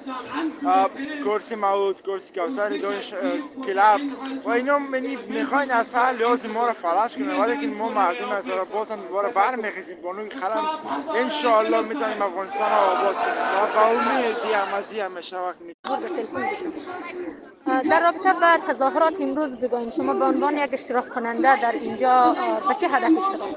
کرسی 1.25 1.55
موت 1.55 2.03
کرسی 2.03 2.41
کوثر 2.41 2.69
دانش 2.69 3.15
کلب 3.67 4.01
و 4.45 4.51
اینا 4.51 4.79
منی 4.79 5.17
می‌خواین 5.17 5.71
از 5.71 5.95
هر 5.95 6.13
لحاظ 6.13 6.47
ما 6.47 6.67
رو 6.67 6.73
فلش 6.73 7.17
کنه 7.17 7.41
ولی 7.41 7.57
که 7.57 7.67
ما 7.67 7.89
مردم 7.89 8.29
از 8.29 8.49
را 8.49 8.65
باز 8.65 8.91
هم 8.91 9.01
دوباره 9.01 9.33
برمیخیزیم. 9.33 9.97
با 10.03 10.13
نوی 10.13 10.31
خلم 10.31 10.69
انشاءالله 11.17 11.83
می‌تونیم 11.83 12.23
افغانستان 12.23 12.73
آباد 12.73 13.15
کنیم. 13.15 13.35
و 13.77 13.79
امید 13.79 14.43
دیگه 14.43 14.77
مزی 14.77 15.01
همیشه 15.01 15.37
وقت 15.39 15.57
در 17.67 18.01
رابطه 18.01 18.41
به 18.41 18.73
تظاهرات 18.73 19.21
امروز 19.21 19.57
بگوین 19.57 19.91
شما 19.91 20.15
به 20.15 20.25
عنوان 20.25 20.59
یک 20.59 20.71
اشتراک 20.73 21.09
کننده 21.09 21.61
در 21.61 21.73
اینجا 21.73 22.37
به 22.69 22.75
چه 22.75 22.89
هدف 22.89 23.11
اشتراک 23.19 23.57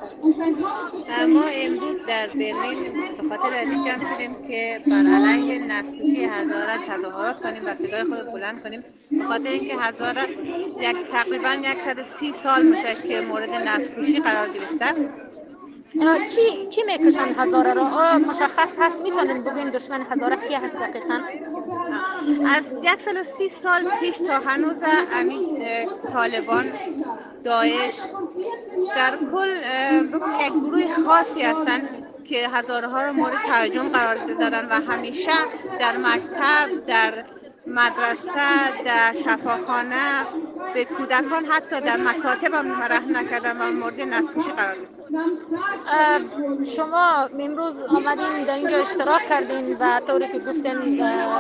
ما 1.34 1.44
امروز 1.54 1.96
در 2.08 2.28
برلین 2.28 2.94
به 3.18 3.30
خاطر 3.30 3.54
از 3.54 3.68
شدیم 4.14 4.48
که 4.48 4.82
بر 4.88 5.08
علیه 5.08 5.60
نسل‌کشی 5.60 6.26
هزاره 6.26 6.88
تظاهرات 6.88 7.40
کنیم 7.40 7.66
و 7.66 7.76
صدای 7.76 8.04
خود 8.04 8.32
بلند 8.34 8.64
کنیم. 8.64 8.84
به 9.12 9.24
خاطر 9.24 9.50
اینکه 9.50 9.76
هزاره 9.76 10.30
یک 10.80 10.96
تقریبا 11.12 11.50
130 11.78 12.32
سال 12.32 12.64
میشه 12.64 12.96
که 13.08 13.22
مورد 13.22 13.50
نسل‌کشی 13.50 14.20
قرار 14.20 14.48
گرفته. 14.48 14.86
چی 16.02 16.68
چی 16.70 16.82
می‌کشن 16.84 17.41
هزاره 17.41 17.74
را 17.74 17.88
آیا 17.88 18.18
مشخص 18.18 18.70
هست 18.80 19.02
می‌تونین 19.02 19.43
بگوین 19.43 19.70
دشمن 19.70 20.02
هزاره 20.12 20.36
کی 20.36 20.54
هست 20.54 20.76
دقیقا؟ 20.76 21.20
از 22.56 22.64
130 23.00 23.50
سال 23.50 23.89
پیش 24.00 24.18
تا 24.18 24.39
هنوز 24.50 24.78
امین 25.14 25.68
طالبان 26.14 26.66
داعش 27.43 28.00
در 28.96 29.18
کل 29.32 29.50
یک 30.41 30.54
گروه 30.54 30.96
خاصی 31.06 31.41
هستن 31.41 31.82
که 32.26 32.50
هزاره 32.50 32.88
ها 32.88 33.04
رو 33.04 33.14
مورد 33.14 33.38
تهاجم 33.48 33.89
قرار 33.89 34.16
دادن 34.39 34.68
و 34.70 34.91
همیشه 34.91 35.32
در 35.80 35.98
مکتب 35.98 36.86
در 36.88 37.24
مدرسه 37.68 38.84
در 38.86 39.13
شفاخانه 39.13 40.26
به 40.74 40.86
کودکان 40.86 41.45
حتی 41.45 41.82
در 41.82 41.97
مکاتب 41.97 42.53
هم 42.53 42.82
رحم 42.84 43.18
نکردن 43.18 43.57
و 43.57 43.72
مورد 43.72 44.01
نسکشی 44.01 44.51
قرار 44.51 44.78
شما 46.66 47.30
امروز 47.39 47.82
آمدین 47.82 48.43
در 48.47 48.55
اینجا 48.55 48.78
اشتراک 48.78 49.30
کردین 49.30 49.78
و 49.80 50.01
طوری 50.07 50.28
که 50.28 50.39
گفتین 50.39 50.78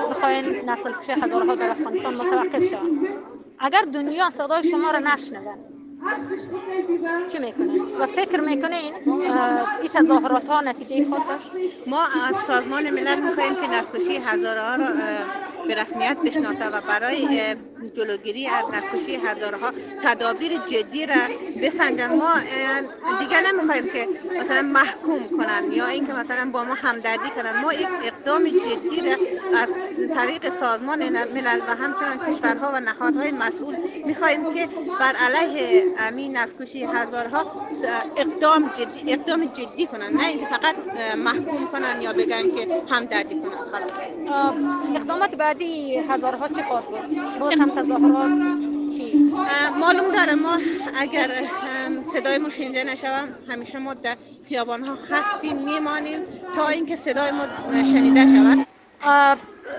می‌خواین 0.09 0.69
نسل 0.69 0.91
کشی 0.91 1.11
هزاره 1.11 1.45
ها 1.45 1.55
در 1.55 1.69
افغانستان 1.69 2.13
متوقف 2.13 2.69
شود. 2.69 3.07
اگر 3.59 3.81
دنیا 3.93 4.29
صدای 4.29 4.63
شما 4.63 4.91
را 4.91 4.99
نشنون 4.99 5.57
چی 7.31 7.39
می‌کنین؟ 7.39 7.81
و 7.99 8.05
فکر 8.05 8.41
می‌کنین 8.41 8.93
این 9.81 9.89
تظاهرات 9.93 10.47
ها 10.47 10.61
نتیجه 10.61 11.05
خود 11.05 11.27
داشت؟ 11.27 11.51
ما 11.87 12.01
از 12.27 12.35
سازمان 12.35 12.89
ملل 12.89 13.19
می‌خواهیم 13.19 13.55
که 13.55 13.71
نسکشی 13.71 14.17
هزاره 14.17 14.61
ها 14.61 14.75
را 14.75 14.87
به 15.67 15.75
رسمیت 15.75 16.17
بشناسه 16.25 16.65
و 16.69 16.81
برای 16.81 17.55
جلوگیری 17.95 18.47
از 18.47 18.65
نسکشی 18.73 19.15
هزاره 19.15 19.57
ها 19.57 19.71
تدابیر 20.03 20.57
جدی 20.57 21.05
را 21.05 21.15
بسنجن 21.63 22.13
ما 22.13 22.31
اه، 22.31 22.81
دیگه 23.19 23.41
نمی‌خواهیم 23.41 23.85
که 23.93 24.07
مثلا 24.39 24.61
محکوم 24.61 25.23
کنن 25.37 25.71
یا 25.71 25.87
اینکه 25.87 26.13
مثلا 26.13 26.49
با 26.51 26.63
ما 26.63 26.73
همدردی 26.73 27.29
کنن 27.29 27.61
ما 27.61 27.73
یک 27.73 27.87
اقدام 28.03 28.43
جدی 28.47 29.01
را 29.01 29.15
از 29.61 29.69
طریق 30.15 30.49
سازمان 30.49 31.09
ملل 31.09 31.59
و 31.67 31.75
همچنان 31.75 32.17
کشورها 32.17 32.71
و 32.73 32.79
نهادهای 32.79 33.31
مسئول 33.31 33.75
می‌خواهیم 34.05 34.53
که 34.53 34.67
بر 34.99 35.13
علیه 35.15 35.83
امین 35.99 36.37
نسکشی 36.37 36.83
هزارها 36.83 37.45
اقدام 38.17 38.69
جدی 38.77 39.13
اقدام 39.13 39.45
جدی 39.45 39.85
کنن 39.87 40.13
نه 40.17 40.27
اینکه 40.27 40.45
فقط 40.45 40.75
محکوم 41.17 41.67
کنن 41.67 42.01
یا 42.01 42.13
بگن 42.13 42.41
که 42.55 42.67
همدردی 42.89 43.35
کنن 43.35 43.65
خلاص. 43.71 43.91
اقدامات 44.95 45.35
بعدی 45.35 45.54
هزاره 46.09 46.37
ها 46.37 46.47
چی 46.47 46.61
خواهد 46.61 46.85
بود؟ 46.85 47.39
باز 47.39 47.53
هم 47.53 47.69
تظاهرات 47.69 48.31
چی؟ 48.97 49.31
معلوم 49.79 50.11
داره 50.15 50.35
ما 50.35 50.57
اگر 50.99 51.31
صدای 52.03 52.37
ما 52.37 52.49
شنیده 52.49 52.83
نشوم 52.83 53.27
همیشه 53.49 53.79
ما 53.79 53.93
در 53.93 54.15
خیابان 54.49 54.81
ها 54.83 54.97
هستیم 55.09 55.57
میمانیم 55.57 56.19
تا 56.55 56.67
اینکه 56.67 56.95
صدای 56.95 57.31
ما 57.31 57.45
شنیده 57.83 58.25
شود. 58.25 58.67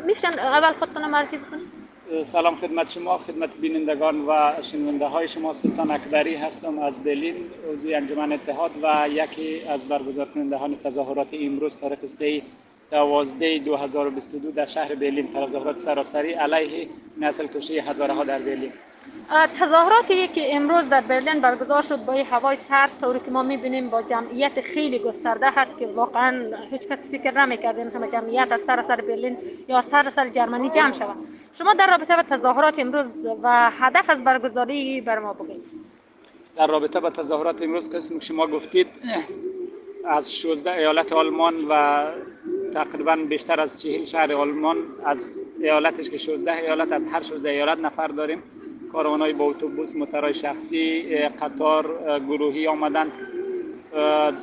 میشن 0.06 0.38
اول 0.38 0.72
خودتون 0.72 1.10
معرفی 1.10 1.36
بکنید. 1.36 1.76
سلام 2.24 2.56
خدمت 2.56 2.90
شما 2.90 3.18
خدمت 3.18 3.50
بینندگان 3.60 4.20
و 4.28 4.52
شنونده 4.62 5.06
های 5.06 5.28
شما. 5.28 5.52
سلطان 5.52 5.90
اکبری 5.90 6.34
هستم 6.36 6.78
از 6.78 7.04
برلین 7.04 7.36
عضوی 7.72 7.94
انجمن 7.94 8.32
اتحاد 8.32 8.70
و 8.82 9.08
یکی 9.08 9.60
از 9.68 9.88
برگزار 9.88 10.28
کنندگان 10.34 10.76
تظاهرات 10.84 11.28
امروز 11.32 11.76
تاریخ 11.80 12.06
3 12.06 12.42
دوازده 12.90 13.58
2022 13.58 14.50
در 14.50 14.64
شهر 14.64 14.94
برلین 14.94 15.32
تظاهرات 15.32 15.78
سراسری 15.78 16.32
علیه 16.32 16.88
نسل 17.18 17.46
کشی 17.46 17.78
هزاره 17.78 18.14
ها 18.14 18.24
در 18.24 18.38
برلین. 18.38 18.72
اه، 19.30 19.46
تظاهراتی 19.46 20.28
که 20.28 20.56
امروز 20.56 20.88
در 20.88 21.00
برلین 21.00 21.40
برگزار 21.40 21.82
شد 21.82 21.96
با 21.96 22.12
هوای 22.12 22.56
سرد 22.56 22.90
طوری 23.00 23.20
که 23.20 23.30
ما 23.30 23.42
می‌بینیم 23.42 23.88
با 23.88 24.02
جمعیت 24.02 24.60
خیلی 24.60 24.98
گسترده 24.98 25.46
هست 25.50 25.78
که 25.78 25.86
واقعا 25.86 26.56
هیچ 26.70 26.88
کس 26.88 27.10
فکر 27.10 27.30
نمی‌کرد 27.30 27.78
این 27.78 27.88
همه 27.88 28.08
جمعیت 28.08 28.48
از 28.50 28.60
سراسر 28.60 28.96
برلین 28.96 29.36
یا 29.68 29.80
سراسر 29.80 30.28
جرمنی 30.28 30.70
جمع 30.70 30.92
شود. 30.92 31.16
شما 31.58 31.74
در 31.74 31.86
رابطه 31.90 32.16
با 32.16 32.22
تظاهرات 32.22 32.78
امروز 32.78 33.26
و 33.42 33.70
هدف 33.70 34.10
از 34.10 34.24
برگزاری 34.24 35.00
بر 35.00 35.18
ما 35.18 35.32
بگید 35.32 35.64
در 36.56 36.66
رابطه 36.66 37.00
با 37.00 37.10
تظاهرات 37.10 37.62
امروز 37.62 37.90
قسم 37.90 38.18
که 38.18 38.24
شما 38.24 38.46
گفتید 38.46 38.86
از 40.04 40.36
16 40.36 40.72
ایالت 40.72 41.12
آلمان 41.12 41.54
و 41.70 42.04
تقریبا 42.74 43.16
بیشتر 43.16 43.60
از 43.60 43.82
40 43.82 44.04
شهر 44.04 44.32
آلمان 44.32 44.76
از 45.04 45.42
ایالتش 45.60 46.10
که 46.10 46.16
16 46.16 46.52
ایالت 46.52 46.92
از 46.92 47.06
هر 47.12 47.22
16 47.22 47.50
ایالت 47.50 47.78
نفر 47.78 48.06
داریم. 48.06 48.42
کاروانای 48.92 49.32
با 49.32 49.44
اتوبوس 49.44 49.96
موترهای 49.96 50.34
شخصی 50.34 51.02
قطار 51.28 51.84
گروهی 52.28 52.66
آمدن 52.66 53.12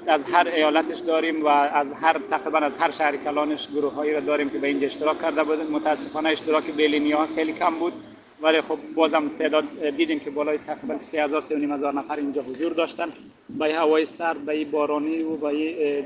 از 0.07 0.33
هر 0.33 0.47
ایالتش 0.47 0.99
داریم 0.99 1.45
و 1.45 1.47
از 1.47 1.93
هر 1.93 2.19
تقریبا 2.29 2.57
از 2.57 2.77
هر 2.77 2.91
شهر 2.91 3.17
کلانش 3.17 3.67
گروه 3.67 3.93
هایی 3.93 4.13
را 4.13 4.19
داریم 4.19 4.49
که 4.49 4.57
به 4.57 4.67
اینجا 4.67 4.87
اشتراک 4.87 5.21
کرده 5.21 5.43
بودن. 5.43 5.67
متاسفانه 5.71 6.29
اشتراک 6.29 6.63
برلینی 6.71 7.11
ها 7.11 7.25
خیلی 7.25 7.53
کم 7.53 7.75
بود 7.75 7.93
ولی 8.41 8.61
خب 8.61 8.77
بازم 8.95 9.29
تعداد 9.39 9.63
دیدیم 9.97 10.19
که 10.19 10.29
بالای 10.29 10.57
تقریبا 10.57 10.97
3000 10.97 11.41
3500 11.41 11.95
نفر 11.95 12.15
اینجا 12.15 12.41
حضور 12.41 12.73
داشتن. 12.73 13.09
با 13.49 13.65
هوای 13.65 14.05
سرد 14.05 14.45
با 14.45 14.53
بارانی 14.71 15.21
و 15.21 15.35
با 15.35 15.51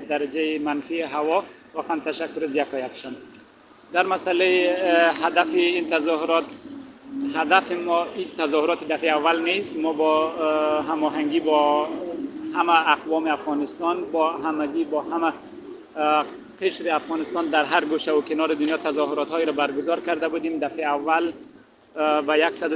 درجه 0.10 0.60
منفی 0.60 1.02
هوا. 1.02 1.44
واقعا 1.74 2.00
تشکر 2.00 2.44
از 2.44 2.56
یک 2.56 2.68
یکشان 2.74 3.16
در 3.94 4.06
مسئله 4.06 4.76
هدف 5.24 5.54
این 5.54 5.90
تظاهرات 5.90 6.46
هدف 7.36 7.72
ما 7.72 8.06
این 8.16 8.28
تظاهرات 8.38 8.88
دفعه 8.88 9.10
اول 9.10 9.42
نیست. 9.42 9.78
ما 9.78 9.94
با 9.94 10.32
اه، 10.32 10.86
هماهنگی 10.86 11.40
با 11.40 11.88
همه 12.56 12.92
اقوام 12.92 13.28
افغانستان 13.28 14.12
با 14.12 14.32
همگی 14.32 14.84
با 14.84 15.02
همه 15.02 15.34
قشر 16.62 16.96
افغانستان 16.96 17.46
در 17.46 17.64
هر 17.64 17.86
گوشه 17.86 18.12
و 18.12 18.22
کنار 18.22 18.54
دنیا 18.54 18.78
تظاهرات 18.78 19.30
هایی 19.30 19.46
را 19.46 19.54
برگزار 19.54 20.00
کرده 20.00 20.28
بودیم. 20.28 20.60
دفعه 20.60 20.86
اول 20.86 21.32
و 21.96 22.52
100 22.52 22.76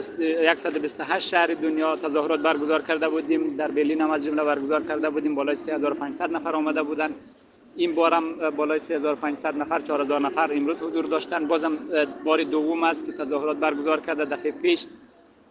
128 0.56 1.30
شهر 1.30 1.48
دنیا 1.48 1.96
تظاهرات 1.96 2.40
برگزار 2.40 2.82
کرده 2.82 3.10
بودیم. 3.10 3.58
در 3.58 3.68
برلین 3.68 4.02
هم 4.02 4.12
از 4.12 4.26
جمله 4.26 4.44
برگزار 4.44 4.84
کرده 4.84 5.10
بودیم. 5.10 5.36
بالای 5.36 5.56
3500 5.56 6.32
نفر 6.32 6.56
آمده 6.56 6.84
بودند. 6.84 7.16
این 7.76 7.96
بار 7.96 8.14
هم 8.14 8.50
بالای 8.50 8.80
3500 8.80 9.56
نفر 9.58 9.80
4000 9.80 10.22
نفر 10.22 10.50
امروز 10.54 10.78
حضور 10.78 11.06
داشتن. 11.06 11.48
بازم 11.48 11.72
بار 12.26 12.44
دوم 12.44 12.84
است 12.84 13.06
که 13.06 13.12
تظاهرات 13.12 13.58
برگزار 13.58 14.00
کرده. 14.00 14.26
دفعه 14.26 14.52
پیش 14.52 14.86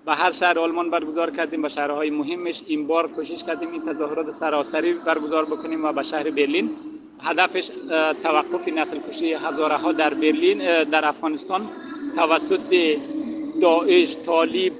به 0.06 0.14
هر 0.14 0.30
شهر 0.30 0.58
آلمان 0.58 0.90
برگزار 0.90 1.30
کردیم 1.30 1.62
به 1.62 1.68
شهرهای 1.68 2.10
مهمش 2.10 2.62
این 2.66 2.86
بار 2.86 3.08
کوشش 3.08 3.44
کردیم 3.44 3.72
این 3.72 3.82
تظاهرات 3.82 4.30
سراسری 4.30 4.92
برگزار 4.92 5.44
بکنیم 5.44 5.84
و 5.84 5.92
به 5.92 6.02
شهر 6.02 6.30
برلین. 6.30 6.70
هدفش 7.22 7.70
توقف 8.22 8.68
نسل 8.68 8.98
کشی 9.08 9.32
هزاره 9.32 9.76
ها 9.76 9.92
در 9.92 10.14
برلین 10.14 10.84
در 10.84 11.08
افغانستان 11.08 11.68
توسط 12.16 12.96
داعش 13.62 14.16
طالب 14.16 14.72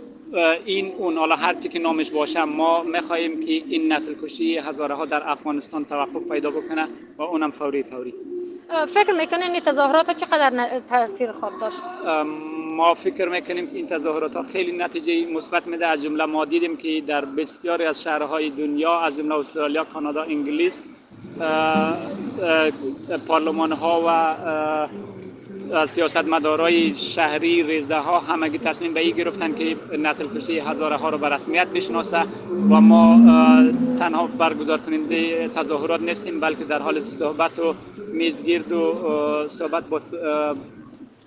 این 0.65 0.93
اون 0.99 1.17
حالا 1.17 1.37
هر 1.37 1.55
چی 1.55 1.69
که 1.69 1.79
نامش 1.79 2.11
باشه 2.11 2.45
ما 2.45 2.83
می‌خواهیم 2.83 3.41
که 3.41 3.53
این 3.53 3.93
نسل 3.93 4.15
کشی 4.23 4.59
هزاره 4.59 4.95
ها 4.95 5.07
در 5.07 5.31
افغانستان 5.31 5.85
توقف 5.85 6.29
پیدا 6.29 6.51
بکنه 6.51 6.89
و 7.19 7.23
اونم 7.23 7.51
فوری 7.51 7.83
فوری. 7.83 8.15
فکر 8.89 9.13
می‌کنین 9.13 9.51
این 9.53 9.61
تظاهرات 9.61 10.11
چقدر 10.17 10.81
تاثیر 10.89 11.33
خواهد 11.33 11.61
داشت؟ 11.61 11.83
ما 12.77 12.95
فکر 12.95 13.29
می‌کنیم 13.29 13.67
که 13.67 13.77
این 13.77 13.87
تظاهرات 13.87 14.37
ها 14.37 14.43
خیلی 14.43 14.73
نتیجه 14.73 15.35
مثبت 15.35 15.67
میده. 15.67 15.87
از 15.87 16.03
جمله 16.03 16.25
ما 16.25 16.45
دیدیم 16.45 16.77
که 16.77 17.03
در 17.07 17.25
بسیاری 17.25 17.85
از 17.85 18.03
شهرهای 18.03 18.51
دنیا 18.51 19.01
از 19.01 19.17
جمله 19.17 19.35
استرالیا 19.35 19.85
کانادا 19.85 20.23
انگلیس 20.23 20.83
پارلمان 23.27 23.73
ها 23.73 24.03
و 24.07 24.11
از 25.75 25.91
سیاست 25.91 26.25
مدارای 26.25 26.95
شهری 26.95 27.63
ریزه 27.63 27.97
ها 27.97 28.21
همگی 28.21 28.59
تصمیم 28.59 28.95
به 28.95 29.01
این 29.01 29.17
گرفتن 29.17 29.55
که 29.55 29.77
نسل 29.99 30.27
کشی 30.37 30.59
هزاره 30.59 30.97
ها 30.97 31.09
رو 31.09 31.19
به 31.19 31.29
رسمیت 31.29 31.69
بشناسه 31.69 32.23
و 32.71 32.81
ما 32.81 33.17
تنها 33.99 34.27
برگزار 34.27 34.79
کننده 34.79 35.49
تظاهرات 35.49 36.01
نیستیم 36.01 36.41
بلکه 36.41 36.65
در 36.65 36.79
حال 36.79 37.01
صحبت 37.01 37.59
و 37.59 37.75
میزگرد 38.13 38.73
و 38.73 38.95
صحبت 39.49 39.85
با 39.85 40.01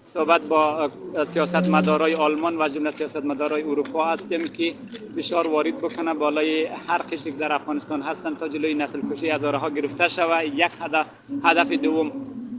صحبت 0.05 0.41
با 0.41 0.89
سیاست 1.23 1.69
مدارای 1.69 2.13
آلمان 2.13 2.61
و 2.61 2.67
جمله 2.67 2.91
سیاست 2.91 3.25
مدارای 3.25 3.63
اروپا 3.63 4.05
هستیم 4.05 4.47
که 4.47 4.73
فشار 5.15 5.47
وارد 5.47 5.77
بکنه 5.77 6.13
بالای 6.13 6.65
هر 6.65 6.97
قشری 6.97 7.31
در 7.31 7.53
افغانستان 7.53 8.01
هستند 8.01 8.37
تا 8.37 8.47
جلوی 8.47 8.73
نسل 8.73 8.99
کشی 9.11 9.29
هزاره 9.29 9.57
ها 9.57 9.69
گرفته 9.69 10.07
شود. 10.07 10.43
یک 10.43 10.71
هدف 10.81 11.05
هدف 11.43 11.71
دوم 11.71 12.11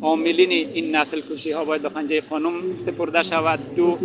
عاملین 0.05 0.51
این 0.51 0.97
نسل 0.97 1.21
کشی 1.31 1.53
ها 1.53 1.65
باید 1.65 1.83
به 1.83 1.89
پنجه 1.89 2.21
قانون 2.21 2.55
سپرده 2.87 3.23
شود. 3.23 3.61
دو 3.77 3.99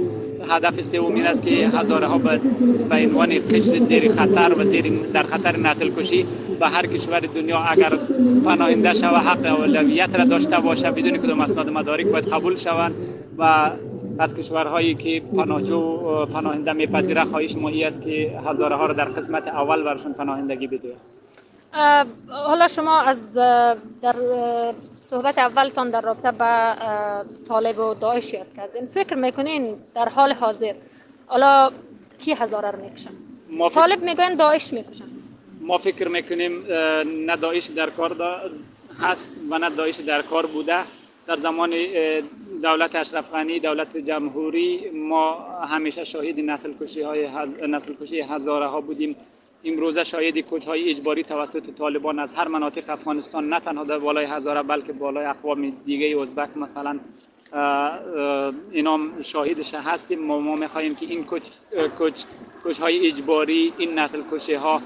هدف 0.49 0.81
سوم 0.81 1.15
این 1.15 1.25
است 1.25 1.45
که 1.45 1.67
هزاره 1.67 2.07
ها 2.07 2.17
به 2.17 2.41
به 2.89 2.95
عنوان 2.95 3.37
قشر 3.37 3.77
زیر 3.79 4.11
خطر 4.11 4.53
و 4.57 4.63
زیر 4.63 4.91
در 5.13 5.23
خطر 5.23 5.57
نسل 5.57 5.89
کشی 5.89 6.25
به 6.59 6.67
هر 6.67 6.85
کشور 6.85 7.19
دنیا 7.19 7.57
اگر 7.57 7.91
پناهنده 8.45 8.93
شود 8.93 9.15
حق 9.15 9.59
اولویت 9.59 10.15
را 10.15 10.25
داشته 10.25 10.59
باشه 10.59 10.91
بدون 10.91 11.17
کدام 11.17 11.41
اسناد 11.41 11.69
مدارک 11.69 12.05
باید 12.05 12.27
قبول 12.27 12.57
شوند 12.57 12.95
و 13.37 13.71
از 14.19 14.35
کشورهایی 14.35 14.95
که 14.95 15.21
پناهجو 15.35 16.25
پناهنده 16.25 16.73
میپذیره 16.73 17.23
خواهش 17.23 17.55
ما 17.55 17.71
است 17.85 18.05
که 18.05 18.39
هزاره 18.45 18.75
ها 18.75 18.85
را 18.85 18.93
در 18.93 19.05
قسمت 19.05 19.47
اول 19.47 19.83
برشون 19.83 20.13
پناهندگی 20.13 20.67
بده 20.67 20.93
حالا 22.27 22.67
شما 22.67 23.01
از 23.01 23.33
در 24.01 24.15
صحبت 25.09 25.37
اولتان 25.37 25.89
در 25.89 26.01
رابطه 26.01 26.31
با 26.31 26.45
اه، 26.45 27.23
طالب 27.47 27.79
و 27.79 27.93
داعش 27.93 28.33
یاد 28.33 28.53
کردین. 28.57 28.85
فکر 28.87 29.15
می‌کنین 29.15 29.75
در 29.95 30.09
حال 30.09 30.31
حاضر 30.33 30.73
حالا 31.27 31.71
کی 32.19 32.33
هزاره 32.33 32.71
رو 32.71 32.81
می‌کشن؟ 32.81 33.09
ما 33.49 33.69
فکر- 33.69 33.79
طالب 33.79 34.01
می‌گوین 34.03 34.35
داعش 34.35 34.73
می‌کشن. 34.73 35.05
ما 35.61 35.77
فکر 35.77 36.07
می‌کنیم 36.07 36.63
نه 37.25 37.35
داعش 37.35 37.65
در 37.65 37.89
کار 37.89 38.09
دا- 38.13 38.51
هست 39.03 39.37
و 39.49 39.57
نه 39.57 39.69
داعش 39.69 39.95
در 39.99 40.21
کار 40.21 40.45
بوده. 40.45 40.79
در 41.27 41.37
زمان 41.37 41.73
دولت 42.63 42.95
اشرف 42.95 43.31
غنی 43.31 43.59
دولت 43.59 43.97
جمهوری 43.97 44.89
ما 44.89 45.33
همیشه 45.73 46.03
شاهد 46.03 46.39
نسل 46.39 46.73
کشی 46.81 47.01
های 47.01 47.23
هز... 47.25 47.53
نسل 47.63 47.93
کشی 48.01 48.21
هزاره 48.21 48.67
ها 48.67 48.81
بودیم. 48.81 49.15
امروزه 49.63 50.03
شاهد 50.03 50.37
کش 50.37 50.65
های 50.65 50.89
اجباری 50.89 51.23
توسط 51.23 51.69
طالبان 51.77 52.19
از 52.19 52.33
هر 52.33 52.47
مناطق 52.47 52.89
افغانستان 52.89 53.49
نه 53.49 53.59
تنها 53.59 53.83
در 53.83 53.99
بالای 53.99 54.25
هزاره 54.25 54.63
بلکه 54.63 54.93
بالای 54.93 55.25
اقوام 55.25 55.69
دیگه 55.85 56.21
ازبک 56.21 56.57
مثلا 56.57 56.99
اینا 58.71 58.99
شاهدش 59.21 59.73
هستیم. 59.73 60.19
ما, 60.19 60.55
می‌خواهیم 60.55 60.95
که 60.95 61.05
این 61.05 61.25
کچ, 61.31 61.43
کچ, 61.99 62.23
کچ 62.65 62.79
های 62.79 63.07
اجباری 63.07 63.73
این 63.77 63.99
نسل 63.99 64.21
کشی 64.31 64.53
ها 64.53 64.81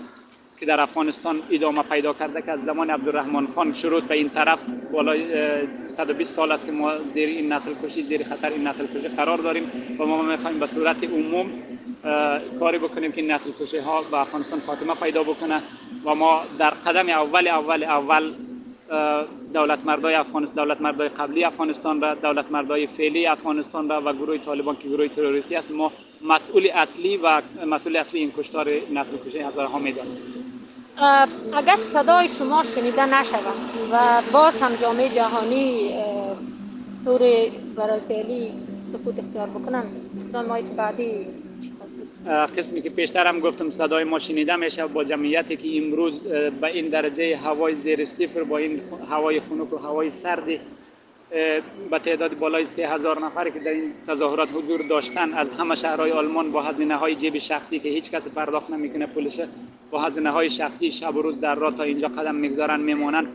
که 0.64 0.68
در 0.68 0.82
افغانستان 0.82 1.39
ادامه 1.51 1.84
پیدا 1.84 2.14
کرده 2.14 2.41
که 2.41 2.51
از 2.51 2.64
زمان 2.64 2.89
عبدالرحمن 2.89 3.47
خان 3.47 3.74
شروع 3.74 4.01
به 4.01 4.16
این 4.16 4.30
طرف 4.30 4.59
بالای 4.91 5.34
اه، 5.34 5.68
120 5.86 6.36
سال 6.36 6.51
است 6.51 6.66
که 6.66 6.72
ما 6.72 6.97
زیر 6.97 7.30
این 7.30 7.53
نسل 7.53 7.72
کشی 7.84 8.01
زیر 8.01 8.24
خطر 8.24 8.49
این 8.49 8.68
نسل 8.68 8.88
کشی 8.88 9.07
قرار 9.07 9.38
داریم 9.38 9.64
و 9.99 10.05
ما 10.05 10.22
می‌خوایم 10.22 10.59
به 10.59 10.66
صورت 10.66 11.03
عموم 11.03 11.51
کاری 12.59 12.78
بکنیم 12.78 13.11
که 13.11 13.22
نسل 13.22 13.49
کشی 13.61 13.78
ها 13.78 14.01
به 14.01 14.18
افغانستان 14.18 14.59
خاتمه 14.59 14.93
پیدا 14.95 15.24
بکنه 15.24 15.59
و 16.05 16.16
ما 16.16 16.41
در 16.59 16.70
قدم 16.70 17.09
اول 17.09 17.47
اول 17.47 17.84
اول 17.84 18.32
دولت 19.53 19.80
مردای 19.86 20.16
افغانستان 20.16 20.66
دولت 20.66 20.82
مردای 20.82 21.09
قبلی 21.09 21.43
افغانستان 21.43 22.01
را 22.01 22.16
دولت 22.16 22.51
مردای 22.51 22.88
فعلی 22.88 23.28
افغانستان 23.28 23.89
را 23.89 24.01
و 24.05 24.14
گروه 24.14 24.38
طالبان 24.38 24.76
که 24.76 24.88
گروه 24.88 25.07
تروریستی 25.07 25.55
است 25.55 25.72
ما 25.72 25.91
مسئول 26.22 26.70
اصلی 26.74 27.18
و 27.18 27.41
مسئول 27.66 27.95
اصلی 27.95 28.20
این 28.20 28.32
کشتار 28.38 28.72
نسل 28.93 29.18
کشی 29.18 29.39
هزاره 29.39 29.68
ها 29.68 29.80
می‌دانیم 29.80 30.43
اگر 30.98 31.76
صدای 31.76 32.28
شما 32.28 32.64
شنیده 32.64 33.06
نشود 33.06 33.56
و 33.91 34.22
باز 34.34 34.62
هم 34.62 34.76
جامعه 34.82 35.10
جهانی 35.10 35.89
طور 37.06 37.20
برای 37.76 38.00
فعلی 38.00 38.52
سکوت 38.91 39.20
اختیار 39.20 39.48
بکنن 39.48 39.84
اقدامات 40.26 40.64
بعدی 40.64 41.28
قسمی 42.58 42.82
که 42.82 42.89
پیشتر 42.89 43.28
هم 43.28 43.39
گفتم 43.39 43.70
صدای 43.70 44.04
ما 44.04 44.20
شنیده 44.20 44.56
میشه 44.56 44.88
با 44.88 45.04
جمعیتی 45.04 45.58
که 45.58 45.86
امروز 45.86 46.24
به 46.62 46.68
این 46.68 46.89
درجه 46.89 47.38
هوای 47.38 47.76
زیر 47.76 48.06
صفر 48.06 48.44
با 48.44 48.58
این 48.58 48.82
هوای 49.10 49.39
خنک 49.39 49.74
و 49.74 49.78
هوای 49.78 50.10
سردی 50.10 50.60
به 51.92 52.00
تعداد 52.06 52.40
بالای 52.40 52.66
سه 52.66 52.88
هزار 52.88 53.26
نفری 53.26 53.52
که 53.52 53.60
در 53.60 53.72
این 53.72 53.92
تظاهرات 54.08 54.50
حضور 54.56 54.82
داشتن 54.90 55.34
از 55.34 55.54
همه 55.54 55.76
شهرهای 55.76 56.12
آلمان 56.12 56.52
با 56.52 56.62
هزینه 56.62 56.96
های 56.96 57.16
جیب 57.16 57.38
شخصی 57.38 57.80
که 57.80 57.90
هیچ 57.90 58.12
کس 58.12 58.36
پرداخت 58.36 58.70
نمی‌کنه 58.70 59.06
پولشه 59.06 59.48
با 59.92 60.02
هزینه 60.02 60.30
های 60.30 60.50
شخصی 60.50 60.92
شب 60.92 61.16
و 61.16 61.22
روز 61.22 61.40
در 61.40 61.56
راه 61.56 61.76
تا 61.76 61.84
اینجا 61.84 62.08
قدم 62.08 62.36
می‌گذارن 62.36 62.80
میمونن. 62.80 63.28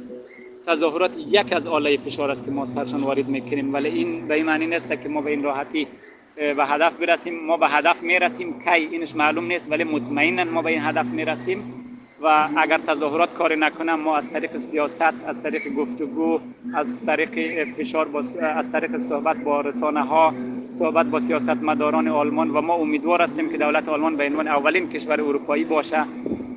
تظاهرات 0.67 1.11
یک 1.29 1.53
از 1.53 1.67
آله 1.67 1.97
فشار 1.97 2.31
است 2.31 2.45
که 2.45 2.51
ما 2.51 2.67
سرشان 2.67 3.01
وارد 3.01 3.29
می‌کنیم 3.29 3.75
ولی 3.75 3.89
این 3.89 4.29
به 4.29 4.35
این 4.35 4.47
معنی 4.47 4.67
نیست 4.67 5.03
که 5.03 5.09
ما 5.09 5.21
به 5.21 5.31
این 5.31 5.43
راحتی 5.43 5.87
به 6.37 6.67
هدف 6.67 6.97
برسیم. 6.97 7.47
ما 7.47 7.57
به 7.57 7.69
هدف 7.69 8.03
می‌رسیم. 8.03 8.59
کی 8.59 8.71
اینش 8.71 9.17
معلوم 9.17 9.47
نیست 9.47 9.71
ولی 9.71 9.85
مطمئنا 9.85 10.45
ما 10.45 10.63
به 10.63 10.71
این 10.71 10.83
هدف 10.83 11.07
می‌رسیم. 11.07 11.88
و 12.23 12.49
اگر 12.57 12.79
تظاهرات 12.79 13.35
کاری 13.35 13.57
نکنه 13.57 13.95
ما 13.95 14.17
از 14.17 14.31
طریق 14.31 14.57
سیاست 14.57 15.15
از 15.27 15.43
طریق 15.43 15.63
گفتگو 15.79 16.41
از 16.75 17.01
طریق 17.07 17.65
فشار 17.65 18.09
با 18.09 18.23
از 18.41 18.73
طریق 18.73 18.97
صحبت 18.97 19.37
با 19.37 19.61
رسانه 19.61 20.03
ها 20.03 20.35
صحبت 20.71 21.07
با 21.07 21.21
سیاستمداران 21.21 22.09
آلمان 22.09 22.51
و 22.51 22.61
ما 22.61 22.75
امیدوار 22.75 23.23
هستیم 23.23 23.51
که 23.51 23.59
دولت 23.59 23.89
آلمان 23.89 24.17
به 24.17 24.27
عنوان 24.27 24.49
اولین 24.49 24.89
کشور 24.89 25.21
اروپایی 25.21 25.65
باشه 25.65 26.05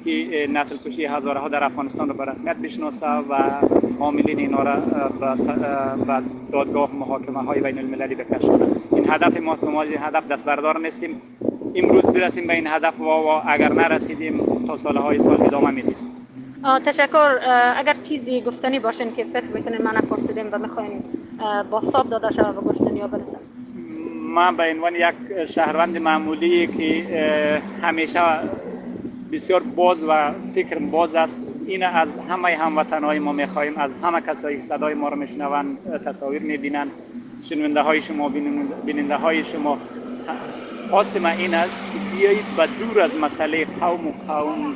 که 0.04 0.48
نسل 0.54 0.78
کشی 0.86 1.06
هزاره 1.06 1.40
ها 1.40 1.48
در 1.48 1.64
افغانستان 1.64 2.08
رو 2.08 2.14
به 2.14 2.26
رسمیت 2.26 2.58
بشناسه 2.58 3.08
و 3.08 3.34
عاملین 4.00 4.40
اینا 4.40 4.64
را 4.64 4.76
به 6.08 6.24
دادگاه 6.52 6.96
محاکمه 6.96 7.40
های 7.40 7.62
بین 7.62 7.78
المللی 7.78 8.16
بکشونه 8.16 8.68
این 8.92 9.10
هدف 9.10 9.38
ما 9.38 9.58
ما 9.72 9.82
این 9.82 9.98
هدف 9.98 10.28
دست 10.28 10.46
بردار 10.46 10.80
نیستیم. 10.80 11.22
امروز 11.76 12.06
برسیم 12.06 12.48
به 12.48 12.54
این 12.54 12.68
هدف 12.68 13.00
و, 13.00 13.04
و 13.04 13.42
اگر 13.48 13.74
نرسیدیم 13.74 14.66
تا 14.68 14.76
سالهای 14.76 15.20
سال 15.20 15.42
ادامه 15.42 15.72
میدیم. 15.72 15.96
تشکر. 16.86 17.38
اگر 17.78 17.94
چیزی 17.94 18.42
گفتنی 18.42 18.80
باشین 18.80 19.14
که 19.14 19.24
فکر 19.24 19.46
می‌کنین 19.54 19.82
من 19.82 20.02
پرسیدیم 20.02 20.46
و 20.52 20.58
می‌خواین 20.58 21.04
با 21.72 21.82
صاب 21.82 22.10
داده 22.10 22.32
شود 22.32 22.58
و 22.58 22.62
گفتنی 22.62 23.00
ها 23.00 23.08
برسن. 23.08 23.38
من 24.36 24.58
به 24.58 24.64
عنوان 24.76 24.96
یک 24.96 25.46
شهروند 25.46 25.98
معمولی 25.98 26.68
که 26.68 27.62
همیشه 27.82 28.20
بسیار 29.32 29.62
باز 29.76 30.04
و 30.04 30.32
فکر 30.56 30.80
باز 30.80 31.16
است 31.16 31.42
این 31.68 31.84
از 31.84 32.18
همه 32.30 32.56
هموطنهای 32.56 33.20
ما 33.20 33.32
می‌خواهیم 33.32 33.74
از 33.78 34.04
همه 34.04 34.22
کسایی 34.22 34.56
که 34.58 34.64
صدای 34.64 34.94
ما 34.94 35.10
رو 35.10 35.16
میشنوند 35.16 35.78
تصاویر 36.06 36.42
می‌بینند 36.42 36.92
شنونده 37.44 37.82
های 37.82 38.02
شما 38.02 38.30
بیننده 38.86 39.16
های 39.16 39.44
شما. 39.44 39.78
خواست 40.92 41.18
من 41.18 41.32
این 41.38 41.54
است 41.54 41.94
که 41.94 42.00
بیایید 42.00 42.56
به 42.56 42.68
دور 42.68 43.02
از 43.02 43.16
مسئله 43.16 43.66
قوم 43.80 44.08
و 44.08 44.12
قوم, 44.28 44.76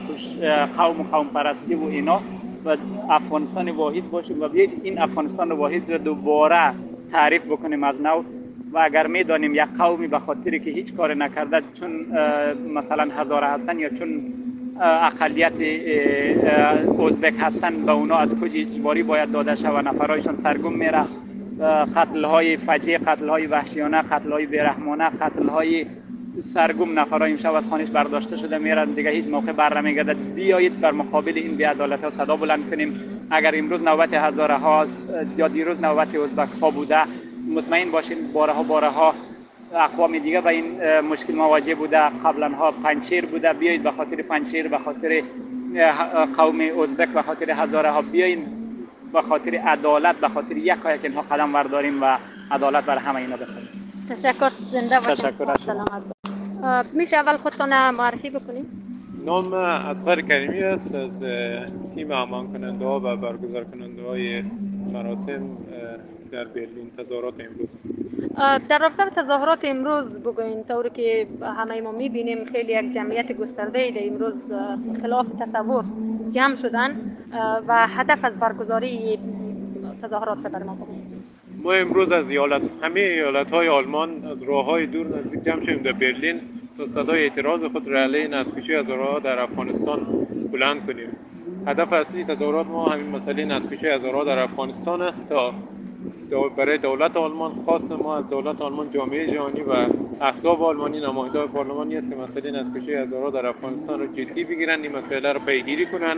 قوم 0.78 1.02
و 1.02 1.04
قوم 1.04 1.28
پرستی 1.28 1.76
و 1.76 1.84
اینا 1.84 2.22
و 2.66 2.78
افغانستان 3.10 3.70
واحد 3.70 4.10
باشیم 4.10 4.42
و 4.42 4.48
بیایید 4.48 4.82
این 4.84 5.00
افغانستان 5.00 5.52
واحد 5.52 5.90
را 5.90 5.98
دوباره 5.98 6.74
تعریف 7.12 7.46
بکنیم 7.46 7.84
از 7.84 8.02
نو 8.02 8.24
و 8.72 8.78
اگر 8.78 9.08
می‌دانیم 9.08 9.56
یک 9.56 9.62
قومی 9.78 10.08
به 10.08 10.20
خاطری 10.20 10.60
که 10.60 10.72
هیچ 10.72 10.94
کار 10.94 11.14
نکرده 11.14 11.62
چون 11.80 11.92
مثلا 12.74 13.12
هزاره 13.14 13.48
هستن 13.48 13.80
یا 13.80 13.90
چون 13.90 14.34
اقلیت 14.80 15.62
ازبک 17.00 17.34
هستن 17.40 17.86
به 17.86 17.92
اونا 17.92 18.18
از 18.18 18.36
کج 18.42 18.58
اجباری 18.58 19.04
باید 19.04 19.32
داده 19.32 19.56
شود 19.56 19.88
نفرایشان 19.88 20.36
سرگم 20.36 20.74
میره 20.74 21.06
قتل 21.96 22.24
های 22.24 22.58
فجیع 22.58 22.98
قتل 22.98 23.30
های 23.30 23.48
وحشیانه 23.48 24.02
قتل 24.02 24.32
های 24.32 24.46
بیرحمانه 24.46 25.10
قتل 25.10 25.48
های 25.48 25.86
سرگم 26.40 27.00
نفرهای 27.00 27.32
امشب 27.32 27.54
از 27.54 27.70
خانش 27.70 27.92
برداشته 27.92 28.38
شده. 28.38 28.58
میرن 28.58 28.86
دیگه 28.86 29.10
هیچ 29.10 29.28
موقع 29.28 29.52
بر 29.52 29.82
نمیگردد 29.82 30.18
بیایید 30.36 30.82
بر 30.82 30.92
مقابل 30.92 31.34
این 31.36 31.56
بیعدالت 31.56 32.04
ها 32.04 32.10
صدا 32.10 32.36
بلند 32.36 32.70
کنیم. 32.70 33.00
اگر 33.30 33.52
امروز 33.56 33.84
نوبت 33.84 34.14
هزاره 34.14 34.56
هاست 34.56 35.00
یا 35.38 35.48
دیروز 35.48 35.82
نوبت 35.82 36.16
ازبک 36.16 36.50
ها 36.62 36.72
بوده 36.72 37.02
مطمئن 37.56 37.92
باشین 37.92 38.18
بارها 38.34 38.64
بارها 38.64 39.16
اقوام 39.76 40.18
دیگه 40.18 40.42
به 40.42 40.50
این 40.50 41.00
مشکل 41.00 41.36
مواجه 41.36 41.76
بوده. 41.76 42.00
قبلا 42.00 42.50
ها 42.50 42.72
پنچیر 42.72 43.26
بوده. 43.26 43.54
بیایید 43.54 43.84
به 43.84 43.92
خاطر 43.92 44.22
پنچیر 44.22 44.68
به 44.68 44.78
خاطر 44.78 45.22
قوم 46.38 46.62
ازبک 46.84 47.10
به 47.10 47.22
خاطر 47.22 47.52
هزاره 47.52 47.90
ها 47.90 48.02
بیاین 48.02 48.46
به 49.14 49.22
خاطر 49.22 49.56
عدالت 49.56 50.16
به 50.16 50.28
خاطر 50.28 50.58
یک 50.58 50.86
اینها 50.86 51.22
قدم 51.22 51.52
برداریم 51.52 52.04
و 52.04 52.18
عدالت 52.52 52.86
بر 52.86 52.98
همه 52.98 53.16
اینا 53.16 53.38
بخواهیم 53.38 53.85
تشکر. 54.10 54.52
زنده 54.72 55.00
باشین 55.00 55.16
تشکر. 55.16 55.56
سلامت 55.66 56.04
میشه 56.94 57.18
اول 57.18 57.38
خودتان 57.38 57.90
معرفی 57.90 58.30
بکنیم؟ 58.30 58.66
نام 59.26 59.54
اصغر 59.54 60.22
کریمی 60.22 60.64
است. 60.64 60.96
از 60.96 61.24
تیم 61.96 62.12
امان 62.12 62.54
کننده 62.54 62.86
ها 62.86 63.00
و 63.00 63.16
برگزار 63.16 63.64
کننده 63.64 64.04
های 64.08 64.44
مراسم 64.94 65.58
در 66.32 66.44
برلین 66.46 66.92
تظاهرات 66.98 67.34
امروز. 67.40 67.76
در 68.70 68.80
رابطه 68.80 69.06
به 69.06 69.12
تظاهرات 69.16 69.60
امروز 69.64 70.24
بگوین 70.28 70.64
طوری 70.64 70.90
که 70.90 71.28
همه 71.42 71.82
ما 71.82 71.92
می‌بینیم 71.92 72.46
خیلی 72.46 72.74
یک 72.74 72.94
جمعیت 72.94 73.32
گسترده 73.32 73.92
در 73.92 74.02
امروز 74.08 74.54
خلاف 75.02 75.28
تصور 75.40 75.84
جمع 76.30 76.56
شدن 76.56 76.92
و 77.68 77.88
هدف 77.88 78.26
از 78.26 78.40
برگزاری 78.40 79.20
تظاهرات 80.02 80.38
را 80.44 80.50
بر 80.52 80.64
ما 80.64 80.76
بگوین 80.76 81.15
ما 81.66 81.74
امروز 81.74 82.12
از 82.12 82.30
ایالت 82.30 82.62
همه 82.82 83.00
ایالت 83.00 83.52
های 83.52 83.68
آلمان 83.68 84.26
از 84.26 84.44
راه 84.44 84.66
های 84.66 84.86
دور 84.86 85.18
نزدیک 85.18 85.44
جمع 85.44 85.62
شدیم 85.62 85.78
در 85.78 85.92
برلین 85.92 86.40
تا 86.78 86.86
صدای 86.86 87.24
اعتراض 87.24 87.64
خود 87.64 87.88
را 87.88 88.04
علیه 88.04 88.28
نسل‌کشی 88.28 88.74
هزارها 88.74 89.20
در 89.20 89.40
افغانستان 89.40 90.28
بلند 90.52 90.86
کنیم. 90.86 91.18
هدف 91.68 91.94
اصلی 91.94 92.24
تظاهرات 92.24 92.68
ما 92.68 92.86
همین 92.86 93.08
مسئله 93.08 93.46
نسل‌کشی 93.46 93.88
هزارها 93.88 94.24
در 94.24 94.40
افغانستان 94.40 95.02
است 95.02 95.30
تا 95.30 95.54
برای 96.58 96.78
دولت 96.78 97.18
آلمان 97.18 97.54
خاص 97.54 97.92
ما 97.92 98.18
از 98.18 98.30
دولت 98.30 98.62
آلمان 98.62 98.90
جامعه 98.92 99.28
جهانی 99.28 99.62
و 99.62 99.88
احزاب 100.22 100.64
آلمانی 100.64 101.00
نماینده 101.00 101.46
پارلمانی 101.46 101.98
است 101.98 102.10
که 102.10 102.16
مسئله 102.16 102.52
نسکشی 102.52 102.94
هزارها 102.94 103.30
در 103.30 103.46
افغانستان 103.46 104.00
رو 104.00 104.08
جدی 104.08 104.44
بگیرن 104.44 104.82
این 104.82 104.96
مسئله 104.96 105.32
رو 105.34 105.40
پیگیری 105.40 105.86
کنن. 105.86 106.18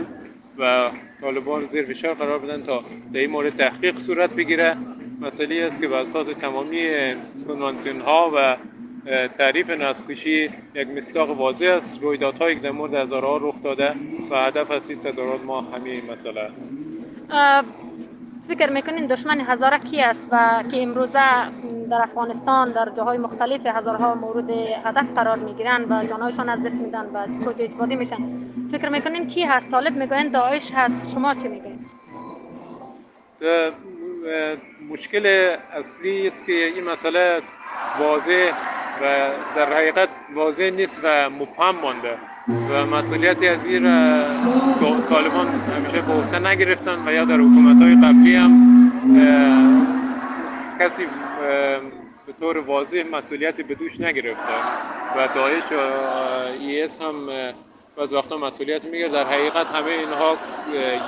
و 0.58 0.90
طالبان 1.20 1.64
زیر 1.64 1.84
فشار 1.84 2.14
قرار 2.14 2.38
بدن 2.38 2.62
تا 2.62 2.84
در 3.12 3.20
این 3.20 3.30
مورد 3.30 3.56
تحقیق 3.56 3.98
صورت 3.98 4.30
بگیره. 4.30 4.76
مسئله 5.20 5.64
است 5.66 5.80
که 5.80 5.88
بر 5.88 5.98
اساس 5.98 6.26
تمامی 6.26 6.82
کنوانسیون 7.46 8.00
ها 8.00 8.32
و 8.36 8.56
تعریف 9.38 9.70
نسکشی 9.70 10.50
یک 10.74 10.88
مستاق 10.96 11.30
واضح 11.30 11.66
است. 11.66 12.02
رویدادهایی 12.02 12.56
که 12.56 12.62
در 12.62 12.70
مورد 12.70 12.94
هزارها 12.94 13.36
رخ 13.36 13.62
داده 13.62 13.94
و 14.30 14.36
هدف 14.36 14.70
از 14.70 14.90
این 14.90 14.98
تظاهرات 14.98 15.44
ما 15.44 15.60
همین 15.60 16.10
مسئله 16.10 16.40
است. 16.40 16.74
فکر 18.48 18.70
می‌کنین 18.70 19.06
دشمن 19.06 19.40
هزاره 19.40 19.78
کی 19.78 20.00
است 20.00 20.28
و 20.32 20.64
که 20.70 20.82
امروزه 20.82 21.20
در 21.90 22.02
افغانستان 22.02 22.72
در 22.72 22.88
جاهای 22.96 23.18
مختلف 23.18 23.66
هزارها 23.66 24.14
مورد 24.14 24.50
هدف 24.84 25.06
قرار 25.14 25.38
می‌گیرن 25.38 25.84
و 25.92 26.04
جانهایشان 26.04 26.48
از 26.48 26.62
دست 26.62 26.76
میدن 26.76 27.06
و 27.14 27.26
کجا 27.44 27.64
اجباری 27.64 27.96
میشن؟ 27.96 28.16
فکر 28.72 28.88
می‌کنین 28.88 29.26
کی 29.26 29.42
هست؟ 29.42 29.70
طالب 29.70 29.96
می‌گوین 29.96 30.28
داعش 30.28 30.72
هست. 30.74 31.14
شما 31.14 31.34
چی 31.34 31.48
می‌گوین؟ 31.48 31.78
مشکل 34.88 35.56
اصلی 35.72 36.26
است 36.26 36.46
که 36.46 36.52
این 36.52 36.84
مسئله 36.84 37.40
واضح 38.00 38.50
و 39.02 39.30
در 39.56 39.72
حقیقت 39.74 40.08
واضح 40.34 40.70
نیست 40.70 41.00
و 41.02 41.30
مبهم 41.30 41.76
مانده. 41.82 42.16
و 42.70 42.86
مسئولیتی 42.86 43.48
از 43.48 43.66
این 43.66 43.82
طالبان 45.08 45.48
همیشه 45.48 46.00
به 46.00 46.12
عهده 46.12 46.38
نگرفتن 46.38 47.08
و 47.08 47.12
یا 47.12 47.24
در 47.24 47.34
حکومت 47.34 47.82
های 47.82 47.94
قبلی 47.94 48.34
هم 48.34 48.52
کسی 50.80 51.02
به 52.26 52.32
طور 52.40 52.58
واضح 52.58 53.02
مسئولیتی 53.12 53.62
به 53.62 53.74
دوش 53.74 54.00
نگرفته. 54.00 54.52
و 55.16 55.28
داعش 55.34 55.72
و 55.72 55.76
ایس 56.60 57.02
هم 57.02 57.14
بعض 57.98 58.12
وقتا 58.12 58.36
مسئولیت 58.36 58.84
می‌گیره. 58.84 59.08
در 59.08 59.24
حقیقت 59.24 59.66
همه 59.66 59.90
اینها 59.90 60.36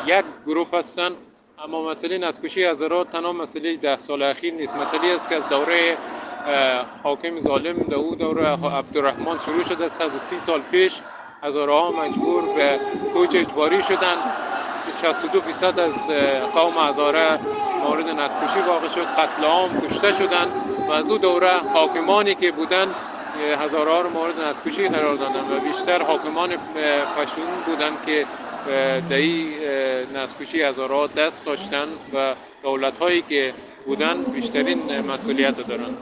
یک 0.06 0.24
گروه 0.46 0.68
هستن. 0.72 1.10
اما 1.64 1.90
مسئله 1.90 2.18
نسکشی 2.18 2.64
هزارات 2.64 3.10
تنها 3.10 3.32
مسئله 3.32 3.76
ده 3.76 3.98
سال 3.98 4.22
اخیر 4.22 4.54
نیست. 4.54 4.74
مسئله 4.74 5.14
است 5.14 5.28
که 5.28 5.34
از 5.34 5.48
دوره 5.48 5.96
حاکم 7.02 7.40
ظالم 7.40 7.76
در 7.76 7.94
او 7.94 8.14
دوره 8.14 8.46
عبدالرحمن 8.48 9.38
شروع 9.38 9.64
شده. 9.64 9.88
130 9.88 10.38
سال 10.38 10.60
پیش 10.60 10.92
هزارها 11.42 11.90
مجبور 11.90 12.42
به 12.56 12.80
کوچ 13.14 13.34
اجباری 13.34 13.82
شدن. 13.82 14.16
62 15.02 15.40
فیصد 15.40 15.80
از 15.80 16.08
قوم 16.54 16.88
هزاره 16.88 17.38
مورد 17.84 18.06
نسکشی 18.06 18.60
واقع 18.66 18.88
شد. 18.88 19.06
قتل 19.18 19.44
عام 19.44 19.80
کشته 19.80 20.12
شدن 20.12 20.46
و 20.88 20.92
از 20.92 21.10
او 21.10 21.18
دوره 21.18 21.58
حاکمانی 21.74 22.34
که 22.34 22.52
بودن 22.52 22.86
هزارها 23.40 24.00
رو 24.00 24.10
مورد 24.10 24.40
نسکشی 24.40 24.88
قرار 24.88 25.16
دادن 25.16 25.56
و 25.56 25.60
بیشتر 25.60 26.02
حاکمان 26.02 26.50
پشتون 27.16 27.44
بودن 27.66 27.92
که 28.06 28.26
در 29.10 29.16
این 29.16 29.52
نسکشی 30.14 30.62
هزارها 30.62 31.06
دست 31.06 31.46
داشتن 31.46 31.86
و 32.14 32.34
دولت 32.62 32.98
هایی 32.98 33.22
که 33.22 33.54
بودن 33.86 34.22
بیشترین 34.22 35.00
مسئولیت 35.00 35.66
دارن. 35.68 35.94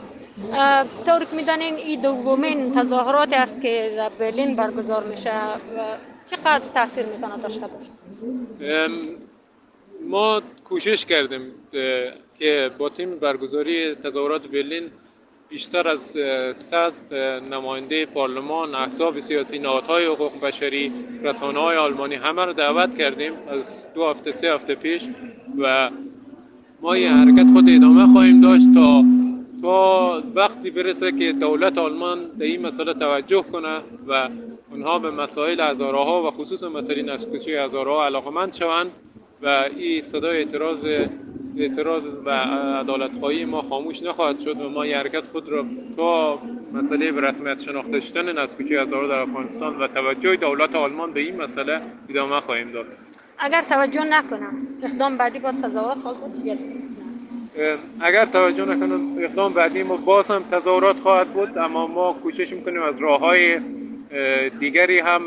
طور 1.06 1.24
که 1.24 1.36
می‌دانین 1.36 1.74
این 1.74 2.00
دومین 2.00 2.74
تظاهرات 2.74 3.32
است 3.32 3.62
که 3.62 3.92
در 3.96 4.08
برلین 4.08 4.56
برگزار 4.56 5.04
میشه 5.04 5.30
چقدر 6.30 6.64
تاثیر 6.74 7.06
می‌تونه 7.06 7.36
داشته 7.42 7.66
باشه؟ 7.66 8.88
ما 10.08 10.42
کوشش 10.64 11.06
کردیم 11.06 11.42
که 12.38 12.70
با 12.78 12.88
تیم 12.88 13.14
برگزاری 13.18 13.94
تظاهرات 13.94 14.42
برلین 14.42 14.90
بیشتر 15.48 15.88
از 15.88 16.00
صد 16.56 17.14
نماینده 17.52 18.06
پارلمان 18.06 18.74
احزاب 18.74 19.18
سیاسی 19.18 19.58
نهادهای 19.58 20.06
حقوق 20.06 20.40
بشری 20.40 20.92
رسانه 21.22 21.58
های 21.58 21.76
آلمانی 21.76 22.14
همه 22.14 22.44
رو 22.44 22.52
دعوت 22.52 22.98
کردیم 22.98 23.32
از 23.48 23.88
دو 23.94 24.06
هفته 24.06 24.32
سه 24.32 24.54
هفته 24.54 24.74
پیش 24.74 25.02
و 25.58 25.90
ما 26.80 26.92
این 26.92 27.12
حرکت 27.12 27.52
خود 27.52 27.64
ادامه 27.68 28.12
خواهیم 28.12 28.40
داشت 28.40 28.66
تا 28.74 29.04
تا 29.62 30.22
وقتی 30.34 30.70
برسه 30.70 31.12
که 31.12 31.32
دولت 31.32 31.78
آلمان 31.78 32.18
به 32.38 32.44
این 32.44 32.66
مسئله 32.66 32.94
توجه 32.94 33.42
کنه 33.42 33.78
و 34.08 34.28
اونها 34.70 34.98
به 34.98 35.10
مسائل 35.10 35.60
هزارها 35.60 36.28
و 36.28 36.30
خصوص 36.30 36.64
مسئله 36.64 37.02
نشکشی 37.02 37.54
هزارها 37.54 38.04
علاقمند 38.06 38.54
شوند 38.54 38.90
و 39.42 39.64
این 39.76 40.02
صدای 40.02 40.38
اعتراض 40.38 40.84
اعتراض 41.58 42.04
و 42.24 42.30
عدالت 42.80 43.10
خواهی 43.20 43.44
ما 43.44 43.62
خاموش 43.62 44.02
نخواهد 44.02 44.40
شد 44.40 44.60
و 44.60 44.68
ما 44.68 44.82
این 44.82 44.94
حرکت 44.94 45.24
خود 45.32 45.48
را 45.48 45.64
تا 45.96 46.38
مسئله 46.72 47.12
به 47.12 47.20
رسمیت 47.20 47.60
شناخته 47.60 48.00
شدن 48.00 48.38
نسکوچی 48.42 48.76
هزارها 48.76 49.08
در 49.08 49.18
افغانستان 49.18 49.78
و 49.78 49.86
توجه 49.86 50.36
دولت 50.36 50.74
آلمان 50.74 51.12
به 51.12 51.20
این 51.20 51.42
مسئله 51.42 51.80
ادامه 52.08 52.40
خواهیم 52.40 52.70
داد. 52.70 52.86
اگر 53.38 53.62
توجه 53.62 54.04
نکنم 54.04 54.56
اقدام 54.82 55.16
بعدی 55.16 55.38
باز 55.38 55.62
تظاهرات 55.62 55.98
خواهد 55.98 56.18
اگر 58.00 58.26
توجه 58.26 58.64
نکنن 58.64 59.00
اقدام 59.18 59.52
بعدی 59.52 59.82
ما 59.82 59.96
باز 59.96 60.30
هم 60.30 60.42
تظاهرات 60.50 61.00
خواهد 61.00 61.28
بود 61.28 61.58
اما 61.58 61.86
ما 61.86 62.12
کوشش 62.12 62.52
می‌کنیم 62.52 62.82
از 62.82 63.02
راه 63.02 63.20
های 63.20 63.60
دیگری 64.60 64.98
هم 64.98 65.22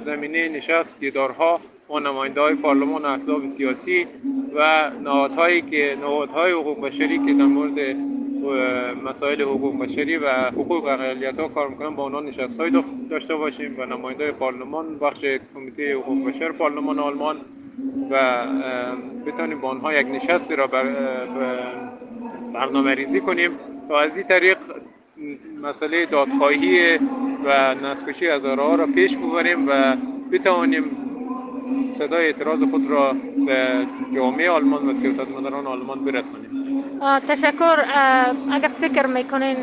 زمینه 0.00 0.48
نشست 0.48 1.00
دیدارها 1.00 1.60
با 1.92 1.98
نماینده 1.98 2.40
های 2.40 2.54
پارلمان 2.54 3.04
احزاب 3.04 3.46
سیاسی 3.46 4.06
و 4.54 4.90
نهادهایی 5.02 5.62
که 5.62 5.96
نهادهای 6.00 6.52
حقوق 6.52 6.80
بشری 6.86 7.18
که 7.18 7.34
در 7.34 7.44
مورد 7.44 7.96
مسائل 9.04 9.42
حقوق 9.42 9.78
بشری 9.78 10.16
و 10.16 10.28
حقوق 10.30 10.86
اقلیت 10.86 11.38
ها 11.38 11.48
کار 11.48 11.68
می‌کنن 11.68 11.96
با 11.96 12.02
آنها 12.02 12.20
نشست 12.20 12.60
های 12.60 12.82
داشته 13.10 13.34
باشیم 13.34 13.74
و 13.78 13.86
نماینده 13.86 14.32
پارلمان 14.32 14.98
بخش 14.98 15.24
کمیته 15.54 15.94
حقوق 15.94 16.28
بشر 16.28 16.52
پارلمان 16.52 16.98
آلمان 16.98 17.36
و 18.10 18.46
بتونیم 19.26 19.60
با 19.60 19.68
آنها 19.68 19.92
یک 19.92 20.06
نشستی 20.06 20.56
را 20.56 20.66
بر 20.66 20.84
برنامه 22.54 22.94
ریزی 22.94 23.20
کنیم 23.20 23.50
تا 23.88 24.00
از 24.00 24.18
این 24.18 24.26
طریق 24.26 24.58
مسئله 25.62 26.06
دادخواهی 26.06 26.98
و 27.44 27.74
نسکشی 27.74 28.26
هزارها 28.26 28.74
را 28.74 28.86
پیش 28.86 29.16
ببریم 29.16 29.68
و 29.68 29.96
بتوانیم 30.32 31.11
صدای 31.92 32.26
اعتراض 32.26 32.62
خود 32.70 32.90
را 32.90 33.12
به 33.46 33.86
جامعه 34.14 34.50
آلمان 34.50 34.88
و 34.88 34.92
سیاستمداران 34.92 35.66
آلمان 35.66 36.04
برسانیم 36.04 36.62
تشکر. 37.28 37.76
اگر 38.52 38.68
فکر 38.68 39.06
می‌کنین 39.06 39.56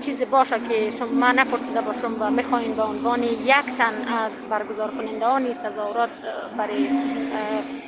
چیزی 0.00 0.24
باشه 0.24 0.56
که 0.68 0.90
شما 0.90 1.32
نپرسیده 1.32 1.80
باشم 1.80 2.16
و 2.20 2.30
می‌خواین 2.30 2.74
به 2.74 2.82
عنوان 2.82 3.22
یک 3.22 3.66
تن 3.78 4.08
از 4.08 4.46
برگزار 4.50 4.90
کننده 4.90 5.54
تظاهرات 5.54 6.10
برای 6.58 6.88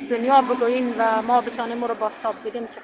دنیا 0.09 0.41
بگوین 0.41 0.93
و 0.99 1.21
ما 1.21 1.41
بتانیم 1.41 1.83
رو 1.83 1.95
باستاب 1.95 2.35
بدیم 2.45 2.65
چه 2.65 2.81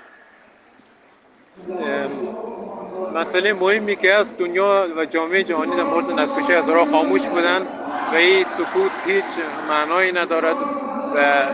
مسئله 3.14 3.54
مهمی 3.54 3.95
که 3.95 4.14
از 4.14 4.38
دنیا 4.38 4.88
و 4.97 5.06
جامعه 5.06 5.43
جهانی 5.43 5.76
در 5.76 5.84
مورد 5.84 6.12
نسکشی 6.12 6.54
هزارها 6.54 6.86
خاموش 6.86 7.28
بودن 7.28 7.62
و 8.14 8.18
هیچ 8.18 8.47
سکوت 8.47 8.91
هیچ 9.06 9.24
معنایی 9.70 10.12
ندارد 10.12 10.56
و 11.16 11.45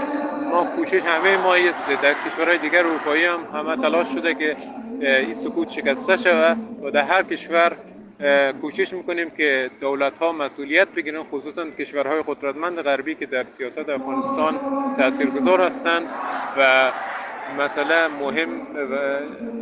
ما 0.51 0.63
کوشش 0.75 1.01
همه 1.05 1.37
ما 1.37 1.55
است. 1.55 1.91
در 1.91 2.15
کشورهای 2.27 2.57
دیگر 2.57 2.79
اروپایی 2.79 3.25
هم 3.25 3.39
همه 3.53 3.77
تلاش 3.77 4.07
شده 4.13 4.33
که 4.33 4.55
این 5.01 5.33
سکوت 5.33 5.69
شکسته 5.69 6.17
شود 6.17 6.57
و 6.83 6.91
در 6.91 7.01
هر 7.01 7.23
کشور 7.23 7.71
کوشش 8.61 8.93
می‌کنیم 8.93 9.29
که 9.29 9.69
دولت 9.81 10.17
ها 10.17 10.31
مسئولیت 10.31 10.87
بگیرن 10.95 11.23
خصوصا 11.23 11.65
کشورهای 11.79 12.23
قدرتمند 12.27 12.81
غربی 12.81 13.15
که 13.15 13.25
در 13.25 13.45
سیاست 13.49 13.89
افغانستان 13.89 14.59
تاثیرگذار 14.97 15.61
هستند 15.61 16.05
و 16.57 16.91
مسئله 17.57 18.07
مهم 18.07 18.49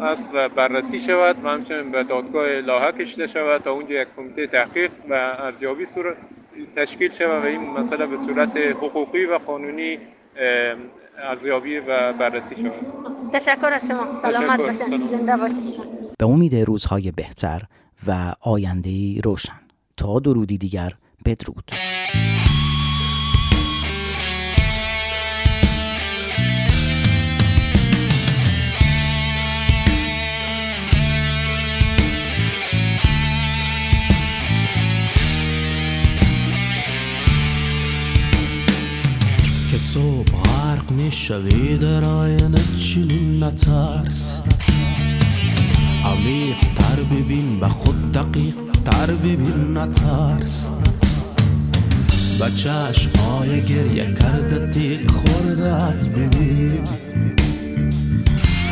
است 0.03 0.29
و 0.33 0.49
بررسی 0.49 0.99
شود 0.99 1.45
و 1.45 1.49
همچنین 1.49 1.91
به 1.91 2.03
دادگاه 2.03 2.47
لاحه 2.47 2.91
کشیده 2.91 3.27
شود 3.27 3.61
تا 3.61 3.71
اونجا 3.71 3.95
یک 3.95 4.07
کمیته 4.17 4.47
تحقیق 4.47 4.91
و 5.09 5.13
ارزیابی 5.13 5.85
صورت 5.85 6.15
تشکیل 6.75 7.11
شود 7.11 7.43
و 7.43 7.47
این 7.47 7.61
مسئله 7.61 8.05
به 8.05 8.17
صورت 8.17 8.57
حقوقی 8.57 9.25
و 9.25 9.37
قانونی 9.37 9.97
ارزیابی 11.17 11.77
و 11.77 12.13
بررسی 12.13 12.55
شود. 12.55 12.73
تشکر 13.33 13.69
از 13.73 13.87
شما. 13.87 14.15
سلامت 14.15 14.59
باشید. 14.59 15.01
زنده 15.01 15.37
باشید. 15.43 15.63
به 16.19 16.25
امید 16.25 16.55
روزهای 16.55 17.11
بهتر 17.11 17.61
و 18.07 18.33
آینده 18.41 19.21
روشن. 19.23 19.59
تا 19.97 20.19
درودی 20.19 20.57
دیگر 20.57 20.93
بدرود. 21.25 21.71
صبح 39.97 40.31
غرق 40.31 40.91
می‌شوی 40.91 41.77
در 41.77 42.05
آینه 42.05 42.57
چنین 42.79 43.43
نترس. 43.43 44.39
عمیق 46.05 46.55
تر 46.75 47.03
ببین 47.03 47.59
به 47.59 47.69
خود 47.69 48.11
دقیق 48.11 48.55
تر 48.85 49.05
ببین 49.05 49.77
نترس. 49.77 50.65
و 52.39 52.49
چشم 52.49 53.11
های 53.19 53.61
گریه 53.65 54.13
کرده 54.13 54.71
تیق 54.71 55.11
خوردت 55.11 56.09
ببین. 56.09 56.79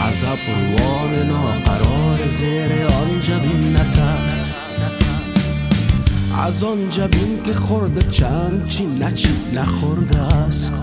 عذاب 0.08 0.40
روان 0.48 1.28
ناقرار 1.28 2.28
زیر 2.28 2.72
آن 2.86 3.22
جبین 3.22 3.74
نترس. 3.74 4.55
از 6.40 6.64
آن 6.64 6.90
جبین 6.90 7.44
که 7.44 7.54
خورده 7.54 8.12
چند 8.12 8.68
چی 8.68 8.86
نچی 8.86 9.30
نخورده 9.54 10.20
است. 10.20 10.76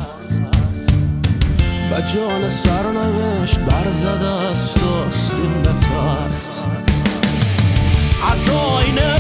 به 1.91 2.03
جان 2.15 2.49
سرنوشت 2.49 3.59
برزده 3.59 4.27
است 4.27 4.85
آستین 4.85 5.59
نترس 5.59 6.63
از 8.33 8.51
آینه 8.51 9.13